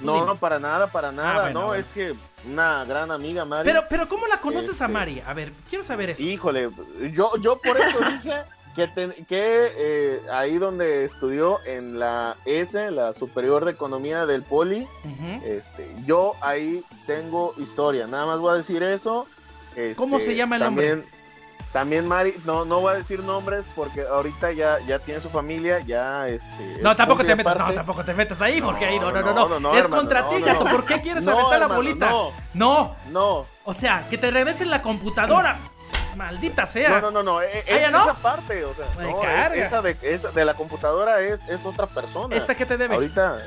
No, 0.00 0.26
no, 0.26 0.34
para 0.36 0.58
nada, 0.58 0.88
para 0.88 1.12
nada, 1.12 1.42
bueno, 1.42 1.60
no, 1.60 1.66
bueno. 1.68 1.80
es 1.80 1.86
que 1.86 2.12
una 2.50 2.84
gran 2.84 3.12
amiga, 3.12 3.44
Mari. 3.44 3.64
Pero, 3.64 3.84
pero 3.88 4.08
¿cómo 4.08 4.26
la 4.26 4.40
conoces 4.40 4.80
a 4.80 4.86
Este- 4.86 4.88
Mari? 4.88 5.22
A 5.24 5.32
ver, 5.34 5.52
quiero 5.68 5.84
saber 5.84 6.10
eso. 6.10 6.22
Híjole, 6.22 6.70
yo, 7.12 7.30
yo 7.40 7.60
por 7.60 7.76
eso 7.76 7.98
dije 8.22 8.34
que, 8.78 8.86
ten- 8.88 9.26
que 9.28 9.72
eh, 9.76 10.20
ahí 10.32 10.56
donde 10.58 11.04
estudió 11.04 11.58
en 11.66 11.98
la 11.98 12.36
S, 12.44 12.90
la 12.92 13.12
Superior 13.12 13.64
de 13.64 13.72
Economía 13.72 14.24
del 14.24 14.42
Poli, 14.44 14.86
este, 15.44 15.92
yo 16.06 16.34
ahí 16.40 16.84
tengo 17.06 17.54
historia. 17.58 18.06
Nada 18.06 18.24
más 18.26 18.38
voy 18.38 18.52
a 18.52 18.54
decir 18.54 18.82
eso. 18.82 19.26
Este, 19.76 19.94
¿Cómo 19.96 20.20
se 20.20 20.34
llama 20.36 20.56
el 20.56 20.62
también, 20.62 21.04
También 21.72 22.06
Mari, 22.08 22.34
no, 22.46 22.64
no 22.64 22.80
voy 22.80 22.94
a 22.94 22.96
decir 22.96 23.20
nombres 23.20 23.64
porque 23.74 24.02
ahorita 24.02 24.52
ya, 24.52 24.78
ya 24.86 24.98
tiene 25.00 25.20
su 25.20 25.28
familia, 25.28 25.80
ya 25.80 26.28
este. 26.28 26.78
No, 26.80 26.94
tampoco 26.96 27.24
te 27.24 27.34
metas, 27.36 27.58
no, 27.58 27.72
tampoco 27.72 28.04
te 28.04 28.14
metas 28.14 28.40
ahí, 28.40 28.60
porque 28.62 28.86
No, 28.86 28.90
ahí 28.92 28.98
no, 29.00 29.10
no, 29.12 29.20
no, 29.20 29.26
no, 29.26 29.34
no. 29.34 29.48
no, 29.48 29.60
no, 29.60 29.72
es 29.74 29.84
hermano, 29.84 30.02
contra 30.02 30.28
ti, 30.30 30.40
gato. 30.40 30.64
¿Por 30.64 30.84
qué 30.86 31.00
quieres 31.00 31.26
aventar 31.26 31.58
la 31.60 31.66
bolita? 31.66 32.10
no. 32.10 32.32
no. 32.54 32.96
No, 33.10 33.46
O 33.64 33.74
sea, 33.74 34.06
que 34.08 34.16
te 34.16 34.30
regresen 34.30 34.70
la 34.70 34.80
computadora. 34.82 35.58
Maldita 36.18 36.66
sea. 36.66 36.88
no, 36.90 37.00
no, 37.00 37.10
no, 37.10 37.22
no. 37.22 37.42
eh, 37.42 37.64
¿Ah, 37.66 37.70
ya 37.70 37.86
es 37.86 37.92
no? 37.92 38.02
esa 38.02 38.14
parte, 38.14 38.64
o 38.64 38.74
sea, 38.74 38.86
Me 38.98 39.10
no, 39.10 39.20
carga. 39.20 39.54
es- 39.56 39.66
esa 39.68 39.80
de, 39.82 39.96
esa 40.02 40.30
de 40.32 40.44
la 40.44 40.54
computadora 40.54 41.20
es, 41.20 41.48
es 41.48 41.64
otra 41.64 41.86
persona. 41.86 42.34
¿Esta 42.36 42.54
que 42.54 42.66
te 42.66 42.76
debe? 42.76 42.94
Ahorita, 42.96 43.38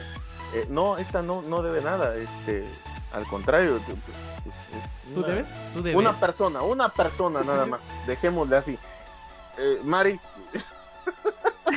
eh, 0.53 0.65
no, 0.69 0.97
esta 0.97 1.21
no, 1.21 1.41
no 1.43 1.61
debe 1.61 1.81
nada, 1.81 2.15
este, 2.15 2.65
al 3.13 3.25
contrario. 3.27 3.79
pues, 3.85 4.55
es 4.83 5.13
¿Tú 5.13 5.19
una- 5.19 5.27
debes? 5.27 5.49
¿Tú 5.73 5.81
debes? 5.83 5.97
Una 5.99 6.13
persona, 6.13 6.61
una 6.61 6.89
persona 6.89 7.41
nada 7.43 7.65
más, 7.65 8.01
dejémosle 8.07 8.55
así. 8.57 8.79
Eh, 9.57 9.79
Mari, 9.83 10.19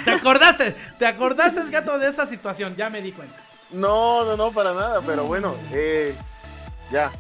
¿Te 0.05 0.11
acordaste? 0.13 0.73
¿Te 0.99 1.07
acordaste, 1.07 1.63
gato, 1.71 1.99
de 1.99 2.09
esa 2.09 2.27
situación? 2.27 2.75
Ya 2.77 2.89
me 2.91 3.01
di 3.03 3.13
cuenta. 3.13 3.37
no, 3.71 4.25
no, 4.25 4.37
no, 4.37 4.53
para 4.53 4.73
nada, 4.73 5.01
pero 5.05 5.25
bueno, 5.25 5.55
eh, 5.73 6.15
ya, 6.91 7.11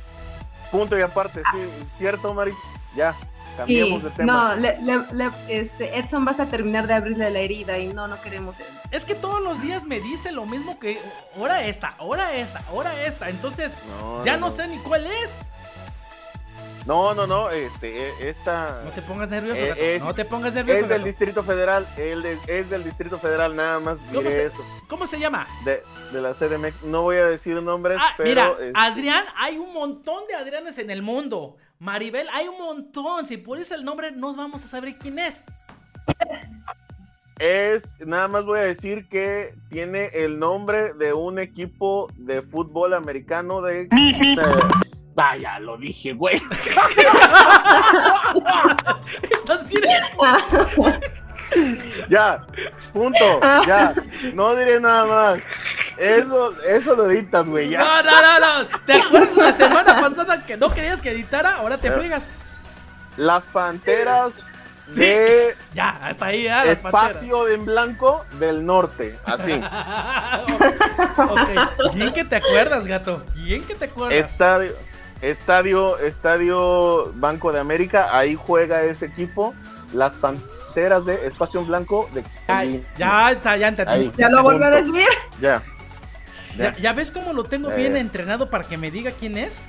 punto 0.70 0.96
y 0.98 1.02
aparte, 1.02 1.42
sí, 1.52 1.58
cierto, 1.98 2.32
Mari, 2.34 2.52
ya, 2.94 3.14
cambiemos 3.56 4.00
Sí, 4.02 4.08
de 4.08 4.14
tema. 4.14 4.54
no, 4.54 4.60
le- 4.60 4.78
le- 4.82 5.04
le- 5.12 5.30
este, 5.48 5.98
Edson 5.98 6.24
vas 6.24 6.40
a 6.40 6.46
terminar 6.46 6.86
de 6.86 6.94
abrirle 6.94 7.30
la 7.30 7.38
herida 7.40 7.78
y 7.78 7.88
no, 7.92 8.08
no 8.08 8.20
queremos 8.20 8.60
eso. 8.60 8.80
Es 8.90 9.04
que 9.04 9.14
todos 9.14 9.40
los 9.42 9.60
días 9.62 9.84
me 9.84 10.00
dice 10.00 10.32
lo 10.32 10.46
mismo 10.46 10.78
que 10.78 10.98
hora 11.38 11.64
esta, 11.66 11.94
hora 11.98 12.32
esta, 12.34 12.62
hora 12.72 13.04
esta. 13.04 13.28
Entonces, 13.30 13.72
No, 14.00 14.24
ya 14.24 14.34
no, 14.34 14.40
no, 14.40 14.46
no. 14.48 14.52
sé 14.56 14.66
ni 14.68 14.78
cuál 14.78 15.06
es. 15.06 15.36
No, 16.86 17.14
no, 17.14 17.26
no, 17.26 17.48
este, 17.48 18.08
eh, 18.08 18.12
esta 18.28 18.82
No 18.84 18.90
te 18.90 19.00
pongas 19.00 19.30
nervioso, 19.30 19.58
Eh, 19.58 19.68
gato. 19.68 19.80
es- 19.80 20.02
no 20.02 20.14
te 20.14 20.24
pongas 20.26 20.52
nervioso. 20.52 20.80
es 20.82 20.88
del 20.88 20.98
gato. 20.98 21.06
Distrito 21.06 21.42
Federal, 21.42 21.86
el 21.96 22.22
de- 22.22 22.38
es 22.46 22.68
del 22.68 22.84
Distrito 22.84 23.18
Federal, 23.18 23.56
nada 23.56 23.80
más 23.80 24.00
¿Cómo 24.08 24.18
diré 24.20 24.30
se- 24.32 24.44
eso, 24.46 24.62
¿Cómo 24.86 25.06
se 25.06 25.18
llama? 25.18 25.46
de, 25.64 25.82
de 26.12 26.20
la 26.20 26.34
CDMX, 26.34 26.82
no 26.82 27.00
voy 27.00 27.16
a 27.16 27.24
decir 27.24 27.54
nombres, 27.62 27.96
Ah, 28.02 28.12
pero... 28.18 28.28
mira, 28.28 28.50
este, 28.60 28.72
Adrián, 28.74 29.24
hay 29.38 29.56
un 29.56 29.72
montón 29.72 30.26
de 30.28 30.34
Adrianes 30.34 30.76
en 30.78 30.90
el 30.90 31.00
mundo. 31.00 31.56
Maribel, 31.78 32.28
hay 32.32 32.48
un 32.48 32.58
montón. 32.58 33.26
Si 33.26 33.36
por 33.36 33.58
eso 33.58 33.74
el 33.74 33.84
nombre, 33.84 34.12
no 34.12 34.34
vamos 34.34 34.64
a 34.64 34.68
saber 34.68 34.96
quién 34.96 35.18
es. 35.18 35.44
Es, 37.38 37.98
nada 38.00 38.28
más 38.28 38.44
voy 38.44 38.60
a 38.60 38.62
decir 38.62 39.08
que 39.08 39.54
tiene 39.68 40.06
el 40.12 40.38
nombre 40.38 40.94
de 40.94 41.12
un 41.12 41.38
equipo 41.38 42.08
de 42.16 42.42
fútbol 42.42 42.94
americano 42.94 43.60
de... 43.60 43.88
vaya, 45.14 45.58
lo 45.58 45.76
dije, 45.76 46.12
güey. 46.12 46.36
Estás 49.30 49.68
bien. 49.68 49.82
Ya, 52.08 52.44
punto, 52.92 53.40
ya. 53.66 53.94
No 54.34 54.54
diré 54.56 54.80
nada 54.80 55.06
más. 55.06 55.42
Eso, 55.96 56.54
eso 56.62 56.94
lo 56.96 57.08
editas, 57.10 57.48
güey, 57.48 57.70
ya. 57.70 57.78
No, 57.80 58.02
no, 58.02 58.22
no, 58.22 58.40
no. 58.62 58.66
¿Te 58.84 58.94
acuerdas 58.94 59.36
la 59.36 59.52
semana 59.52 60.00
pasada 60.00 60.44
que 60.44 60.56
no 60.56 60.72
querías 60.72 61.00
que 61.00 61.10
editara? 61.12 61.54
Ahora 61.56 61.78
te 61.78 61.88
Eh, 61.88 61.92
friegas. 61.92 62.30
Las 63.16 63.44
panteras 63.44 64.44
de 64.88 65.56
Ya, 65.72 65.90
hasta 66.02 66.26
ahí, 66.26 66.42
ya. 66.44 66.64
las 66.64 66.78
espacio 66.78 67.48
en 67.48 67.64
blanco 67.64 68.24
del 68.38 68.66
norte, 68.66 69.18
así. 69.24 69.52
panteras. 71.16 71.68
ok, 71.80 71.94
bien 71.94 72.12
que 72.12 72.24
te 72.24 72.36
acuerdas, 72.36 72.86
gato. 72.86 73.24
Bien 73.36 73.64
que 73.64 73.74
te 73.76 73.84
acuerdas. 73.86 74.18
Estadio, 74.18 74.72
estadio, 75.22 75.98
estadio 75.98 77.12
Banco 77.14 77.52
de 77.52 77.60
América, 77.60 78.08
ahí 78.12 78.34
juega 78.36 78.82
ese 78.82 79.06
equipo. 79.06 79.54
Las 79.92 80.16
panteras 80.16 80.53
de 80.74 81.26
espacio 81.26 81.60
en 81.60 81.66
blanco 81.66 82.08
de 82.12 82.22
Ay, 82.48 82.84
ya, 82.98 83.32
ya, 83.42 83.56
ya, 83.56 83.68
entendí. 83.68 84.10
¿Ya 84.16 84.28
lo 84.28 84.42
volvió 84.42 84.66
a 84.66 84.70
decir? 84.70 85.06
Ya. 85.40 85.62
¿Ya, 86.56 86.76
ya 86.76 86.92
ves 86.92 87.10
cómo 87.10 87.32
lo 87.32 87.44
tengo 87.44 87.70
bien 87.70 87.96
Eh. 87.96 88.00
entrenado 88.00 88.50
para 88.50 88.64
que 88.64 88.76
me 88.76 88.90
diga 88.90 89.10
quién 89.12 89.38
es? 89.38 89.60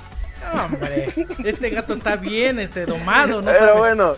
Hombre, 0.66 1.08
este 1.44 1.70
gato 1.72 1.94
está 1.94 2.16
bien, 2.18 2.60
este 2.60 2.86
domado, 2.86 3.42
no 3.42 3.52
Pero 3.52 3.68
sabe. 3.68 3.78
bueno. 3.80 4.16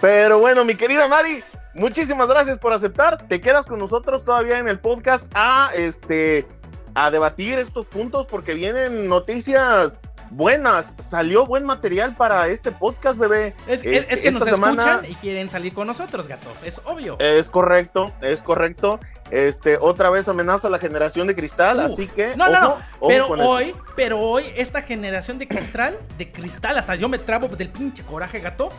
Pero 0.00 0.38
bueno, 0.38 0.64
mi 0.64 0.74
querida 0.76 1.08
Mari, 1.08 1.42
muchísimas 1.74 2.28
gracias 2.28 2.58
por 2.58 2.72
aceptar. 2.72 3.26
Te 3.26 3.40
quedas 3.40 3.66
con 3.66 3.78
nosotros 3.78 4.24
todavía 4.24 4.58
en 4.58 4.68
el 4.68 4.78
podcast 4.78 5.32
a 5.34 5.70
este 5.74 6.46
a 6.94 7.10
debatir 7.10 7.58
estos 7.58 7.86
puntos 7.86 8.26
porque 8.26 8.54
vienen 8.54 9.08
noticias 9.08 10.00
buenas. 10.30 10.94
Salió 10.98 11.46
buen 11.46 11.64
material 11.64 12.16
para 12.16 12.48
este 12.48 12.72
podcast, 12.72 13.18
bebé. 13.18 13.54
Es, 13.66 13.84
es- 13.84 14.02
Este, 14.02 14.14
es 14.14 14.20
que 14.20 14.30
nos 14.32 14.44
semana- 14.44 14.82
escuchan 14.94 15.10
y 15.10 15.14
quieren 15.16 15.48
salir 15.50 15.72
con 15.74 15.86
nosotros, 15.86 16.26
gato. 16.26 16.48
Es 16.64 16.80
obvio. 16.84 17.16
Es 17.18 17.50
correcto, 17.50 18.12
es 18.20 18.42
correcto. 18.42 19.00
Este, 19.30 19.76
otra 19.78 20.08
vez 20.10 20.26
amenaza 20.28 20.68
la 20.70 20.78
generación 20.78 21.26
de 21.26 21.34
cristal, 21.34 21.78
Uf. 21.78 21.92
así 21.92 22.06
que 22.08 22.34
No, 22.36 22.48
no, 22.48 22.60
no. 22.60 22.68
ojo, 22.98 23.08
Pero 23.08 23.34
eso. 23.36 23.48
hoy, 23.48 23.74
pero 23.94 24.18
hoy, 24.20 24.44
esta 24.56 24.80
generación 24.82 25.38
de 25.38 25.46
cristal, 25.48 25.96
de 26.16 26.30
cristal, 26.32 26.78
hasta 26.78 26.94
yo 26.94 27.08
me 27.08 27.18
trabo 27.18 27.48
del 27.48 27.68
pinche 27.68 28.02
coraje, 28.04 28.40
gato. 28.40 28.70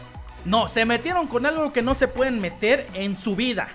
No, 0.45 0.67
se 0.67 0.85
metieron 0.85 1.27
con 1.27 1.45
algo 1.45 1.71
que 1.73 1.81
no 1.81 1.93
se 1.93 2.07
pueden 2.07 2.41
meter 2.41 2.87
en 2.93 3.15
su 3.15 3.35
vida. 3.35 3.67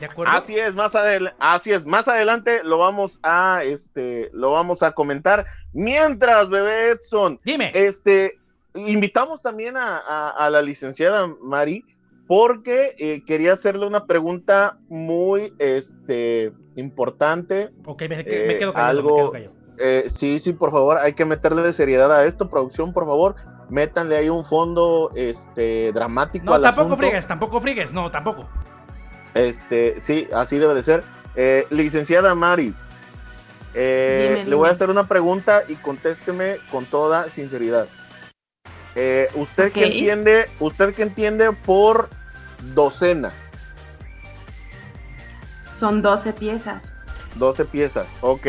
¿De 0.00 0.06
acuerdo? 0.06 0.32
Así 0.34 0.58
es, 0.58 0.74
más 0.74 0.94
adelante, 0.94 1.36
así 1.40 1.72
es, 1.72 1.86
más 1.86 2.06
adelante 2.06 2.60
lo 2.62 2.76
vamos 2.78 3.18
a 3.22 3.62
este 3.64 4.28
lo 4.34 4.52
vamos 4.52 4.82
a 4.82 4.92
comentar. 4.92 5.46
Mientras, 5.76 6.48
bebé 6.48 6.90
Edson, 6.92 7.38
Dime. 7.44 7.70
este 7.74 8.38
invitamos 8.74 9.42
también 9.42 9.76
a, 9.76 9.98
a- 9.98 10.30
a 10.30 10.50
la 10.50 10.62
licenciada 10.62 11.26
Mari 11.42 11.84
porque 12.26 12.94
eh, 12.98 13.22
quería 13.26 13.52
hacerle 13.52 13.86
una 13.86 14.06
pregunta 14.06 14.78
muy 14.88 15.52
este 15.58 16.52
importante. 16.76 17.70
ok, 17.84 18.00
me, 18.08 18.08
me 18.16 18.24
quedo 18.24 18.70
eh, 18.70 18.72
callado. 18.72 18.88
algo- 18.88 19.16
me 19.16 19.16
quedo 19.16 19.32
callado. 19.32 19.66
Eh, 19.78 20.04
sí, 20.08 20.38
sí, 20.38 20.54
por 20.54 20.72
favor, 20.72 20.96
hay 20.96 21.12
que 21.12 21.26
meterle 21.26 21.70
seriedad 21.74 22.10
a 22.10 22.24
esto, 22.24 22.48
producción, 22.48 22.94
por 22.94 23.04
favor, 23.04 23.36
métanle 23.68 24.16
ahí 24.16 24.30
un 24.30 24.42
fondo 24.42 25.10
este 25.14 25.92
dramático 25.92 26.46
No, 26.46 26.54
al 26.54 26.62
tampoco 26.62 26.80
asunto. 26.86 26.96
friegues, 26.96 27.26
tampoco 27.26 27.60
friegues. 27.60 27.92
No, 27.92 28.10
tampoco. 28.10 28.48
Este, 29.34 30.00
sí, 30.00 30.26
así 30.32 30.56
debe 30.56 30.74
de 30.74 30.82
ser. 30.82 31.04
Eh, 31.34 31.66
licenciada 31.68 32.34
Mari, 32.34 32.74
eh, 33.78 34.36
Dime, 34.38 34.48
le 34.50 34.56
voy 34.56 34.68
a 34.68 34.72
hacer 34.72 34.88
una 34.88 35.06
pregunta 35.06 35.62
y 35.68 35.74
contésteme 35.76 36.56
con 36.70 36.86
toda 36.86 37.28
sinceridad. 37.28 37.86
Eh, 38.94 39.28
¿Usted 39.34 39.70
qué 39.72 39.80
Ok. 39.84 39.90
entiende? 39.92 40.48
¿Usted 40.58 40.94
qué 40.94 41.02
entiende 41.02 41.52
por 41.52 42.08
docena? 42.74 43.30
Son 45.74 46.00
12 46.02 46.32
piezas. 46.32 46.92
12 47.34 47.66
piezas. 47.66 48.16
Ok. 48.22 48.46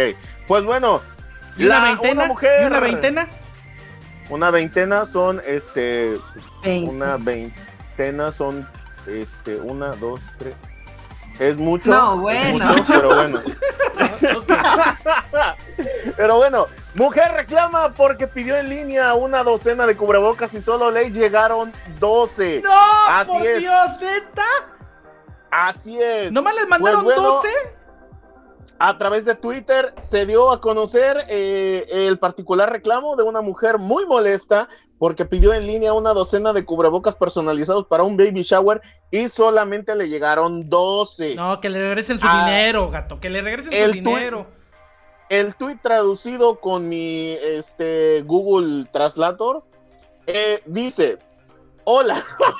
Pues 0.47 0.63
bueno, 0.63 1.01
¿Y 1.57 1.65
una 1.65 1.79
la- 1.79 1.83
veintena? 1.85 2.25
mujer- 2.27 2.61
¿Y 2.63 2.65
una 2.65 2.79
veintena? 2.79 3.27
Una 4.29 4.51
veintena 4.51 5.05
son, 5.05 5.41
este, 5.45 6.17
pues, 6.61 6.81
una 6.83 7.17
veintena 7.17 8.31
son, 8.31 8.67
este, 9.07 9.57
una, 9.57 9.89
dos, 9.95 10.21
tres. 10.37 10.53
Es 11.39 11.57
mucho. 11.57 11.91
No, 11.91 12.29
es 12.29 12.59
bueno. 12.59 12.73
mucho, 12.73 12.93
pero 12.93 13.15
bueno. 13.15 13.41
Pero 16.15 16.37
bueno, 16.37 16.67
mujer 16.95 17.31
reclama 17.33 17.93
porque 17.93 18.27
pidió 18.27 18.57
en 18.57 18.69
línea 18.69 19.13
una 19.13 19.43
docena 19.43 19.85
de 19.85 19.95
cubrebocas 19.95 20.53
y 20.55 20.61
solo 20.61 20.89
le 20.89 21.11
llegaron 21.11 21.71
12. 21.99 22.61
¡No! 22.63 22.71
Así 23.07 23.31
¡Por 23.31 23.45
es. 23.45 23.59
Dios, 23.59 24.01
neta! 24.01 24.45
Así 25.51 26.01
es. 26.01 26.31
¿Nomás 26.31 26.55
les 26.55 26.67
mandaron 26.67 27.03
Pues 27.03 27.15
bueno, 27.15 27.31
12? 27.33 27.49
A 28.79 28.97
través 28.97 29.25
de 29.25 29.35
Twitter 29.35 29.93
se 29.97 30.25
dio 30.25 30.51
a 30.51 30.61
conocer 30.61 31.23
eh, 31.29 31.85
el 31.89 32.19
particular 32.19 32.71
reclamo 32.71 33.15
de 33.15 33.23
una 33.23 33.41
mujer 33.41 33.79
muy 33.79 34.05
molesta 34.05 34.69
porque 34.99 35.25
pidió 35.25 35.53
en 35.53 35.65
línea 35.65 35.93
una 35.93 36.13
docena 36.13 36.53
de 36.53 36.65
cubrebocas 36.65 37.15
personalizados 37.15 37.85
para 37.85 38.03
un 38.03 38.17
baby 38.17 38.43
shower 38.43 38.81
y 39.11 39.27
solamente 39.29 39.95
le 39.95 40.09
llegaron 40.09 40.69
12. 40.69 41.35
No, 41.35 41.59
que 41.59 41.69
le 41.69 41.79
regresen 41.79 42.19
su 42.19 42.27
Ah, 42.29 42.45
dinero, 42.45 42.89
gato. 42.89 43.19
Que 43.19 43.29
le 43.29 43.41
regresen 43.41 43.71
su 43.73 43.91
dinero. 43.91 44.47
El 45.29 45.55
tweet 45.55 45.77
traducido 45.81 46.59
con 46.59 46.87
mi 46.87 47.31
este, 47.43 48.21
Google 48.25 48.85
Translator 48.91 49.63
eh, 50.25 50.61
dice: 50.65 51.17
Hola, 51.83 52.15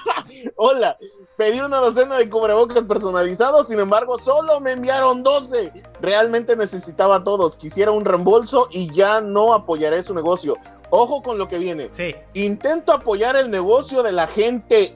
hola, 0.57 0.97
pedí 1.37 1.59
una 1.61 1.77
docena 1.77 2.17
de 2.17 2.29
cubrebocas 2.29 2.83
personalizados, 2.83 3.67
sin 3.67 3.79
embargo, 3.79 4.17
solo 4.17 4.59
me 4.59 4.71
enviaron 4.71 5.23
12. 5.23 5.71
Realmente 6.01 6.55
necesitaba 6.57 7.23
todos. 7.23 7.55
Quisiera 7.55 7.91
un 7.91 8.03
reembolso 8.03 8.67
y 8.71 8.91
ya 8.91 9.21
no 9.21 9.53
apoyaré 9.53 10.01
su 10.03 10.13
negocio. 10.13 10.57
Ojo 10.89 11.21
con 11.21 11.37
lo 11.37 11.47
que 11.47 11.59
viene. 11.59 11.89
Sí. 11.91 12.15
Intento 12.33 12.91
apoyar 12.91 13.35
el 13.35 13.51
negocio 13.51 14.01
de 14.03 14.11
la 14.11 14.25
gente 14.25 14.93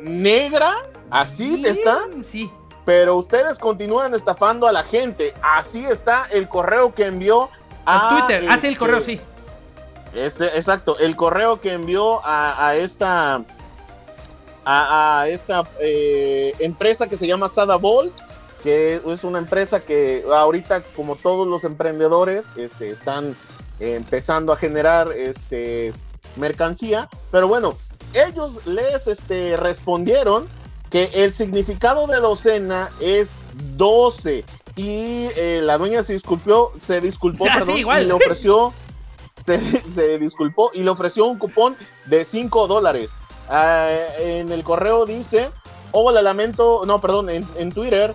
negra. 0.00 0.74
Así 1.10 1.64
está. 1.64 2.00
Sí. 2.22 2.50
Pero 2.84 3.16
ustedes 3.16 3.58
continúan 3.58 4.14
estafando 4.14 4.66
a 4.66 4.72
la 4.72 4.82
gente. 4.82 5.32
Así 5.42 5.84
está 5.86 6.26
el 6.32 6.48
correo 6.48 6.92
que 6.92 7.06
envió 7.06 7.50
a. 7.84 8.26
Twitter. 8.26 8.46
Ah, 8.48 8.58
sí, 8.58 8.66
el 8.66 8.72
este, 8.72 8.78
correo, 8.78 9.00
sí. 9.00 9.20
Ese, 10.14 10.46
exacto, 10.46 10.98
el 10.98 11.14
correo 11.14 11.60
que 11.60 11.74
envió 11.74 12.24
a, 12.24 12.68
a 12.68 12.76
esta 12.76 13.44
a, 14.70 15.20
a 15.22 15.28
esta 15.28 15.66
eh, 15.80 16.52
empresa 16.58 17.08
que 17.08 17.16
se 17.16 17.26
llama 17.26 17.48
Sada 17.48 17.76
Volt, 17.76 18.12
que 18.62 19.00
es 19.06 19.24
una 19.24 19.38
empresa 19.38 19.80
que 19.80 20.22
ahorita, 20.30 20.82
como 20.94 21.16
todos 21.16 21.48
los 21.48 21.64
emprendedores, 21.64 22.52
este, 22.54 22.90
están 22.90 23.34
empezando 23.80 24.52
a 24.52 24.56
generar 24.56 25.10
este, 25.12 25.94
mercancía. 26.36 27.08
Pero 27.30 27.48
bueno, 27.48 27.78
ellos 28.12 28.66
les 28.66 29.06
este, 29.06 29.56
respondieron 29.56 30.46
que 30.90 31.10
el 31.14 31.32
significado 31.32 32.06
de 32.06 32.16
docena 32.20 32.90
es 33.00 33.36
12. 33.78 34.44
Y 34.76 35.28
eh, 35.36 35.60
la 35.62 35.78
dueña 35.78 36.02
se 36.02 36.12
disculpó, 36.12 36.74
se 36.76 37.00
disculpó 37.00 37.46
Ah, 37.50 37.54
sí, 37.54 37.60
perdón, 37.60 37.78
igual. 37.78 38.02
y 38.02 38.06
le 38.06 38.12
ofreció, 38.12 38.74
se, 39.40 39.58
se 39.90 40.18
disculpó 40.18 40.70
y 40.74 40.82
le 40.82 40.90
ofreció 40.90 41.24
un 41.24 41.38
cupón 41.38 41.74
de 42.04 42.22
5 42.22 42.66
dólares. 42.66 43.12
Ah, 43.48 43.88
en 44.18 44.52
el 44.52 44.62
correo 44.64 45.06
dice, 45.06 45.50
hola, 45.92 46.22
lamento, 46.22 46.82
no, 46.86 47.00
perdón, 47.00 47.30
en, 47.30 47.48
en 47.56 47.72
Twitter, 47.72 48.14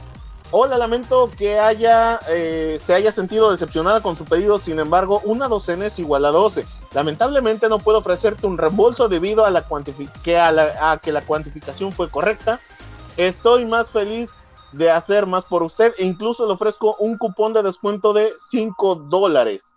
hola, 0.51 0.77
lamento 0.77 1.31
que 1.35 1.59
haya, 1.59 2.19
eh, 2.29 2.77
se 2.79 2.93
haya 2.93 3.11
sentido 3.11 3.49
decepcionada 3.49 4.01
con 4.01 4.15
su 4.15 4.25
pedido, 4.25 4.59
sin 4.59 4.77
embargo, 4.79 5.21
una 5.25 5.47
docena 5.47 5.87
es 5.87 5.97
igual 5.97 6.25
a 6.25 6.29
12. 6.29 6.65
Lamentablemente 6.93 7.67
no 7.69 7.79
puedo 7.79 7.97
ofrecerte 7.97 8.45
un 8.45 8.59
reembolso 8.59 9.09
debido 9.09 9.45
a, 9.45 9.49
la 9.49 9.65
que, 10.23 10.37
a, 10.37 10.51
la- 10.51 10.99
que 11.01 11.11
la 11.11 11.21
cuantificación 11.25 11.91
fue 11.91 12.11
correcta. 12.11 12.59
Estoy 13.17 13.65
más 13.65 13.89
feliz 13.89 14.37
de 14.71 14.91
hacer 14.91 15.25
más 15.25 15.45
por 15.45 15.63
usted 15.63 15.93
e 15.97 16.05
incluso 16.05 16.45
le 16.45 16.53
ofrezco 16.53 16.95
un 16.99 17.17
cupón 17.17 17.53
de 17.53 17.63
descuento 17.63 18.13
de 18.13 18.33
5 18.37 18.95
dólares. 18.95 19.73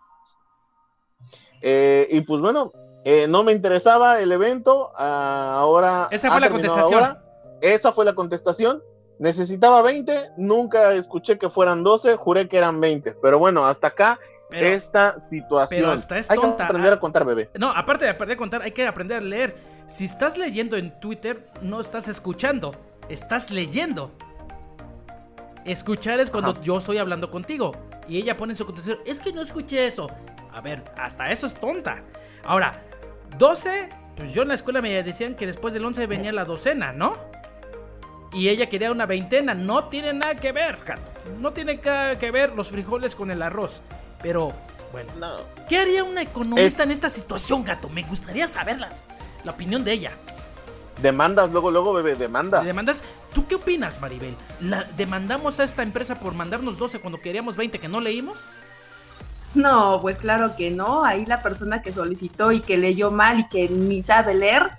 Eh, 1.63 2.07
y 2.11 2.21
pues 2.21 2.41
bueno, 2.43 2.73
eh, 3.09 3.29
no 3.29 3.45
me 3.45 3.53
interesaba 3.53 4.21
el 4.21 4.33
evento, 4.33 4.91
ah, 4.97 5.55
ahora... 5.59 6.09
Esa 6.11 6.29
fue 6.29 6.41
la 6.41 6.51
contestación. 6.51 7.05
ahora. 7.05 7.23
Esa 7.61 7.93
fue 7.93 8.05
la 8.05 8.15
contestación. 8.15 8.83
Necesitaba 9.21 9.81
20, 9.81 10.33
nunca 10.39 10.93
escuché 10.93 11.39
que 11.39 11.49
fueran 11.49 11.85
12, 11.85 12.17
juré 12.17 12.49
que 12.49 12.57
eran 12.59 12.81
20. 12.81 13.15
Pero 13.23 13.39
bueno, 13.39 13.65
hasta 13.65 13.87
acá 13.87 14.19
Pero, 14.51 14.67
esta 14.67 15.21
situación. 15.21 15.83
pero 15.83 15.93
hasta 15.93 16.19
es 16.19 16.31
Hay 16.33 16.37
que 16.37 16.43
tonta. 16.47 16.65
aprender 16.65 16.93
a 16.93 16.99
contar, 16.99 17.25
bebé. 17.25 17.49
no, 17.55 17.71
aparte 17.71 18.07
de 18.07 18.11
aprender 18.11 18.35
a 18.35 18.39
contar, 18.39 18.63
hay 18.63 18.73
que 18.73 18.85
aprender 18.89 19.19
a 19.19 19.21
leer. 19.21 19.57
Si 19.87 20.05
estás 20.05 20.37
leyendo 20.37 20.77
en 20.77 20.99
Twitter, 20.99 21.49
no 21.63 21.79
estás 21.81 22.09
escuchando, 22.09 22.75
estás 23.09 23.53
leyendo. 23.53 24.11
Escuchar 25.65 26.19
es 26.19 26.29
cuando 26.31 26.51
Ajá. 26.51 26.61
yo 26.61 26.79
estoy 26.79 26.99
hablando 26.99 27.31
contigo 27.31 27.71
y 28.09 28.19
ella 28.19 28.37
pone 28.37 28.53
en 28.53 28.57
su 28.57 28.67
contestación, 28.67 28.99
es 29.07 29.19
que 29.21 29.33
no 29.33 29.43
escuché 29.43 29.87
eso. 29.87 30.09
A 30.53 30.61
ver, 30.61 30.83
hasta 30.97 31.31
eso 31.31 31.47
es 31.47 31.55
tonta. 31.55 32.03
Ahora, 32.45 32.83
12, 33.39 33.89
pues 34.17 34.33
yo 34.33 34.43
en 34.43 34.49
la 34.49 34.55
escuela 34.55 34.81
me 34.81 35.03
decían 35.03 35.35
que 35.35 35.47
después 35.47 35.75
del 35.75 35.85
11 35.85 36.07
venía 36.07 36.33
la 36.33 36.45
docena, 36.45 36.93
¿no? 36.93 37.17
Y 38.33 38.49
ella 38.49 38.69
quería 38.69 38.91
una 38.91 39.07
veintena, 39.07 39.55
no 39.55 39.85
tiene 39.85 40.13
nada 40.13 40.35
que 40.37 40.53
ver, 40.53 40.79
gato. 40.85 41.11
No 41.41 41.53
tiene 41.53 41.81
ca- 41.81 42.19
que 42.19 42.31
ver 42.31 42.53
los 42.55 42.69
frijoles 42.71 43.15
con 43.15 43.31
el 43.31 43.41
arroz. 43.43 43.81
Pero, 44.23 44.53
bueno, 44.93 45.13
No. 45.19 45.37
¿Qué 45.69 45.79
haría 45.79 46.05
una 46.05 46.23
economista 46.23 46.83
Es- 46.83 46.87
en 46.87 46.91
esta 46.91 47.09
situación, 47.11 47.65
gato? 47.65 47.89
Me 47.89 48.03
gustaría 48.03 48.47
saberlas. 48.49 49.05
La 49.45 49.53
opinión 49.53 49.85
de 49.85 49.93
ella. 49.93 50.13
Demandas, 51.03 51.51
luego, 51.51 51.71
luego, 51.71 51.93
bebé, 51.93 52.15
demandas. 52.15 52.63
¿Le 52.63 52.69
demandas? 52.69 53.03
¿Tú 53.35 53.47
qué 53.47 53.55
opinas, 53.57 54.01
Maribel? 54.01 54.35
¿La 54.61 54.85
demandamos 54.97 55.61
a 55.61 55.65
esta 55.65 55.83
empresa 55.83 56.19
por 56.19 56.35
mandarnos 56.35 56.79
12 56.79 57.01
cuando 57.01 57.21
queríamos 57.21 57.57
20 57.57 57.79
que 57.79 57.89
no 57.89 58.01
leímos? 58.01 58.39
No, 59.57 59.99
pues 60.03 60.19
claro 60.19 60.55
que 60.57 60.71
no. 60.71 61.05
Ahí 61.05 61.27
la 61.27 61.43
persona 61.43 61.83
que 61.83 61.93
solicitó 61.93 62.53
y 62.53 62.61
que 62.61 62.77
leyó 62.77 63.11
mal 63.11 63.41
y 63.41 63.49
que 63.49 63.69
ni 63.69 64.03
sabe 64.03 64.35
leer, 64.35 64.71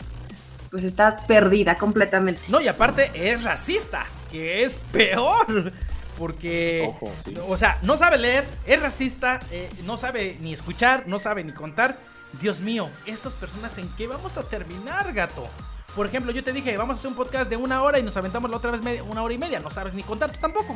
pues 0.71 0.83
está 0.83 1.17
perdida 1.27 1.75
completamente. 1.75 2.41
No, 2.47 2.61
y 2.61 2.67
aparte 2.67 3.11
es 3.13 3.43
racista, 3.43 4.05
que 4.31 4.63
es 4.63 4.77
peor. 4.91 5.73
Porque, 6.17 6.85
Ojo, 6.89 7.11
sí. 7.23 7.35
o 7.47 7.57
sea, 7.57 7.77
no 7.83 7.95
sabe 7.95 8.17
leer, 8.17 8.47
es 8.65 8.81
racista, 8.81 9.39
eh, 9.51 9.69
no 9.85 9.97
sabe 9.97 10.35
ni 10.41 10.51
escuchar, 10.51 11.03
no 11.07 11.19
sabe 11.19 11.43
ni 11.43 11.51
contar. 11.51 11.99
Dios 12.41 12.59
mío, 12.61 12.89
estas 13.05 13.33
personas 13.33 13.77
en 13.77 13.87
qué 13.97 14.07
vamos 14.07 14.35
a 14.37 14.43
terminar, 14.43 15.13
gato. 15.13 15.47
Por 15.95 16.07
ejemplo, 16.07 16.31
yo 16.31 16.43
te 16.43 16.53
dije, 16.53 16.75
vamos 16.75 16.95
a 16.95 16.99
hacer 16.99 17.09
un 17.11 17.15
podcast 17.15 17.49
de 17.49 17.55
una 17.57 17.83
hora 17.83 17.99
y 17.99 18.03
nos 18.03 18.17
aventamos 18.17 18.49
la 18.49 18.57
otra 18.57 18.71
vez 18.71 18.81
media- 18.81 19.03
una 19.03 19.21
hora 19.21 19.33
y 19.33 19.37
media. 19.37 19.59
No 19.59 19.69
sabes 19.69 19.93
ni 19.93 20.01
contar 20.03 20.31
tú 20.31 20.39
tampoco. 20.41 20.75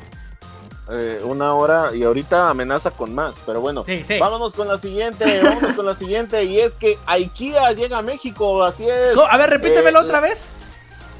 Eh, 0.93 1.21
una 1.23 1.53
hora 1.53 1.91
y 1.95 2.03
ahorita 2.03 2.49
amenaza 2.49 2.91
con 2.91 3.15
más, 3.15 3.37
pero 3.45 3.61
bueno. 3.61 3.83
Sí, 3.85 4.03
sí. 4.03 4.19
Vámonos 4.19 4.53
con 4.53 4.67
la 4.67 4.77
siguiente, 4.77 5.41
vámonos 5.41 5.73
con 5.75 5.85
la 5.85 5.95
siguiente. 5.95 6.43
Y 6.43 6.59
es 6.59 6.75
que 6.75 6.97
IKEA 7.05 7.71
llega 7.71 7.99
a 7.99 8.01
México, 8.01 8.63
así 8.63 8.89
es. 8.89 9.13
Co- 9.15 9.25
A 9.25 9.37
ver, 9.37 9.49
repítemelo 9.51 10.01
Eh, 10.01 10.03
otra 10.05 10.19
vez. 10.19 10.45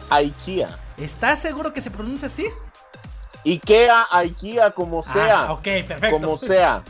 IKEA. 0.10 0.78
¿Estás 0.98 1.40
seguro 1.40 1.72
que 1.74 1.80
se 1.82 1.90
pronuncia 1.90 2.28
así? 2.28 2.46
IKEA, 3.46 4.08
IKEA, 4.12 4.72
como 4.72 5.02
sea. 5.02 5.44
Ah, 5.48 5.54
ok, 5.54 5.64
perfecto. 5.88 6.12
como 6.12 6.36
sea. 6.38 6.84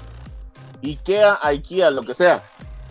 Ikea, 0.84 1.38
Ikea, 1.43 1.91
lo 1.91 2.01
que 2.01 2.15
sea. 2.15 2.41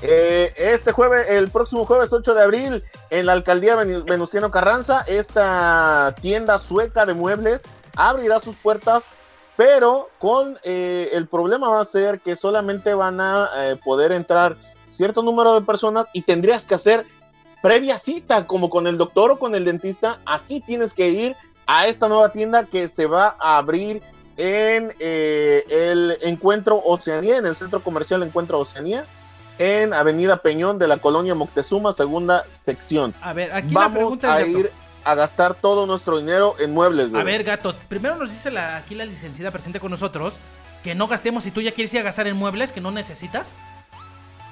Eh, 0.02 0.54
este 0.56 0.92
jueves, 0.92 1.26
el 1.28 1.50
próximo 1.50 1.84
jueves 1.84 2.12
8 2.12 2.34
de 2.34 2.42
abril, 2.42 2.84
en 3.10 3.26
la 3.26 3.32
alcaldía 3.32 3.74
Venu- 3.76 4.04
Venustiano 4.04 4.50
Carranza, 4.52 5.02
esta 5.08 6.14
tienda 6.20 6.58
sueca 6.58 7.04
de 7.04 7.14
muebles 7.14 7.62
abrirá 7.96 8.38
sus 8.40 8.56
puertas, 8.56 9.12
pero 9.60 10.08
con 10.18 10.56
eh, 10.64 11.10
el 11.12 11.26
problema 11.26 11.68
va 11.68 11.82
a 11.82 11.84
ser 11.84 12.20
que 12.20 12.34
solamente 12.34 12.94
van 12.94 13.20
a 13.20 13.50
eh, 13.58 13.76
poder 13.76 14.10
entrar 14.10 14.56
cierto 14.86 15.22
número 15.22 15.52
de 15.52 15.60
personas 15.60 16.06
y 16.14 16.22
tendrías 16.22 16.64
que 16.64 16.76
hacer 16.76 17.04
previa 17.60 17.98
cita, 17.98 18.46
como 18.46 18.70
con 18.70 18.86
el 18.86 18.96
doctor 18.96 19.32
o 19.32 19.38
con 19.38 19.54
el 19.54 19.66
dentista, 19.66 20.18
así 20.24 20.62
tienes 20.62 20.94
que 20.94 21.10
ir 21.10 21.36
a 21.66 21.88
esta 21.88 22.08
nueva 22.08 22.32
tienda 22.32 22.64
que 22.64 22.88
se 22.88 23.04
va 23.04 23.36
a 23.38 23.58
abrir 23.58 24.00
en 24.38 24.94
eh, 24.98 25.66
el 25.68 26.16
Encuentro 26.22 26.80
Oceanía, 26.82 27.36
en 27.36 27.44
el 27.44 27.54
Centro 27.54 27.82
Comercial 27.82 28.22
Encuentro 28.22 28.58
Oceanía, 28.58 29.04
en 29.58 29.92
Avenida 29.92 30.38
Peñón 30.38 30.78
de 30.78 30.88
la 30.88 30.96
Colonia 30.96 31.34
Moctezuma, 31.34 31.92
segunda 31.92 32.46
sección. 32.50 33.12
A 33.20 33.34
ver, 33.34 33.52
aquí 33.52 33.74
la 33.74 33.92
pregunta 33.92 34.32
a 34.36 34.40
es, 34.40 34.48
ir 34.48 34.72
a 35.04 35.14
gastar 35.14 35.54
todo 35.54 35.86
nuestro 35.86 36.18
dinero 36.18 36.54
en 36.58 36.72
muebles. 36.72 37.06
A 37.06 37.10
güey. 37.10 37.24
ver, 37.24 37.44
gato, 37.44 37.74
primero 37.88 38.16
nos 38.16 38.30
dice 38.30 38.50
la, 38.50 38.76
aquí 38.76 38.94
la 38.94 39.04
licenciada 39.04 39.50
presente 39.50 39.80
con 39.80 39.90
nosotros 39.90 40.34
que 40.82 40.94
no 40.94 41.08
gastemos 41.08 41.44
si 41.44 41.50
tú 41.50 41.60
ya 41.60 41.72
quieres 41.72 41.92
ir 41.94 42.00
a 42.00 42.04
gastar 42.04 42.26
en 42.26 42.36
muebles 42.36 42.72
que 42.72 42.80
no 42.80 42.90
necesitas. 42.90 43.52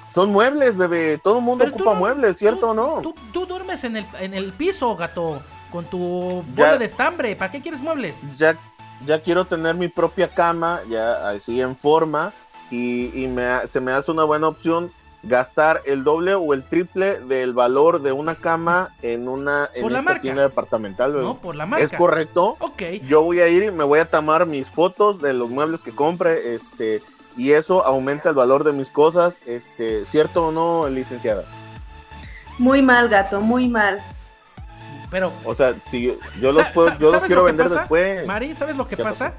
Son 0.09 0.31
muebles, 0.31 0.75
bebé. 0.75 1.19
Todo 1.23 1.37
el 1.37 1.43
mundo 1.43 1.63
Pero 1.65 1.75
ocupa 1.75 1.93
no- 1.93 1.99
muebles, 1.99 2.37
¿cierto 2.37 2.71
o 2.71 2.73
no? 2.73 3.01
Tú, 3.01 3.13
tú 3.31 3.45
duermes 3.45 3.83
en 3.83 3.97
el, 3.97 4.05
en 4.19 4.33
el 4.33 4.53
piso, 4.53 4.95
gato, 4.95 5.41
con 5.71 5.85
tu 5.85 6.43
bola 6.55 6.77
de 6.77 6.85
estambre. 6.85 7.35
¿Para 7.35 7.51
qué 7.51 7.61
quieres 7.61 7.81
muebles? 7.81 8.21
Ya, 8.37 8.57
ya 9.05 9.21
quiero 9.21 9.45
tener 9.45 9.75
mi 9.75 9.87
propia 9.87 10.27
cama, 10.27 10.81
ya 10.89 11.29
así 11.29 11.61
en 11.61 11.75
forma, 11.75 12.33
y, 12.71 13.23
y 13.23 13.27
me 13.27 13.67
se 13.67 13.79
me 13.79 13.91
hace 13.91 14.09
una 14.11 14.23
buena 14.23 14.47
opción 14.47 14.91
gastar 15.23 15.81
el 15.85 16.03
doble 16.03 16.33
o 16.35 16.53
el 16.53 16.63
triple 16.63 17.19
del 17.19 17.53
valor 17.53 18.01
de 18.01 18.11
una 18.13 18.35
cama 18.35 18.89
en 19.01 19.27
una 19.27 19.69
en 19.75 19.81
Por 19.81 19.91
esta 19.91 20.03
marca. 20.03 20.21
tienda 20.21 20.41
departamental. 20.43 21.11
bebé. 21.11 21.25
No, 21.25 21.37
por 21.37 21.55
la 21.55 21.65
marca. 21.65 21.83
¿Es 21.83 21.91
correcto? 21.91 22.55
Ok. 22.59 22.81
Yo 23.07 23.21
voy 23.23 23.41
a 23.41 23.47
ir 23.47 23.63
y 23.63 23.71
me 23.71 23.83
voy 23.83 23.99
a 23.99 24.05
tomar 24.05 24.45
mis 24.45 24.67
fotos 24.67 25.21
de 25.21 25.33
los 25.33 25.49
muebles 25.49 25.81
que 25.81 25.91
compre, 25.91 26.55
este, 26.55 27.01
y 27.35 27.51
eso 27.51 27.85
aumenta 27.85 28.29
el 28.29 28.35
valor 28.35 28.63
de 28.63 28.71
mis 28.71 28.89
cosas, 28.91 29.41
este, 29.45 30.05
¿cierto 30.05 30.47
o 30.47 30.51
no, 30.51 30.87
licenciada? 30.89 31.43
Muy 32.57 32.81
mal, 32.81 33.09
gato, 33.09 33.41
muy 33.41 33.67
mal. 33.67 34.01
Pero, 35.11 35.31
O 35.43 35.55
sea, 35.55 35.75
si 35.83 36.03
yo, 36.39 36.51
los, 36.51 36.65
puedo- 36.69 36.89
yo 36.99 36.99
los 36.99 37.11
¿sabes 37.11 37.25
quiero 37.25 37.41
lo 37.41 37.45
vender 37.45 37.67
pasa? 37.67 37.79
después. 37.79 38.27
Mari, 38.27 38.53
¿sabes 38.55 38.75
lo 38.77 38.87
que 38.87 38.95
¿Qué 38.95 39.03
pasa? 39.03 39.33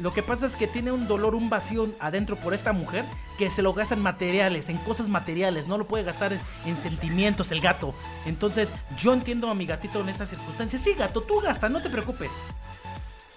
Lo 0.00 0.12
que 0.14 0.22
pasa 0.22 0.46
es 0.46 0.56
que 0.56 0.66
tiene 0.66 0.92
un 0.92 1.06
dolor, 1.06 1.34
un 1.34 1.50
vacío 1.50 1.88
adentro 2.00 2.34
por 2.36 2.54
esta 2.54 2.72
mujer 2.72 3.04
que 3.38 3.50
se 3.50 3.60
lo 3.62 3.74
gasta 3.74 3.94
en 3.94 4.00
materiales, 4.02 4.68
en 4.70 4.78
cosas 4.78 5.08
materiales, 5.10 5.66
no 5.66 5.76
lo 5.76 5.86
puede 5.86 6.04
gastar 6.04 6.32
en, 6.32 6.40
en 6.64 6.76
sentimientos 6.78 7.52
el 7.52 7.60
gato. 7.60 7.92
Entonces, 8.24 8.72
yo 8.96 9.12
entiendo 9.12 9.50
a 9.50 9.54
mi 9.54 9.66
gatito 9.66 10.00
en 10.00 10.08
estas 10.08 10.30
circunstancias. 10.30 10.80
Sí, 10.82 10.94
gato, 10.94 11.20
tú 11.20 11.40
gasta, 11.40 11.68
no 11.68 11.82
te 11.82 11.90
preocupes. 11.90 12.32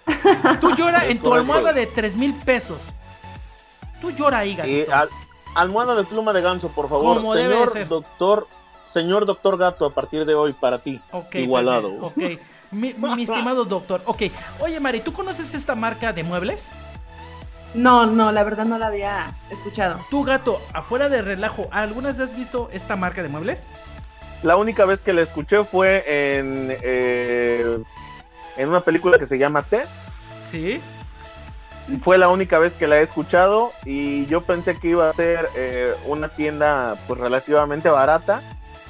Tú 0.60 0.74
llora 0.76 1.06
en 1.06 1.18
tu 1.18 1.32
almohada 1.32 1.72
de 1.72 1.86
3 1.86 2.16
mil 2.18 2.34
pesos. 2.34 2.78
Tú 4.00 4.10
llora 4.10 4.38
ahí, 4.38 4.54
gatito. 4.54 4.90
Y 4.90 4.92
al- 4.92 5.08
almohada 5.54 5.94
de 5.94 6.04
pluma 6.04 6.32
de 6.32 6.42
ganso, 6.42 6.68
por 6.70 6.88
favor, 6.88 7.16
Como 7.18 7.34
debe 7.34 7.48
de 7.48 7.54
señor 7.54 7.72
ser. 7.72 7.88
doctor, 7.88 8.48
señor 8.86 9.24
doctor 9.26 9.56
gato, 9.56 9.86
a 9.86 9.90
partir 9.94 10.26
de 10.26 10.34
hoy 10.34 10.52
para 10.52 10.78
ti, 10.82 11.00
igualado. 11.34 12.10
perfecto, 12.12 12.34
ok. 12.44 12.53
Mi, 12.74 12.94
mi 12.94 13.22
estimado 13.24 13.64
doctor. 13.64 14.02
Ok, 14.06 14.22
oye 14.60 14.80
Mari, 14.80 15.00
¿tú 15.00 15.12
conoces 15.12 15.54
esta 15.54 15.74
marca 15.74 16.12
de 16.12 16.24
muebles? 16.24 16.68
No, 17.74 18.06
no, 18.06 18.30
la 18.30 18.44
verdad 18.44 18.64
no 18.64 18.78
la 18.78 18.86
había 18.86 19.32
escuchado. 19.50 19.98
Tu 20.08 20.22
gato, 20.22 20.60
afuera 20.72 21.08
de 21.08 21.22
relajo, 21.22 21.68
¿algunas 21.72 22.18
vez 22.18 22.30
has 22.30 22.36
visto 22.36 22.68
esta 22.72 22.94
marca 22.94 23.22
de 23.22 23.28
muebles? 23.28 23.66
La 24.42 24.56
única 24.56 24.84
vez 24.84 25.00
que 25.00 25.12
la 25.12 25.22
escuché 25.22 25.64
fue 25.64 26.04
en, 26.06 26.68
eh, 26.82 27.78
en 28.56 28.68
una 28.68 28.80
película 28.80 29.18
que 29.18 29.26
se 29.26 29.38
llama 29.38 29.62
T. 29.62 29.82
Sí. 30.44 30.80
Fue 32.02 32.16
la 32.16 32.28
única 32.28 32.58
vez 32.58 32.76
que 32.76 32.86
la 32.86 32.98
he 32.98 33.02
escuchado 33.02 33.72
y 33.84 34.26
yo 34.26 34.42
pensé 34.42 34.78
que 34.78 34.88
iba 34.88 35.08
a 35.08 35.12
ser 35.12 35.48
eh, 35.56 35.94
una 36.06 36.28
tienda 36.28 36.96
pues 37.06 37.18
relativamente 37.18 37.88
barata. 37.90 38.40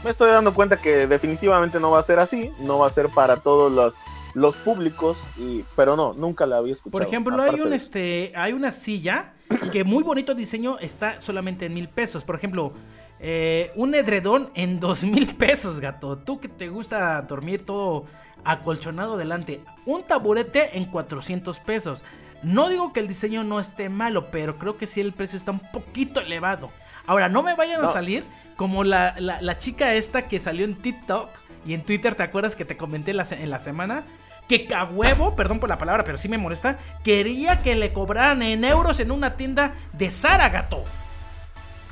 Me 0.04 0.10
estoy 0.10 0.30
dando 0.30 0.52
cuenta 0.52 0.76
que 0.76 1.06
definitivamente 1.06 1.80
no 1.80 1.90
va 1.90 1.98
a 1.98 2.02
ser 2.02 2.18
así, 2.18 2.52
no 2.58 2.78
va 2.78 2.88
a 2.88 2.90
ser 2.90 3.08
para 3.08 3.36
todos 3.36 3.72
los, 3.72 4.02
los 4.34 4.54
públicos, 4.58 5.24
y, 5.38 5.64
pero 5.74 5.96
no, 5.96 6.12
nunca 6.12 6.44
la 6.44 6.58
había 6.58 6.74
escuchado. 6.74 6.98
Por 6.98 7.08
ejemplo, 7.08 7.42
hay 7.42 7.58
un 7.58 7.72
este, 7.72 8.30
hay 8.36 8.52
una 8.52 8.70
silla 8.70 9.32
que 9.72 9.82
muy 9.82 10.02
bonito 10.02 10.34
diseño 10.34 10.78
está 10.78 11.22
solamente 11.22 11.64
en 11.64 11.72
mil 11.72 11.88
pesos. 11.88 12.22
Por 12.22 12.36
ejemplo, 12.36 12.74
eh, 13.18 13.72
un 13.76 13.94
edredón 13.94 14.50
en 14.54 14.78
dos 14.78 15.04
mil 15.04 15.34
pesos, 15.36 15.80
gato. 15.80 16.18
Tú 16.18 16.38
que 16.38 16.48
te 16.48 16.68
gusta 16.68 17.22
dormir 17.22 17.64
todo 17.64 18.04
acolchonado 18.44 19.16
delante. 19.16 19.62
Un 19.86 20.02
taburete 20.02 20.76
en 20.76 20.84
400 20.84 21.60
pesos. 21.60 22.04
No 22.42 22.68
digo 22.68 22.92
que 22.92 23.00
el 23.00 23.08
diseño 23.08 23.42
no 23.42 23.58
esté 23.58 23.88
malo, 23.88 24.26
pero 24.30 24.58
creo 24.58 24.76
que 24.76 24.86
sí 24.86 25.00
el 25.00 25.14
precio 25.14 25.38
está 25.38 25.50
un 25.50 25.60
poquito 25.72 26.20
elevado. 26.20 26.68
Ahora, 27.06 27.30
no 27.30 27.42
me 27.42 27.54
vayan 27.54 27.82
a 27.82 27.88
salir 27.88 28.24
como 28.56 28.84
la, 28.84 29.58
chica 29.58 29.94
esta 29.94 30.22
que 30.22 30.38
salió 30.38 30.64
en 30.64 30.74
TikTok 30.76 31.28
y 31.66 31.74
en 31.74 31.82
Twitter, 31.82 32.14
¿te 32.14 32.22
acuerdas 32.22 32.56
que 32.56 32.64
te 32.64 32.76
comenté 32.76 33.12
en 33.12 33.50
la 33.50 33.58
semana? 33.58 34.04
Que 34.48 34.68
huevo, 34.92 35.34
perdón 35.36 35.58
por 35.58 35.70
la 35.70 35.78
palabra, 35.78 36.04
pero 36.04 36.18
sí 36.18 36.28
me 36.28 36.36
molesta, 36.36 36.78
quería 37.02 37.62
que 37.62 37.74
le 37.74 37.94
cobraran 37.94 38.42
en 38.42 38.64
euros 38.64 39.00
en 39.00 39.10
una 39.10 39.36
tienda 39.36 39.74
de 39.92 40.10
Zara, 40.10 40.50
gato. 40.50 40.84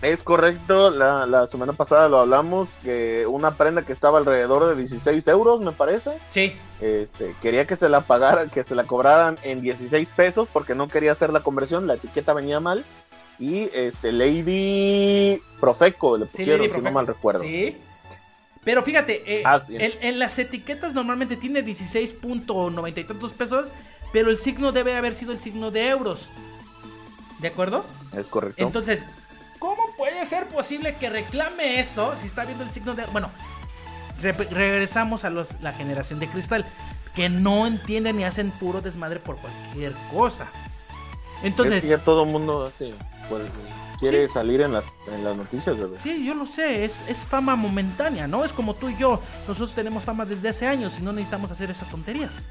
Es 0.02 0.24
correcto, 0.24 0.90
la, 0.90 1.46
semana 1.46 1.72
pasada 1.72 2.08
lo 2.08 2.18
hablamos, 2.18 2.80
que 2.82 3.24
una 3.26 3.52
prenda 3.52 3.82
que 3.82 3.92
estaba 3.92 4.18
alrededor 4.18 4.66
de 4.66 4.74
16 4.74 5.28
euros, 5.28 5.60
me 5.60 5.70
parece. 5.70 6.10
Sí. 6.30 6.54
Este, 6.80 7.36
quería 7.40 7.66
que 7.68 7.76
se 7.76 7.88
la 7.88 8.00
pagaran, 8.00 8.50
que 8.50 8.64
se 8.64 8.74
la 8.74 8.82
cobraran 8.82 9.38
en 9.44 9.62
16 9.62 10.08
pesos 10.10 10.48
porque 10.52 10.74
no 10.74 10.88
quería 10.88 11.12
hacer 11.12 11.32
la 11.32 11.40
conversión, 11.40 11.86
la 11.86 11.94
etiqueta 11.94 12.34
venía 12.34 12.58
mal. 12.58 12.84
Y 13.38 13.68
este, 13.74 14.12
Lady 14.12 15.40
Profeco 15.60 16.18
le 16.18 16.26
pusieron, 16.26 16.72
si 16.72 16.80
no 16.80 16.92
mal 16.92 17.06
recuerdo. 17.06 17.42
Sí. 17.42 17.76
Pero 18.64 18.82
fíjate, 18.82 19.40
eh, 19.40 19.42
en, 19.70 19.92
en, 20.00 20.18
las 20.18 20.38
etiquetas 20.38 20.94
normalmente 20.94 21.36
tiene 21.36 21.64
16.90 21.64 22.98
y 22.98 23.04
tantos 23.04 23.32
pesos, 23.32 23.72
pero 24.12 24.30
el 24.30 24.38
signo 24.38 24.70
debe 24.70 24.94
haber 24.94 25.16
sido 25.16 25.32
el 25.32 25.40
signo 25.40 25.72
de 25.72 25.88
euros. 25.88 26.28
¿De 27.40 27.48
acuerdo? 27.48 27.84
Es 28.16 28.28
correcto. 28.28 28.62
Entonces, 28.62 29.04
¿Cómo 29.62 29.94
puede 29.96 30.26
ser 30.26 30.48
posible 30.48 30.96
que 30.96 31.08
reclame 31.08 31.78
eso 31.78 32.16
si 32.16 32.26
está 32.26 32.44
viendo 32.44 32.64
el 32.64 32.70
signo 32.72 32.96
de... 32.96 33.04
Bueno, 33.06 33.30
regresamos 34.50 35.24
a 35.24 35.30
los, 35.30 35.50
la 35.60 35.72
generación 35.72 36.18
de 36.18 36.26
cristal, 36.26 36.66
que 37.14 37.28
no 37.28 37.68
entienden 37.68 38.16
ni 38.16 38.24
hacen 38.24 38.50
puro 38.50 38.80
desmadre 38.80 39.20
por 39.20 39.36
cualquier 39.36 39.92
cosa. 40.12 40.48
Entonces... 41.42 41.76
Es 41.76 41.82
que 41.82 41.90
ya 41.90 41.98
todo 41.98 42.24
el 42.24 42.30
mundo 42.30 42.64
hace... 42.64 42.94
Pues, 43.28 43.42
quiere 44.02 44.28
salir 44.28 44.60
en 44.60 44.72
las, 44.72 44.86
en 45.12 45.22
las 45.24 45.36
noticias, 45.36 45.78
bebé. 45.78 45.96
Sí, 46.02 46.24
yo 46.24 46.34
lo 46.34 46.44
sé, 46.44 46.84
es, 46.84 46.98
es 47.08 47.18
fama 47.18 47.54
momentánea, 47.54 48.26
¿no? 48.26 48.44
Es 48.44 48.52
como 48.52 48.74
tú 48.74 48.88
y 48.88 48.96
yo, 48.96 49.20
nosotros 49.46 49.74
tenemos 49.74 50.02
fama 50.02 50.24
desde 50.24 50.48
hace 50.48 50.66
años 50.66 50.98
y 50.98 51.02
no 51.02 51.12
necesitamos 51.12 51.52
hacer 51.52 51.70
esas 51.70 51.88
tonterías. 51.88 52.42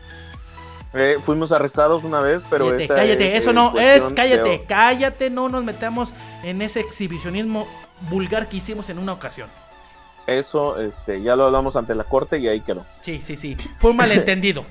Eh, 0.94 1.18
fuimos 1.22 1.52
arrestados 1.52 2.04
una 2.04 2.22
vez, 2.22 2.42
pero 2.50 2.68
cállate, 2.68 2.88
cállate, 2.88 3.38
eso 3.38 3.54
no 3.54 3.80
es, 3.80 4.04
cállate, 4.14 4.66
cállate, 4.68 5.30
no 5.30 5.48
nos 5.48 5.64
metamos 5.64 6.14
en 6.44 6.62
ese 6.62 6.82
exhibicionismo 6.82 7.68
vulgar 8.10 8.50
que 8.50 8.58
hicimos 8.58 8.90
en 8.90 8.98
una 8.98 9.14
ocasión. 9.14 9.50
Eso, 10.28 10.80
este, 10.82 11.22
ya 11.22 11.36
lo 11.36 11.46
hablamos 11.46 11.76
ante 11.76 11.96
la 11.96 12.04
corte 12.04 12.40
y 12.40 12.48
ahí 12.48 12.62
quedó. 12.62 12.86
Sí, 13.02 13.22
sí, 13.24 13.36
sí, 13.36 13.58
fue 13.80 13.92
un 13.92 13.98
malentendido. 13.98 14.66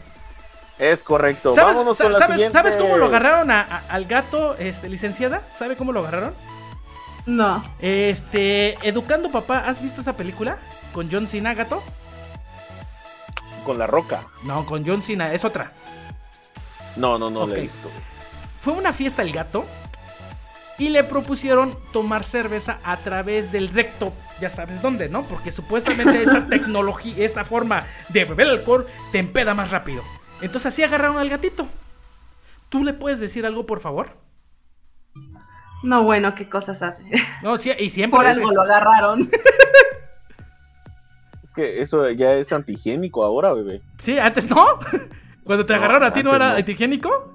Es 0.81 1.03
correcto. 1.03 1.55
¿Sabes, 1.55 1.77
Vámonos 1.77 1.99
con 1.99 2.13
la 2.13 2.19
¿sabes, 2.19 2.53
¿Sabes 2.53 2.77
cómo 2.77 2.97
lo 2.97 3.07
agarraron 3.07 3.51
al 3.51 4.05
gato, 4.07 4.57
este, 4.59 4.89
licenciada? 4.89 5.43
¿Sabe 5.55 5.77
cómo 5.77 5.93
lo 5.93 6.01
agarraron? 6.01 6.35
No. 7.27 7.63
Este, 7.81 8.77
Educando 8.87 9.31
Papá, 9.31 9.61
¿has 9.67 9.83
visto 9.83 10.01
esa 10.01 10.15
película? 10.15 10.59
Con 10.93 11.11
John 11.13 11.29
Cena, 11.29 11.55
gato. 11.55 11.83
Con 13.65 13.79
La 13.79 13.87
Roca. 13.87 14.27
No, 14.43 14.65
con 14.65 14.87
John 14.87 15.03
Cena, 15.03 15.33
es 15.35 15.45
otra. 15.45 15.73
No, 16.97 17.19
no, 17.19 17.31
no 17.31 17.47
he 17.55 17.61
visto. 17.61 17.91
Fue 18.63 18.73
una 18.73 18.93
fiesta 18.93 19.23
el 19.23 19.33
gato 19.33 19.65
y 20.79 20.89
le 20.89 21.05
propusieron 21.05 21.77
tomar 21.93 22.25
cerveza 22.25 22.79
a 22.83 22.97
través 22.97 23.53
del 23.53 23.69
recto, 23.69 24.15
ya 24.41 24.49
sabes 24.49 24.81
dónde, 24.81 25.11
¿no? 25.11 25.23
Porque 25.25 25.51
supuestamente 25.51 26.23
esta 26.23 26.47
tecnología, 26.49 27.15
esta 27.19 27.45
forma 27.45 27.85
de 28.09 28.25
beber 28.25 28.49
alcohol 28.49 28.87
te 29.13 29.19
empeda 29.19 29.53
más 29.53 29.71
rápido. 29.71 30.03
Entonces 30.41 30.67
así 30.67 30.83
agarraron 30.83 31.19
al 31.19 31.29
gatito. 31.29 31.67
¿Tú 32.69 32.85
le 32.85 32.95
puedes 32.95 33.21
decir 33.21 33.47
algo, 33.47 33.67
por 33.67 33.81
favor? 33.81 34.11
No, 35.83 36.05
bueno, 36.05 36.35
¿qué 36.35 36.49
cosas 36.49 36.83
hace? 36.83 37.05
No, 37.43 37.57
sí, 37.59 37.73
y 37.79 37.91
siempre. 37.91 38.17
Por 38.17 38.27
algo 38.27 38.53
lo 38.53 38.63
agarraron. 38.63 39.29
Es 41.43 41.51
que 41.51 41.81
eso 41.81 42.09
ya 42.11 42.35
es 42.35 42.53
antigénico 42.53 43.25
ahora, 43.25 43.53
bebé. 43.55 43.81
Sí, 43.99 44.19
antes 44.19 44.49
no. 44.49 44.65
Cuando 45.45 45.67
te 45.67 45.75
agarraron 45.75 46.05
a 46.05 46.13
ti 46.13 46.23
no 46.23 46.33
era 46.33 46.55
antigénico. 46.55 47.35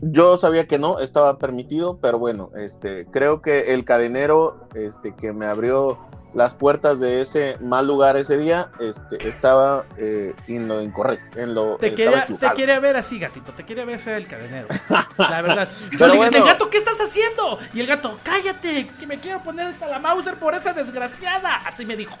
Yo 0.00 0.36
sabía 0.38 0.66
que 0.66 0.78
no, 0.78 0.98
estaba 0.98 1.38
permitido, 1.38 1.98
pero 1.98 2.18
bueno, 2.18 2.50
este, 2.56 3.06
creo 3.06 3.42
que 3.42 3.74
el 3.74 3.84
cadenero, 3.84 4.68
este, 4.74 5.14
que 5.14 5.32
me 5.32 5.46
abrió 5.46 5.98
las 6.34 6.54
puertas 6.54 7.00
de 7.00 7.20
ese 7.20 7.56
mal 7.60 7.86
lugar 7.86 8.16
ese 8.16 8.36
día, 8.36 8.70
este, 8.80 9.28
estaba 9.28 9.84
eh, 9.96 10.34
en 10.48 10.68
lo 10.68 10.82
incorrecto, 10.82 11.38
en 11.38 11.54
lo 11.54 11.76
te, 11.76 11.94
quería, 11.94 12.26
te 12.26 12.50
quiere 12.50 12.78
ver 12.80 12.96
así, 12.96 13.18
gatito, 13.18 13.52
te 13.52 13.64
quiere 13.64 13.84
ver 13.84 13.98
ser 13.98 14.14
el 14.14 14.26
cadenero, 14.26 14.66
la 15.18 15.42
verdad. 15.42 15.68
Yo 15.92 16.08
le 16.08 16.28
dije, 16.28 16.44
gato, 16.44 16.68
¿qué 16.70 16.78
estás 16.78 16.98
haciendo? 17.00 17.58
Y 17.72 17.80
el 17.80 17.86
gato, 17.86 18.18
cállate, 18.22 18.88
que 18.98 19.06
me 19.06 19.20
quiero 19.20 19.42
poner 19.42 19.68
hasta 19.68 19.86
la 19.86 19.98
Mauser 19.98 20.34
por 20.34 20.54
esa 20.54 20.72
desgraciada, 20.72 21.56
así 21.66 21.86
me 21.86 21.96
dijo. 21.96 22.16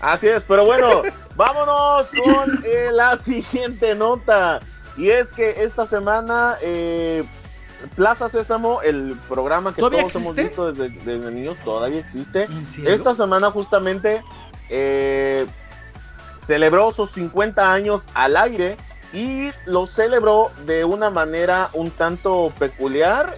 Así 0.00 0.28
es, 0.28 0.44
pero 0.44 0.64
bueno, 0.64 1.02
vámonos 1.36 2.10
con 2.10 2.62
eh, 2.64 2.90
la 2.92 3.16
siguiente 3.16 3.94
nota. 3.94 4.60
Y 4.96 5.08
es 5.10 5.32
que 5.32 5.62
esta 5.62 5.86
semana 5.86 6.56
eh, 6.60 7.24
Plaza 7.96 8.28
Sésamo, 8.28 8.82
el 8.82 9.18
programa 9.28 9.74
que 9.74 9.80
todos 9.80 10.14
hemos 10.14 10.34
visto 10.34 10.72
desde, 10.72 11.30
niños, 11.30 11.56
todavía 11.64 12.00
existe. 12.00 12.48
Esta 12.84 13.14
semana 13.14 13.50
justamente 13.50 14.22
eh, 14.70 15.46
celebró 16.38 16.90
sus 16.92 17.10
50 17.10 17.72
años 17.72 18.08
al 18.14 18.36
aire 18.36 18.76
y 19.12 19.50
lo 19.66 19.86
celebró 19.86 20.50
de 20.66 20.84
una 20.84 21.10
manera 21.10 21.68
un 21.72 21.90
tanto 21.90 22.52
peculiar. 22.58 23.36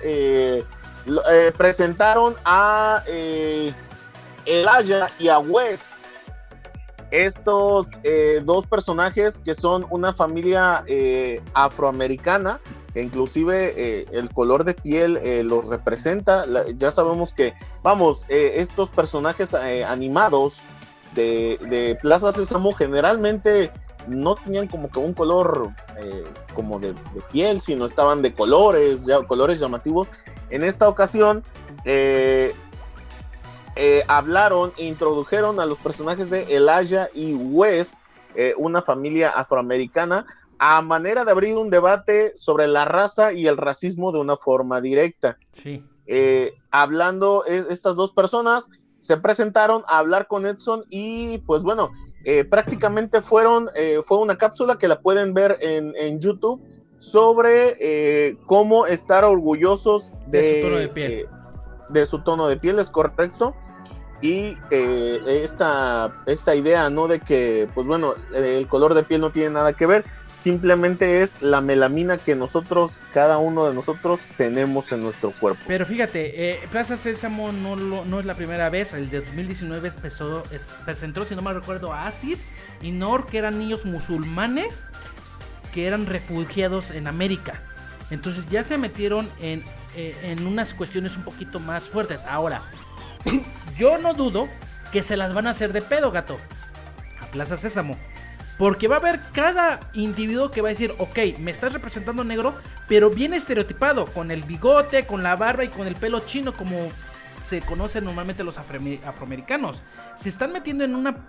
presentaron 1.57 2.35
a 2.45 3.03
Elaya 4.47 5.11
y 5.19 5.29
a 5.29 5.39
Wes 5.39 6.01
estos 7.15 7.91
eh, 8.03 8.43
dos 8.45 8.67
personajes 8.67 9.41
que 9.41 9.55
son 9.55 9.87
una 9.91 10.13
familia 10.13 10.83
eh, 10.87 11.41
afroamericana, 11.55 12.61
inclusive 13.03 13.75
eh, 13.77 14.07
el 14.13 14.31
color 14.31 14.65
de 14.65 14.75
piel 14.75 15.19
los 15.49 15.69
representa. 15.69 16.47
ya 16.77 16.91
sabemos 16.91 17.33
que, 17.33 17.55
vamos, 17.83 18.25
estos 18.29 18.91
personajes 18.91 19.55
animados 19.55 20.63
de, 21.15 21.59
de, 21.69 21.97
Plaza 22.01 22.33
Sésamo 22.33 22.73
generalmente 22.73 23.71
no 24.07 24.35
tenían 24.35 24.67
como 24.67 24.91
que 24.91 24.99
un 24.99 25.15
color 25.15 25.71
como 26.55 26.79
de, 26.79 26.95
piel, 27.33 27.61
sino 27.61 27.85
estaban 27.85 28.23
de 28.23 28.35
colores, 28.35 29.07
ya, 29.07 29.23
colores 29.23 29.61
llamativos. 29.61 30.09
En 30.51 30.63
esta 30.63 30.89
ocasión, 30.89 31.43
eh, 33.77 34.05
hablaron 34.07 34.73
e 34.77 34.85
introdujeron 34.85 35.59
a 35.59 35.67
los 35.67 35.79
personajes 35.79 36.31
de 36.31 36.43
Elijah 36.55 37.09
y 37.13 37.35
Wes, 37.35 38.01
eh, 38.37 38.55
una 38.57 38.81
familia 38.81 39.31
afroamericana, 39.31 40.27
a 40.67 40.81
manera 40.83 41.25
de 41.25 41.31
abrir 41.31 41.57
un 41.57 41.69
debate 41.69 42.33
sobre 42.37 42.67
la 42.67 42.85
raza 42.87 43.33
y 43.33 43.47
el 43.47 43.57
racismo 43.57 44.13
de 44.13 44.19
una 44.21 44.37
forma 44.37 44.81
directa. 44.81 45.37
Sí. 45.53 45.85
Eh, 46.07 46.55
hablando, 46.71 47.45
estas 47.45 47.97
dos 47.97 48.13
personas 48.13 48.71
se 48.99 49.17
presentaron 49.19 49.83
a 49.87 49.99
hablar 49.99 50.27
con 50.27 50.47
Edson 50.47 50.85
y 50.89 51.39
pues 51.47 51.63
bueno, 51.65 51.91
prácticamente 52.49 53.21
fueron, 53.21 53.69
fue 54.05 54.19
una 54.19 54.39
cápsula 54.39 54.79
que 54.79 54.89
la 54.89 55.01
pueden 55.01 55.35
ver 55.35 55.59
en, 55.61 55.93
en 55.99 56.19
YouTube 56.21 56.63
sobre 56.97 58.37
cómo 58.47 58.87
estar 58.87 59.25
orgullosos 59.25 60.15
de, 60.29 60.39
de 60.39 60.55
su 60.55 60.63
tono 60.63 60.77
de 60.79 60.89
piel. 60.89 61.29
de 61.91 62.07
su 62.07 62.23
tono 62.23 62.49
de 62.49 62.57
piel, 62.57 62.79
es 62.79 62.91
correcto. 62.91 63.55
y 64.25 64.57
eh, 64.71 65.21
esta, 65.27 66.23
esta 66.25 66.55
idea, 66.55 66.89
¿no? 66.89 67.09
De 67.09 67.21
que, 67.21 67.69
pues 67.75 67.87
bueno, 67.87 68.15
el 68.33 68.67
color 68.69 68.95
de 68.95 69.03
piel 69.03 69.21
no 69.21 69.31
tiene 69.31 69.51
nada 69.51 69.75
que 69.75 69.85
ver, 69.85 70.05
simplemente 70.45 71.23
es 71.23 71.41
la 71.41 71.63
melamina 71.63 72.19
que 72.19 72.37
nosotros, 72.37 72.99
cada 73.15 73.39
uno 73.39 73.67
de 73.67 73.75
nosotros, 73.75 74.29
tenemos 74.37 74.93
en 74.93 75.01
nuestro 75.01 75.31
cuerpo. 75.31 75.63
Pero 75.67 75.87
fíjate, 75.87 76.51
eh, 76.51 76.69
Plaza 76.71 76.99
Sésamo 76.99 77.51
no, 77.51 77.77
no 77.77 78.21
es 78.21 78.27
la 78.27 78.35
primera 78.35 78.69
vez, 78.69 78.93
el 78.93 79.09
de 79.09 79.21
2019 79.21 79.89
empezó, 79.89 80.43
presentó, 80.85 81.25
si 81.25 81.35
no 81.35 81.41
me 81.41 81.55
recuerdo, 81.55 81.95
a 81.95 82.07
Asis 82.07 82.45
y 82.83 82.91
Nor, 82.91 83.25
que 83.25 83.39
eran 83.39 83.59
niños 83.59 83.87
musulmanes 83.87 84.91
que 85.73 85.87
eran 85.87 86.05
refugiados 86.05 86.91
en 86.91 87.07
América. 87.07 87.63
Entonces 88.11 88.47
ya 88.51 88.63
se 88.63 88.77
metieron 88.77 89.31
en, 89.41 89.65
eh, 89.97 90.15
en 90.25 90.47
unas 90.47 90.75
cuestiones 90.75 91.17
un 91.17 91.25
poquito 91.25 91.59
más 91.59 91.85
fuertes. 91.85 92.27
Ahora, 92.27 92.65
yo 93.79 93.97
no 93.97 94.13
dudo 94.13 94.47
que 94.93 95.03
se 95.03 95.17
las 95.17 95.33
van 95.33 95.47
a 95.47 95.51
hacer 95.51 95.73
de 95.73 95.81
pedo, 95.81 96.11
gato. 96.11 96.37
A 97.23 97.27
Plaza 97.29 97.57
Sésamo. 97.57 97.97
Porque 98.59 98.89
va 98.89 98.97
a 98.97 98.99
haber 98.99 99.21
cada 99.33 99.81
individuo 99.95 100.51
que 100.51 100.61
va 100.61 100.69
a 100.69 100.71
decir, 100.71 100.95
ok, 100.99 101.19
me 101.41 101.51
estás 101.51 101.73
representando 101.73 102.23
negro, 102.23 102.55
pero 102.89 103.11
bien 103.11 103.35
estereotipado, 103.35 104.07
con 104.07 104.31
el 104.31 104.43
bigote, 104.43 105.07
con 105.07 105.23
la 105.23 105.35
barba 105.37 105.65
y 105.65 105.69
con 105.69 105.87
el 105.87 105.97
pelo 105.97 106.21
chino, 106.21 106.53
como 106.53 106.89
se 107.43 107.61
conocen 107.61 108.05
normalmente 108.05 108.45
los 108.45 108.59
afroamericanos. 108.59 109.83
Se 110.17 110.29
están 110.29 110.53
metiendo 110.53 110.85
en 110.85 110.95
una, 110.95 111.29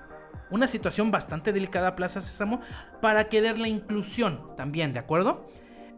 una 0.49 0.67
situación 0.67 1.11
bastante 1.11 1.51
delicada 1.51 1.95
Plaza 1.95 2.21
Sésamo 2.21 2.61
para 3.01 3.26
querer 3.26 3.59
la 3.59 3.67
inclusión 3.67 4.55
también, 4.55 4.93
¿de 4.93 4.99
acuerdo? 4.99 5.49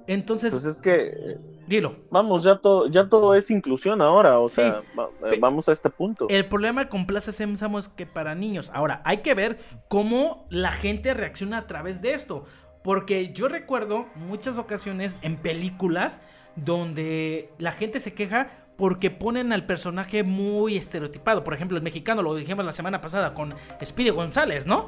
Entonces. 0.08 0.52
Pues 0.52 0.66
es 0.66 0.82
que. 0.82 1.38
Dilo. 1.68 1.98
Vamos, 2.12 2.44
ya 2.44 2.56
todo, 2.56 2.88
ya 2.88 3.10
todo 3.10 3.36
es 3.36 3.52
inclusión 3.52 4.02
ahora. 4.02 4.40
O 4.40 4.48
sea, 4.48 4.82
eh, 5.30 5.38
vamos 5.40 5.68
a 5.68 5.74
este 5.74 5.90
punto. 5.90 6.28
El 6.30 6.46
problema 6.46 6.88
con 6.88 7.06
Plaza 7.06 7.34
Sésamo 7.34 7.78
es 7.78 7.90
que 7.90 8.06
para 8.06 8.36
niños. 8.36 8.72
Ahora, 8.74 9.02
hay 9.04 9.18
que 9.18 9.34
ver 9.34 9.60
cómo 9.90 10.48
la 10.50 10.72
gente 10.72 11.14
reacciona 11.14 11.58
a 11.60 11.68
través 11.68 12.02
de 12.02 12.14
esto. 12.14 12.46
Porque 12.84 13.34
yo 13.34 13.50
recuerdo 13.50 14.06
muchas 14.16 14.58
ocasiones 14.58 15.20
en 15.22 15.36
películas 15.36 16.22
donde 16.56 17.52
la 17.58 17.74
gente 17.74 18.00
se 18.00 18.14
queja 18.14 18.50
porque 18.78 19.12
ponen 19.12 19.52
al 19.52 19.66
personaje 19.66 20.24
muy 20.24 20.78
estereotipado. 20.78 21.44
Por 21.44 21.54
ejemplo, 21.54 21.76
el 21.76 21.84
mexicano, 21.84 22.22
lo 22.22 22.36
dijimos 22.36 22.64
la 22.64 22.72
semana 22.72 23.02
pasada 23.02 23.34
con 23.34 23.54
Speedy 23.84 24.12
González, 24.12 24.66
¿no? 24.66 24.86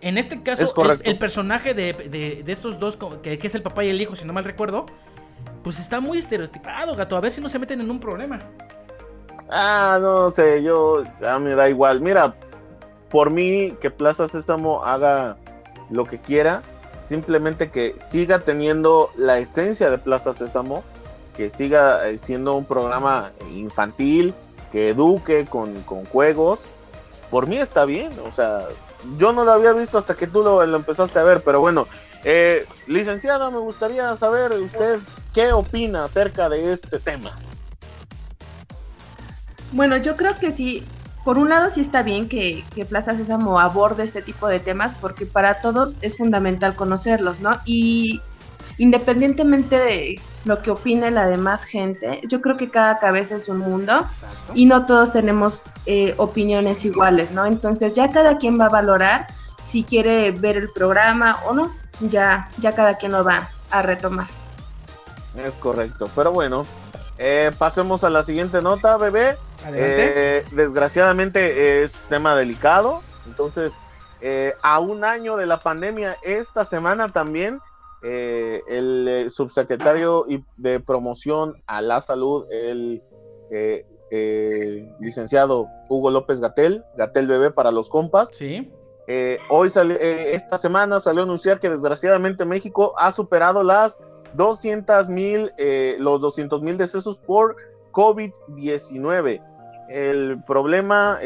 En 0.00 0.16
este 0.16 0.42
caso, 0.42 0.72
el, 1.02 1.18
personaje 1.18 1.74
de, 1.74 2.44
estos 2.46 2.78
dos, 2.78 2.96
que, 3.22 3.38
es 3.42 3.54
el 3.54 3.62
papá 3.62 3.84
y 3.84 3.90
el 3.90 4.00
hijo, 4.00 4.14
si 4.14 4.26
no 4.26 4.32
mal 4.32 4.44
recuerdo, 4.44 4.86
pues 5.64 5.78
está 5.78 6.00
muy 6.00 6.18
estereotipado, 6.18 6.94
gato. 6.94 7.16
A 7.16 7.20
ver 7.20 7.32
si 7.32 7.40
no 7.40 7.48
se 7.48 7.58
meten 7.58 7.80
en 7.80 7.90
un 7.90 7.98
problema. 7.98 8.38
Ah, 9.50 9.98
no 10.00 10.30
sé, 10.30 10.62
yo 10.62 11.04
ya 11.20 11.38
me 11.38 11.54
da 11.54 11.68
igual. 11.68 12.00
Mira, 12.00 12.34
por 13.10 13.30
mí 13.30 13.74
que 13.80 13.90
Plaza 13.90 14.28
Sésamo 14.28 14.84
haga 14.84 15.36
lo 15.90 16.04
que 16.04 16.18
quiera, 16.18 16.62
simplemente 17.00 17.70
que 17.70 17.94
siga 17.98 18.40
teniendo 18.40 19.10
la 19.16 19.38
esencia 19.38 19.90
de 19.90 19.98
Plaza 19.98 20.32
Sésamo, 20.32 20.84
que 21.36 21.50
siga 21.50 22.08
eh, 22.08 22.18
siendo 22.18 22.56
un 22.56 22.64
programa 22.64 23.32
infantil, 23.52 24.34
que 24.70 24.90
eduque 24.90 25.46
con, 25.46 25.82
con 25.82 26.04
juegos. 26.04 26.64
Por 27.30 27.46
mí 27.46 27.56
está 27.56 27.84
bien, 27.84 28.12
o 28.26 28.32
sea, 28.32 28.66
yo 29.16 29.32
no 29.32 29.44
lo 29.44 29.52
había 29.52 29.72
visto 29.72 29.98
hasta 29.98 30.14
que 30.14 30.26
tú 30.26 30.42
lo, 30.42 30.62
empezaste 30.62 31.18
a 31.18 31.22
ver, 31.22 31.42
pero 31.42 31.60
bueno, 31.60 31.86
eh, 32.24 32.66
licenciada, 32.86 33.50
me 33.50 33.58
gustaría 33.58 34.14
saber 34.16 34.52
usted 34.52 34.98
qué 35.34 35.52
opina 35.52 36.04
acerca 36.04 36.48
de 36.48 36.72
este 36.72 36.98
tema. 36.98 37.38
Bueno, 39.72 39.96
yo 39.98 40.16
creo 40.16 40.38
que 40.38 40.50
sí, 40.50 40.84
por 41.24 41.38
un 41.38 41.48
lado 41.50 41.70
sí 41.70 41.80
está 41.80 42.02
bien 42.02 42.28
que, 42.28 42.64
que, 42.74 42.84
Plaza 42.84 43.14
Sésamo 43.14 43.60
aborde 43.60 44.02
este 44.02 44.22
tipo 44.22 44.48
de 44.48 44.60
temas 44.60 44.94
porque 45.00 45.26
para 45.26 45.60
todos 45.60 45.98
es 46.00 46.16
fundamental 46.16 46.74
conocerlos, 46.74 47.40
¿no? 47.40 47.60
Y 47.66 48.20
independientemente 48.78 49.78
de 49.78 50.20
lo 50.44 50.62
que 50.62 50.70
opine 50.70 51.10
la 51.10 51.26
demás 51.26 51.64
gente, 51.64 52.20
yo 52.28 52.40
creo 52.40 52.56
que 52.56 52.70
cada 52.70 52.98
cabeza 52.98 53.36
es 53.36 53.48
un 53.48 53.58
mundo 53.58 54.06
y 54.54 54.66
no 54.66 54.86
todos 54.86 55.12
tenemos 55.12 55.62
eh, 55.84 56.14
opiniones 56.16 56.84
iguales, 56.84 57.32
¿no? 57.32 57.44
Entonces 57.44 57.92
ya 57.92 58.10
cada 58.10 58.38
quien 58.38 58.58
va 58.58 58.66
a 58.66 58.70
valorar 58.70 59.26
si 59.62 59.84
quiere 59.84 60.30
ver 60.30 60.56
el 60.56 60.70
programa 60.70 61.40
o 61.46 61.52
no, 61.52 61.72
ya, 62.00 62.48
ya 62.58 62.74
cada 62.74 62.96
quien 62.96 63.12
lo 63.12 63.24
va 63.24 63.50
a 63.70 63.82
retomar. 63.82 64.28
Es 65.36 65.58
correcto, 65.58 66.08
pero 66.14 66.32
bueno, 66.32 66.64
eh, 67.18 67.50
pasemos 67.58 68.04
a 68.04 68.10
la 68.10 68.22
siguiente 68.22 68.62
nota, 68.62 68.96
bebé. 68.96 69.36
Eh, 69.72 70.44
desgraciadamente 70.52 71.82
es 71.82 71.94
tema 72.08 72.36
delicado, 72.36 73.02
entonces 73.26 73.76
a 74.62 74.78
un 74.78 75.04
año 75.04 75.36
de 75.36 75.46
la 75.46 75.60
pandemia, 75.60 76.16
esta 76.22 76.64
semana 76.64 77.08
también 77.08 77.60
eh, 78.02 78.62
el 78.68 79.08
eh, 79.08 79.30
subsecretario 79.30 80.24
de 80.56 80.78
promoción 80.78 81.60
a 81.66 81.82
la 81.82 82.00
salud, 82.00 82.46
el 82.52 83.02
eh, 83.50 83.84
licenciado 85.00 85.66
Hugo 85.88 86.10
López 86.10 86.40
Gatel, 86.40 86.84
Gatel 86.96 87.26
Bebé 87.26 87.50
para 87.50 87.72
los 87.72 87.90
compas. 87.90 88.30
Sí. 88.32 88.70
hoy 89.48 89.68
esta 90.00 90.58
semana 90.58 91.00
salió 91.00 91.22
a 91.22 91.24
anunciar 91.24 91.58
que 91.58 91.70
desgraciadamente 91.70 92.44
México 92.44 92.94
ha 92.98 93.10
superado 93.10 93.64
las 93.64 94.00
200 94.34 95.10
mil, 95.10 95.50
los 95.98 96.20
200 96.20 96.62
mil 96.62 96.78
decesos 96.78 97.18
por 97.18 97.56
COVID-19. 97.90 99.42
El 99.88 100.42
problema, 100.44 101.18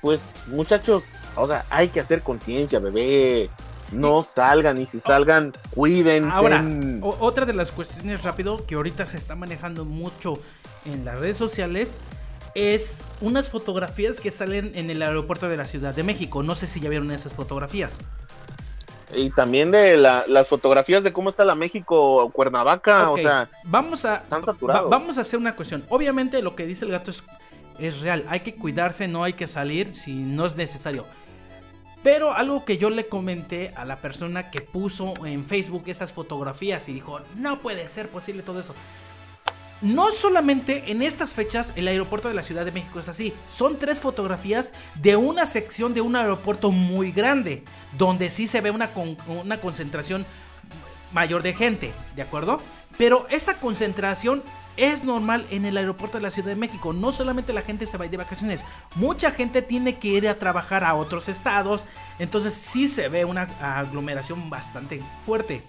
pues 0.00 0.32
muchachos, 0.46 1.10
o 1.34 1.46
sea, 1.46 1.64
hay 1.70 1.88
que 1.88 2.00
hacer 2.00 2.22
conciencia, 2.22 2.78
bebé. 2.78 3.50
No 3.92 4.24
salgan 4.24 4.80
y 4.80 4.86
si 4.86 4.98
salgan, 4.98 5.52
cuídense. 5.70 6.36
Ahora, 6.36 6.64
otra 7.20 7.46
de 7.46 7.52
las 7.52 7.70
cuestiones 7.70 8.24
rápido 8.24 8.66
que 8.66 8.74
ahorita 8.74 9.06
se 9.06 9.16
está 9.16 9.36
manejando 9.36 9.84
mucho 9.84 10.40
en 10.84 11.04
las 11.04 11.18
redes 11.18 11.36
sociales 11.36 11.96
es 12.56 13.04
unas 13.20 13.50
fotografías 13.50 14.18
que 14.18 14.30
salen 14.30 14.72
en 14.74 14.88
el 14.88 15.02
aeropuerto 15.02 15.46
de 15.46 15.58
la 15.58 15.66
Ciudad 15.66 15.94
de 15.94 16.02
México. 16.02 16.42
No 16.42 16.54
sé 16.54 16.66
si 16.66 16.80
ya 16.80 16.88
vieron 16.88 17.10
esas 17.10 17.34
fotografías. 17.34 17.98
Y 19.14 19.28
también 19.28 19.70
de 19.70 19.98
las 19.98 20.48
fotografías 20.48 21.04
de 21.04 21.12
cómo 21.12 21.28
está 21.28 21.44
la 21.44 21.54
México 21.54 22.30
Cuernavaca, 22.30 23.10
o 23.10 23.18
sea, 23.18 23.48
vamos 23.62 24.04
a 24.04 24.16
están 24.16 24.42
saturados. 24.42 24.90
vamos 24.90 25.18
a 25.18 25.20
hacer 25.20 25.38
una 25.38 25.54
cuestión. 25.54 25.84
Obviamente 25.90 26.40
lo 26.42 26.56
que 26.56 26.66
dice 26.66 26.86
el 26.86 26.90
gato 26.90 27.10
es, 27.10 27.22
es 27.78 28.00
real. 28.00 28.24
Hay 28.28 28.40
que 28.40 28.54
cuidarse, 28.54 29.06
no 29.06 29.22
hay 29.22 29.34
que 29.34 29.46
salir 29.46 29.94
si 29.94 30.14
no 30.14 30.46
es 30.46 30.56
necesario. 30.56 31.04
Pero 32.02 32.32
algo 32.32 32.64
que 32.64 32.78
yo 32.78 32.88
le 32.88 33.06
comenté 33.06 33.72
a 33.76 33.84
la 33.84 33.96
persona 33.96 34.50
que 34.50 34.60
puso 34.60 35.12
en 35.26 35.44
Facebook 35.44 35.84
esas 35.86 36.12
fotografías 36.12 36.88
y 36.88 36.94
dijo, 36.94 37.20
no 37.36 37.60
puede 37.60 37.86
ser 37.88 38.08
posible 38.08 38.42
todo 38.42 38.60
eso. 38.60 38.74
No 39.82 40.10
solamente 40.10 40.90
en 40.90 41.02
estas 41.02 41.34
fechas 41.34 41.72
el 41.76 41.88
aeropuerto 41.88 42.28
de 42.28 42.34
la 42.34 42.42
Ciudad 42.42 42.64
de 42.64 42.72
México 42.72 42.98
es 42.98 43.08
así, 43.08 43.34
son 43.50 43.78
tres 43.78 44.00
fotografías 44.00 44.72
de 44.94 45.16
una 45.16 45.46
sección 45.46 45.94
de 45.94 46.00
un 46.00 46.16
aeropuerto 46.16 46.70
muy 46.70 47.12
grande, 47.12 47.62
donde 47.98 48.28
sí 48.30 48.46
se 48.46 48.60
ve 48.60 48.70
una, 48.70 48.90
concentración 49.60 50.24
mayor 51.12 51.42
de 51.42 51.54
gente, 51.54 51.92
¿de 52.14 52.22
acuerdo? 52.22 52.60
Pero 52.96 53.26
esta 53.30 53.54
concentración 53.58 54.42
es 54.78 55.04
normal 55.04 55.46
en 55.50 55.64
el 55.64 55.76
aeropuerto 55.76 56.18
de 56.18 56.22
la 56.22 56.30
Ciudad 56.30 56.48
de 56.48 56.56
México. 56.56 56.92
No 56.92 57.12
solamente 57.12 57.52
la 57.52 57.62
gente 57.62 57.86
se 57.86 57.96
va 57.96 58.04
a 58.04 58.08
de 58.08 58.16
vacaciones, 58.16 58.64
mucha 58.94 59.30
gente 59.30 59.62
tiene 59.62 59.98
que 59.98 60.08
ir 60.08 60.28
a 60.28 60.38
trabajar 60.38 60.84
a 60.84 60.94
otros 60.94 61.28
estados. 61.28 61.84
Entonces 62.18 62.54
sí 62.54 62.88
se 62.88 63.08
ve 63.08 63.24
una 63.24 63.42
aglomeración 63.60 64.50
bastante 64.50 65.02
fuerte. 65.24 65.62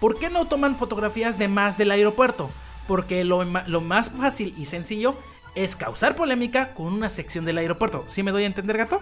¿Por 0.00 0.18
qué 0.18 0.30
no 0.30 0.46
toman 0.46 0.76
fotografías 0.76 1.38
de 1.38 1.48
más 1.48 1.76
del 1.76 1.90
aeropuerto? 1.90 2.50
Porque 2.90 3.22
lo, 3.22 3.44
más 3.44 4.10
fácil 4.10 4.52
y 4.58 4.66
sencillo 4.66 5.14
es 5.54 5.76
causar 5.76 6.16
polémica 6.16 6.74
con 6.74 6.86
una 6.92 7.08
sección 7.08 7.44
del 7.44 7.58
aeropuerto. 7.58 8.02
¿Sí 8.08 8.24
me 8.24 8.32
doy 8.32 8.42
a 8.42 8.46
entender, 8.46 8.76
gato? 8.78 9.00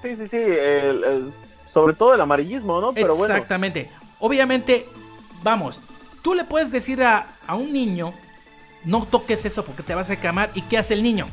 Sí, 0.00 0.14
sí, 0.14 0.28
sí. 0.28 0.44
sobre 1.66 1.94
todo 1.94 2.14
el 2.14 2.20
amarillismo, 2.20 2.80
¿no? 2.80 2.92
Pero 2.92 3.14
Exactamente. 3.14 3.90
Obviamente, 4.20 4.88
vamos, 5.42 5.80
tú 6.22 6.34
le 6.34 6.44
puedes 6.44 6.70
decir 6.70 7.02
a, 7.02 7.26
un 7.48 7.72
niño, 7.72 8.14
no 8.84 9.04
toques 9.04 9.44
eso 9.44 9.64
porque 9.64 9.82
te 9.82 9.96
vas 9.96 10.08
a 10.10 10.14
quemar. 10.14 10.50
¿Y 10.54 10.62
qué 10.62 10.78
hace 10.78 10.94
el 10.94 11.02
niño? 11.02 11.26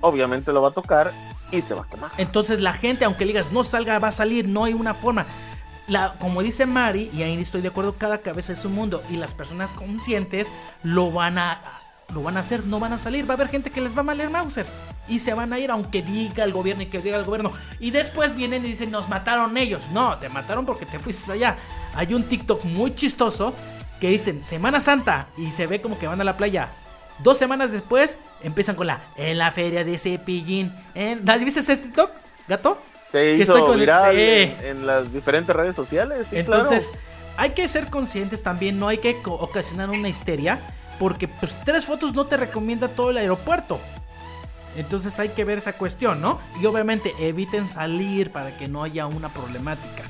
Obviamente 0.00 0.50
lo 0.50 0.62
va 0.62 0.68
a 0.68 0.72
tocar 0.72 1.12
y 1.52 1.60
se 1.60 1.74
va 1.74 1.82
a 1.82 1.88
quemar. 1.90 2.10
Entonces 2.16 2.62
la 2.62 2.72
gente, 2.72 3.04
aunque 3.04 3.26
le 3.26 3.32
digas 3.32 3.52
no 3.52 3.64
salga, 3.64 3.98
va 3.98 4.08
a 4.08 4.12
salir, 4.12 4.48
no 4.48 4.64
hay 4.64 4.72
una 4.72 4.94
forma. 4.94 5.26
La, 5.88 6.14
como 6.18 6.42
dice 6.42 6.66
Mari, 6.66 7.10
y 7.14 7.22
ahí 7.22 7.40
estoy 7.40 7.62
de 7.62 7.68
acuerdo, 7.68 7.94
cada 7.94 8.18
cabeza 8.18 8.52
es 8.52 8.64
un 8.64 8.74
mundo 8.74 9.02
y 9.10 9.16
las 9.16 9.34
personas 9.34 9.72
conscientes 9.72 10.48
lo 10.82 11.10
van 11.10 11.38
a 11.38 11.78
lo 12.14 12.22
van 12.22 12.38
a 12.38 12.40
hacer, 12.40 12.64
no 12.64 12.80
van 12.80 12.92
a 12.94 12.98
salir. 12.98 13.28
Va 13.28 13.34
a 13.34 13.36
haber 13.36 13.48
gente 13.48 13.70
que 13.70 13.80
les 13.80 13.94
va 13.94 14.00
a 14.00 14.04
maler 14.04 14.30
Mauser. 14.30 14.66
Y 15.08 15.18
se 15.18 15.34
van 15.34 15.52
a 15.52 15.58
ir 15.58 15.70
aunque 15.70 16.02
diga 16.02 16.44
el 16.44 16.52
gobierno 16.52 16.82
y 16.82 16.86
que 16.86 17.00
diga 17.00 17.18
el 17.18 17.24
gobierno. 17.24 17.52
Y 17.80 17.90
después 17.90 18.34
vienen 18.34 18.64
y 18.64 18.68
dicen, 18.68 18.90
nos 18.90 19.08
mataron 19.08 19.56
ellos. 19.56 19.82
No, 19.92 20.16
te 20.16 20.28
mataron 20.28 20.64
porque 20.64 20.86
te 20.86 20.98
fuiste 20.98 21.32
allá. 21.32 21.56
Hay 21.94 22.14
un 22.14 22.24
TikTok 22.24 22.64
muy 22.64 22.94
chistoso 22.94 23.54
que 24.00 24.08
dicen 24.08 24.42
Semana 24.42 24.80
Santa 24.80 25.28
y 25.36 25.50
se 25.50 25.66
ve 25.66 25.80
como 25.80 25.98
que 25.98 26.06
van 26.06 26.20
a 26.20 26.24
la 26.24 26.36
playa. 26.36 26.68
Dos 27.18 27.36
semanas 27.36 27.72
después 27.72 28.18
empiezan 28.42 28.76
con 28.76 28.86
la 28.86 29.00
en 29.16 29.38
la 29.38 29.50
feria 29.50 29.84
de 29.84 29.98
Cepillín. 29.98 30.74
En... 30.94 31.24
¿Viste 31.24 31.60
ese 31.60 31.76
TikTok, 31.76 32.10
gato? 32.46 32.80
Se 33.08 33.34
hizo 33.36 33.72
viral 33.72 34.18
en, 34.18 34.86
las 34.86 35.12
diferentes 35.12 35.54
redes 35.56 35.74
sociales. 35.74 36.28
Entonces, 36.32 36.90
hay 37.36 37.50
que 37.50 37.66
ser 37.68 37.88
conscientes 37.88 38.42
también, 38.42 38.78
no 38.78 38.88
hay 38.88 38.98
que 38.98 39.16
ocasionar 39.24 39.90
una 39.90 40.08
histeria 40.08 40.58
porque 40.98 41.28
pues 41.28 41.58
tres 41.64 41.86
fotos 41.86 42.14
no 42.14 42.26
te 42.26 42.36
recomienda 42.36 42.88
todo 42.88 43.10
el 43.10 43.16
aeropuerto. 43.16 43.80
Entonces 44.76 45.18
hay 45.18 45.30
que 45.30 45.44
ver 45.44 45.58
esa 45.58 45.72
cuestión, 45.72 46.20
¿no? 46.20 46.40
Y 46.60 46.66
obviamente 46.66 47.14
eviten 47.18 47.68
salir 47.68 48.30
para 48.30 48.56
que 48.56 48.68
no 48.68 48.82
haya 48.82 49.06
una 49.06 49.28
problemática. 49.28 50.04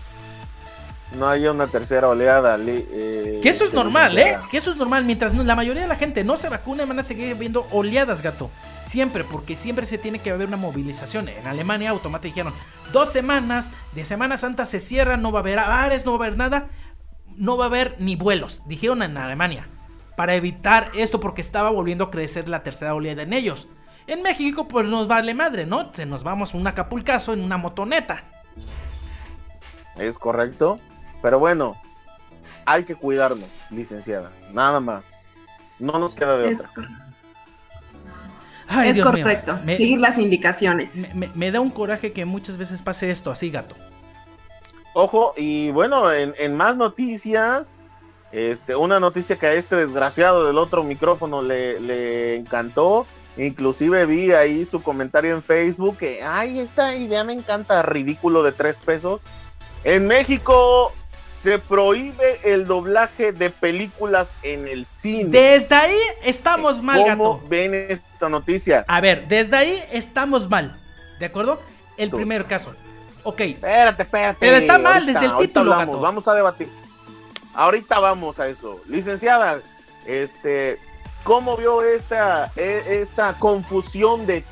No 1.16 1.26
haya 1.26 1.52
una 1.52 1.66
tercera 1.66 2.08
oleada. 2.08 2.58
Eh, 2.60 3.40
que 3.42 3.48
eso 3.48 3.64
es 3.64 3.72
normal, 3.72 4.18
¿eh? 4.18 4.36
Que 4.50 4.58
eso 4.58 4.70
es 4.70 4.76
normal. 4.76 5.04
Mientras 5.04 5.34
la 5.34 5.54
mayoría 5.54 5.82
de 5.82 5.88
la 5.88 5.96
gente 5.96 6.22
no 6.22 6.36
se 6.36 6.48
vacune, 6.48 6.84
van 6.84 6.98
a 6.98 7.02
seguir 7.02 7.34
viendo 7.36 7.66
oleadas, 7.70 8.22
gato. 8.22 8.50
Siempre, 8.84 9.24
porque 9.24 9.56
siempre 9.56 9.86
se 9.86 9.98
tiene 9.98 10.18
que 10.18 10.30
haber 10.30 10.48
una 10.48 10.56
movilización. 10.56 11.28
En 11.28 11.46
Alemania 11.46 11.90
automáticamente 11.90 12.52
dijeron, 12.52 12.92
dos 12.92 13.12
semanas 13.12 13.70
de 13.94 14.04
Semana 14.04 14.36
Santa 14.36 14.64
se 14.66 14.80
cierran, 14.80 15.22
no 15.22 15.32
va 15.32 15.40
a 15.40 15.42
haber 15.42 15.56
bares, 15.56 16.04
no 16.04 16.12
va 16.18 16.24
a 16.24 16.26
haber 16.26 16.38
nada. 16.38 16.68
No 17.36 17.56
va 17.56 17.66
a 17.66 17.68
haber 17.68 17.96
ni 17.98 18.16
vuelos, 18.16 18.62
dijeron 18.66 19.02
en 19.02 19.16
Alemania 19.16 19.68
para 20.18 20.34
evitar 20.34 20.90
esto 20.94 21.20
porque 21.20 21.40
estaba 21.40 21.70
volviendo 21.70 22.02
a 22.02 22.10
crecer 22.10 22.48
la 22.48 22.64
tercera 22.64 22.92
oleada 22.92 23.22
en 23.22 23.32
ellos. 23.32 23.68
En 24.08 24.20
México 24.22 24.66
pues 24.66 24.84
nos 24.84 25.06
vale 25.06 25.32
madre, 25.32 25.64
¿no? 25.64 25.94
Se 25.94 26.06
nos 26.06 26.24
vamos 26.24 26.54
un 26.54 26.66
acapulcazo 26.66 27.34
en 27.34 27.40
una 27.40 27.56
motoneta. 27.56 28.24
Es 29.96 30.18
correcto, 30.18 30.80
pero 31.22 31.38
bueno, 31.38 31.76
hay 32.64 32.84
que 32.84 32.94
cuidarnos, 32.94 33.48
licenciada, 33.70 34.30
nada 34.52 34.80
más. 34.80 35.24
No 35.78 35.98
nos 35.98 36.14
queda 36.14 36.36
de 36.36 36.54
otra. 36.54 36.70
es 38.84 39.00
correcto, 39.00 39.58
seguir 39.66 40.00
las 40.00 40.18
indicaciones. 40.18 40.92
Me, 41.34 41.50
da 41.50 41.60
un 41.60 41.70
coraje 41.70 42.12
que 42.12 42.24
muchas 42.24 42.56
veces 42.56 42.82
pase 42.82 43.10
esto 43.10 43.30
así, 43.30 43.50
gato. 43.50 43.76
Ojo, 44.94 45.34
y 45.36 45.70
bueno, 45.70 46.12
en, 46.12 46.34
en 46.38 46.56
más 46.56 46.76
noticias, 46.76 47.80
este, 48.32 48.76
una 48.76 49.00
noticia 49.00 49.36
que 49.36 49.46
a 49.46 49.54
este 49.54 49.76
desgraciado 49.76 50.46
del 50.46 50.58
otro 50.58 50.84
micrófono 50.84 51.42
le, 51.42 52.36
encantó. 52.36 53.06
Inclusive 53.36 54.04
vi 54.04 54.32
ahí 54.32 54.64
su 54.64 54.82
comentario 54.82 55.34
en 55.34 55.42
Facebook 55.42 55.98
que, 55.98 56.22
ay, 56.22 56.58
esta 56.58 56.96
idea 56.96 57.22
me 57.22 57.32
encanta, 57.32 57.82
ridículo 57.82 58.42
de 58.42 58.52
tres 58.52 58.78
pesos. 58.78 59.20
En 59.84 60.08
México 60.08 60.92
se 61.40 61.58
prohíbe 61.60 62.40
el 62.42 62.66
doblaje 62.66 63.32
de 63.32 63.50
películas 63.50 64.30
en 64.42 64.66
el 64.66 64.86
cine. 64.86 65.30
Desde 65.30 65.74
ahí 65.74 65.98
estamos 66.24 66.82
mal, 66.82 67.04
¿Cómo 67.04 67.40
ven 67.48 67.74
esta 67.74 68.28
noticia? 68.28 68.84
A 68.88 69.00
ver, 69.00 69.28
desde 69.28 69.56
ahí 69.56 69.80
estamos 69.92 70.50
mal, 70.50 70.76
¿de 71.20 71.26
acuerdo? 71.26 71.60
El 71.96 72.10
primer 72.10 72.46
caso. 72.46 72.74
Ok. 73.22 73.40
Espérate, 73.40 74.02
espérate. 74.02 74.38
Pero 74.40 74.56
está 74.56 74.78
mal 74.78 75.06
desde 75.06 75.26
el 75.26 75.36
título, 75.36 75.70
Vamos 76.00 76.26
a 76.26 76.34
debatir. 76.34 76.68
Ahorita 77.54 78.00
vamos 78.00 78.40
a 78.40 78.48
eso. 78.48 78.80
Licenciada, 78.88 79.60
este, 80.06 80.78
¿cómo 81.22 81.56
vio 81.56 81.82
esta, 81.82 82.50
e, 82.56 83.00
esta 83.00 83.34
confusión 83.34 84.26
de, 84.26 84.42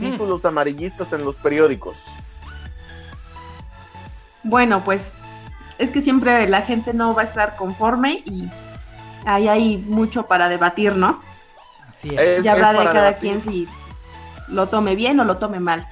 títulos 0.00 0.44
amarillistas 0.44 1.12
en 1.12 1.24
los 1.24 1.36
periódicos? 1.36 2.06
Bueno, 4.44 4.82
pues 4.84 5.12
es 5.82 5.90
que 5.90 6.00
siempre 6.00 6.48
la 6.48 6.62
gente 6.62 6.94
no 6.94 7.12
va 7.12 7.22
a 7.22 7.24
estar 7.24 7.56
conforme 7.56 8.22
y 8.24 8.48
ahí 9.24 9.48
hay 9.48 9.78
mucho 9.78 10.26
para 10.26 10.48
debatir, 10.48 10.94
¿no? 10.94 11.20
Así 11.88 12.08
es. 12.16 12.44
ya 12.44 12.52
habrá 12.52 12.72
de 12.72 12.84
cada 12.84 13.14
quien 13.14 13.42
si 13.42 13.66
lo 14.46 14.68
tome 14.68 14.94
bien 14.94 15.18
o 15.18 15.24
lo 15.24 15.38
tome 15.38 15.58
mal. 15.58 15.88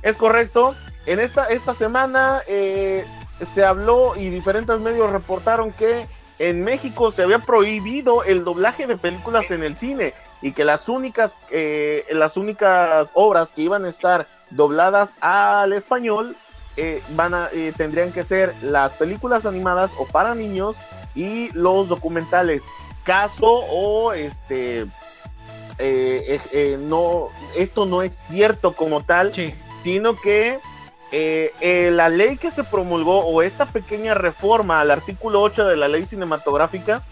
Es 0.00 0.16
correcto. 0.16 0.74
En 1.04 1.20
esta, 1.20 1.48
esta 1.48 1.74
semana 1.74 2.40
eh, 2.48 3.04
se 3.42 3.62
habló 3.62 4.16
y 4.16 4.30
diferentes 4.30 4.80
medios 4.80 5.10
reportaron 5.10 5.70
que 5.72 6.06
en 6.38 6.64
México 6.64 7.12
se 7.12 7.24
había 7.24 7.40
prohibido 7.40 8.24
el 8.24 8.42
doblaje 8.42 8.86
de 8.86 8.96
películas 8.96 9.50
en 9.50 9.62
el 9.62 9.76
cine 9.76 10.14
y 10.40 10.52
que 10.52 10.64
las 10.64 10.88
únicas 10.88 11.36
eh, 11.50 12.06
las 12.10 12.38
únicas 12.38 13.10
obras 13.12 13.52
que 13.52 13.62
iban 13.62 13.84
a 13.84 13.88
estar 13.88 14.26
dobladas 14.50 15.18
al 15.20 15.74
español 15.74 16.36
eh, 16.76 17.02
van 17.10 17.34
a, 17.34 17.48
eh, 17.52 17.72
tendrían 17.76 18.12
que 18.12 18.24
ser 18.24 18.54
las 18.62 18.94
películas 18.94 19.46
animadas 19.46 19.94
o 19.98 20.06
para 20.06 20.34
niños 20.34 20.78
y 21.14 21.50
los 21.52 21.88
documentales. 21.88 22.62
Caso 23.04 23.46
o 23.46 24.12
este 24.12 24.86
no 26.78 27.28
esto 27.56 27.84
no 27.84 28.02
es 28.02 28.14
cierto 28.14 28.74
como 28.74 29.02
tal 29.02 29.32
sino 29.82 30.16
que 30.16 30.60
eh, 31.16 31.52
eh, 31.60 31.90
la 31.92 32.08
ley 32.08 32.36
que 32.36 32.50
se 32.50 32.64
promulgó 32.64 33.20
o 33.20 33.42
esta 33.42 33.66
pequeña 33.66 34.14
reforma 34.14 34.80
al 34.80 34.90
artículo 34.90 35.42
8 35.42 35.66
de 35.66 35.76
la 35.76 35.86
ley 35.86 36.06
cinematográfica 36.06 37.02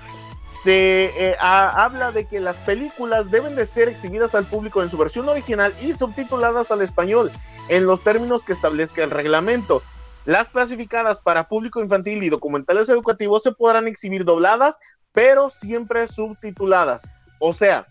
se 0.52 1.30
eh, 1.30 1.36
habla 1.40 2.12
de 2.12 2.26
que 2.26 2.38
las 2.38 2.58
películas 2.58 3.30
deben 3.30 3.56
de 3.56 3.66
ser 3.66 3.88
exhibidas 3.88 4.34
al 4.34 4.44
público 4.44 4.82
en 4.82 4.90
su 4.90 4.98
versión 4.98 5.28
original 5.28 5.72
y 5.80 5.94
subtituladas 5.94 6.70
al 6.70 6.82
español 6.82 7.32
en 7.68 7.86
los 7.86 8.02
términos 8.02 8.44
que 8.44 8.52
establezca 8.52 9.02
el 9.02 9.10
reglamento. 9.10 9.82
Las 10.24 10.50
clasificadas 10.50 11.20
para 11.20 11.48
público 11.48 11.82
infantil 11.82 12.22
y 12.22 12.28
documentales 12.28 12.88
educativos 12.88 13.42
se 13.42 13.52
podrán 13.52 13.88
exhibir 13.88 14.24
dobladas, 14.24 14.78
pero 15.12 15.48
siempre 15.48 16.06
subtituladas. 16.06 17.10
O 17.40 17.52
sea, 17.52 17.86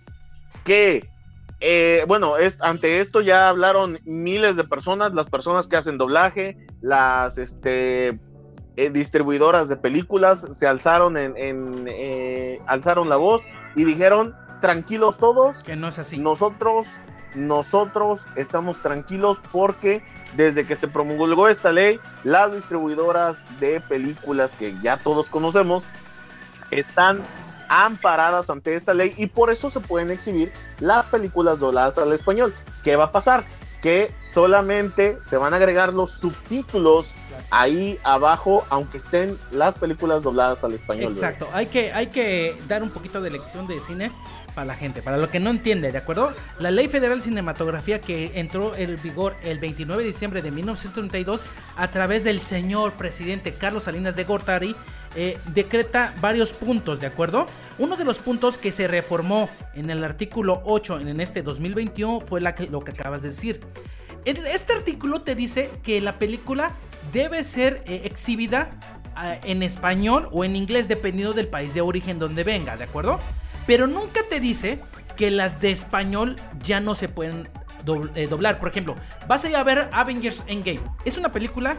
que 0.63 1.09
eh, 1.59 2.05
bueno, 2.07 2.37
es, 2.37 2.59
ante 2.61 2.99
esto 3.01 3.21
ya 3.21 3.47
hablaron 3.47 3.99
miles 4.03 4.55
de 4.55 4.63
personas, 4.63 5.13
las 5.13 5.27
personas 5.27 5.67
que 5.67 5.77
hacen 5.77 5.97
doblaje, 5.97 6.57
las 6.81 7.37
este, 7.37 8.19
eh, 8.81 8.89
distribuidoras 8.89 9.69
de 9.69 9.77
películas 9.77 10.47
se 10.49 10.65
alzaron 10.65 11.15
en, 11.15 11.85
eh, 11.87 12.59
alzaron 12.65 13.09
la 13.09 13.17
voz 13.17 13.43
y 13.75 13.83
dijeron 13.83 14.35
tranquilos 14.59 15.19
todos. 15.19 15.61
Que 15.61 15.75
no 15.75 15.87
es 15.89 15.99
así. 15.99 16.17
Nosotros, 16.17 16.97
nosotros 17.35 18.25
estamos 18.35 18.81
tranquilos 18.81 19.39
porque 19.51 20.03
desde 20.35 20.65
que 20.65 20.75
se 20.75 20.87
promulgó 20.87 21.47
esta 21.47 21.71
ley, 21.71 21.99
las 22.23 22.55
distribuidoras 22.55 23.43
de 23.59 23.81
películas 23.81 24.55
que 24.55 24.75
ya 24.81 24.97
todos 24.97 25.29
conocemos 25.29 25.83
están 26.71 27.21
amparadas 27.69 28.49
ante 28.49 28.75
esta 28.75 28.95
ley 28.95 29.13
y 29.15 29.27
por 29.27 29.51
eso 29.51 29.69
se 29.69 29.79
pueden 29.79 30.09
exhibir 30.09 30.51
las 30.79 31.05
películas 31.05 31.59
dobladas 31.59 31.99
al 31.99 32.11
español. 32.13 32.51
¿Qué 32.83 32.95
va 32.95 33.05
a 33.05 33.11
pasar? 33.11 33.43
Que 33.81 34.11
solamente 34.19 35.17
se 35.21 35.37
van 35.37 35.53
a 35.53 35.57
agregar 35.57 35.93
los 35.93 36.11
subtítulos 36.11 37.13
ahí 37.49 37.99
abajo, 38.03 38.65
aunque 38.69 38.97
estén 38.97 39.37
las 39.51 39.75
películas 39.75 40.23
dobladas 40.23 40.63
al 40.63 40.73
español. 40.73 41.13
Exacto, 41.13 41.47
hay 41.51 41.65
que, 41.65 41.91
hay 41.91 42.07
que 42.07 42.55
dar 42.67 42.83
un 42.83 42.91
poquito 42.91 43.21
de 43.21 43.31
lección 43.31 43.67
de 43.67 43.79
cine 43.79 44.11
para 44.53 44.65
la 44.65 44.75
gente, 44.75 45.01
para 45.01 45.17
lo 45.17 45.29
que 45.29 45.39
no 45.39 45.49
entiende, 45.49 45.91
¿de 45.91 45.97
acuerdo? 45.97 46.33
La 46.59 46.71
Ley 46.71 46.87
Federal 46.87 47.17
de 47.19 47.23
Cinematografía 47.23 48.01
que 48.01 48.39
entró 48.39 48.75
en 48.75 49.01
vigor 49.01 49.35
el 49.43 49.59
29 49.59 50.03
de 50.03 50.07
diciembre 50.07 50.41
de 50.41 50.51
1932 50.51 51.41
a 51.75 51.89
través 51.89 52.23
del 52.23 52.39
señor 52.39 52.93
presidente 52.93 53.53
Carlos 53.53 53.83
Salinas 53.83 54.15
de 54.15 54.23
Gortari 54.23 54.75
eh, 55.15 55.37
decreta 55.53 56.13
varios 56.21 56.53
puntos, 56.53 57.01
¿de 57.01 57.07
acuerdo? 57.07 57.45
Uno 57.77 57.97
de 57.97 58.05
los 58.05 58.19
puntos 58.19 58.57
que 58.57 58.71
se 58.71 58.87
reformó 58.87 59.49
en 59.73 59.89
el 59.89 60.03
artículo 60.03 60.61
8 60.65 61.01
en 61.01 61.19
este 61.19 61.43
2021 61.43 62.21
fue 62.21 62.39
lo 62.39 62.53
que 62.83 62.91
acabas 62.91 63.21
de 63.21 63.29
decir. 63.29 63.61
Este 64.23 64.73
artículo 64.73 65.21
te 65.21 65.35
dice 65.35 65.71
que 65.83 65.99
la 65.99 66.19
película 66.19 66.75
debe 67.11 67.43
ser 67.43 67.83
eh, 67.87 68.03
exhibida 68.05 68.69
ah, 69.15 69.35
en 69.43 69.63
español 69.63 70.29
o 70.31 70.45
en 70.45 70.55
inglés 70.55 70.87
dependiendo 70.87 71.33
del 71.33 71.47
país 71.47 71.73
de 71.73 71.81
origen 71.81 72.19
donde 72.19 72.43
venga, 72.43 72.77
¿de 72.77 72.83
acuerdo? 72.83 73.19
Pero 73.67 73.87
nunca 73.87 74.21
te 74.29 74.39
dice 74.39 74.79
que 75.15 75.31
las 75.31 75.61
de 75.61 75.71
español 75.71 76.35
ya 76.63 76.79
no 76.79 76.95
se 76.95 77.07
pueden 77.07 77.49
eh, 78.15 78.27
doblar. 78.27 78.59
Por 78.59 78.69
ejemplo, 78.69 78.95
vas 79.27 79.45
a 79.45 79.49
ir 79.49 79.55
a 79.55 79.63
ver 79.63 79.89
Avengers 79.91 80.43
Endgame. 80.47 80.81
Es 81.05 81.17
una 81.17 81.31
película 81.31 81.77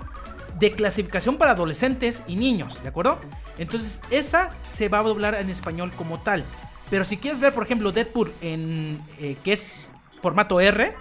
de 0.58 0.72
clasificación 0.72 1.38
para 1.38 1.52
adolescentes 1.52 2.22
y 2.26 2.36
niños, 2.36 2.82
¿de 2.82 2.88
acuerdo? 2.88 3.20
Entonces 3.58 4.00
esa 4.10 4.50
se 4.68 4.88
va 4.88 5.00
a 5.00 5.02
doblar 5.02 5.34
en 5.34 5.50
español 5.50 5.92
como 5.96 6.20
tal. 6.20 6.44
Pero 6.90 7.04
si 7.04 7.16
quieres 7.16 7.40
ver, 7.40 7.54
por 7.54 7.64
ejemplo, 7.64 7.90
Deadpool 7.90 8.32
en 8.42 9.00
eh, 9.18 9.36
que 9.42 9.54
es 9.54 9.74
formato 10.20 10.60
R, 10.60 10.94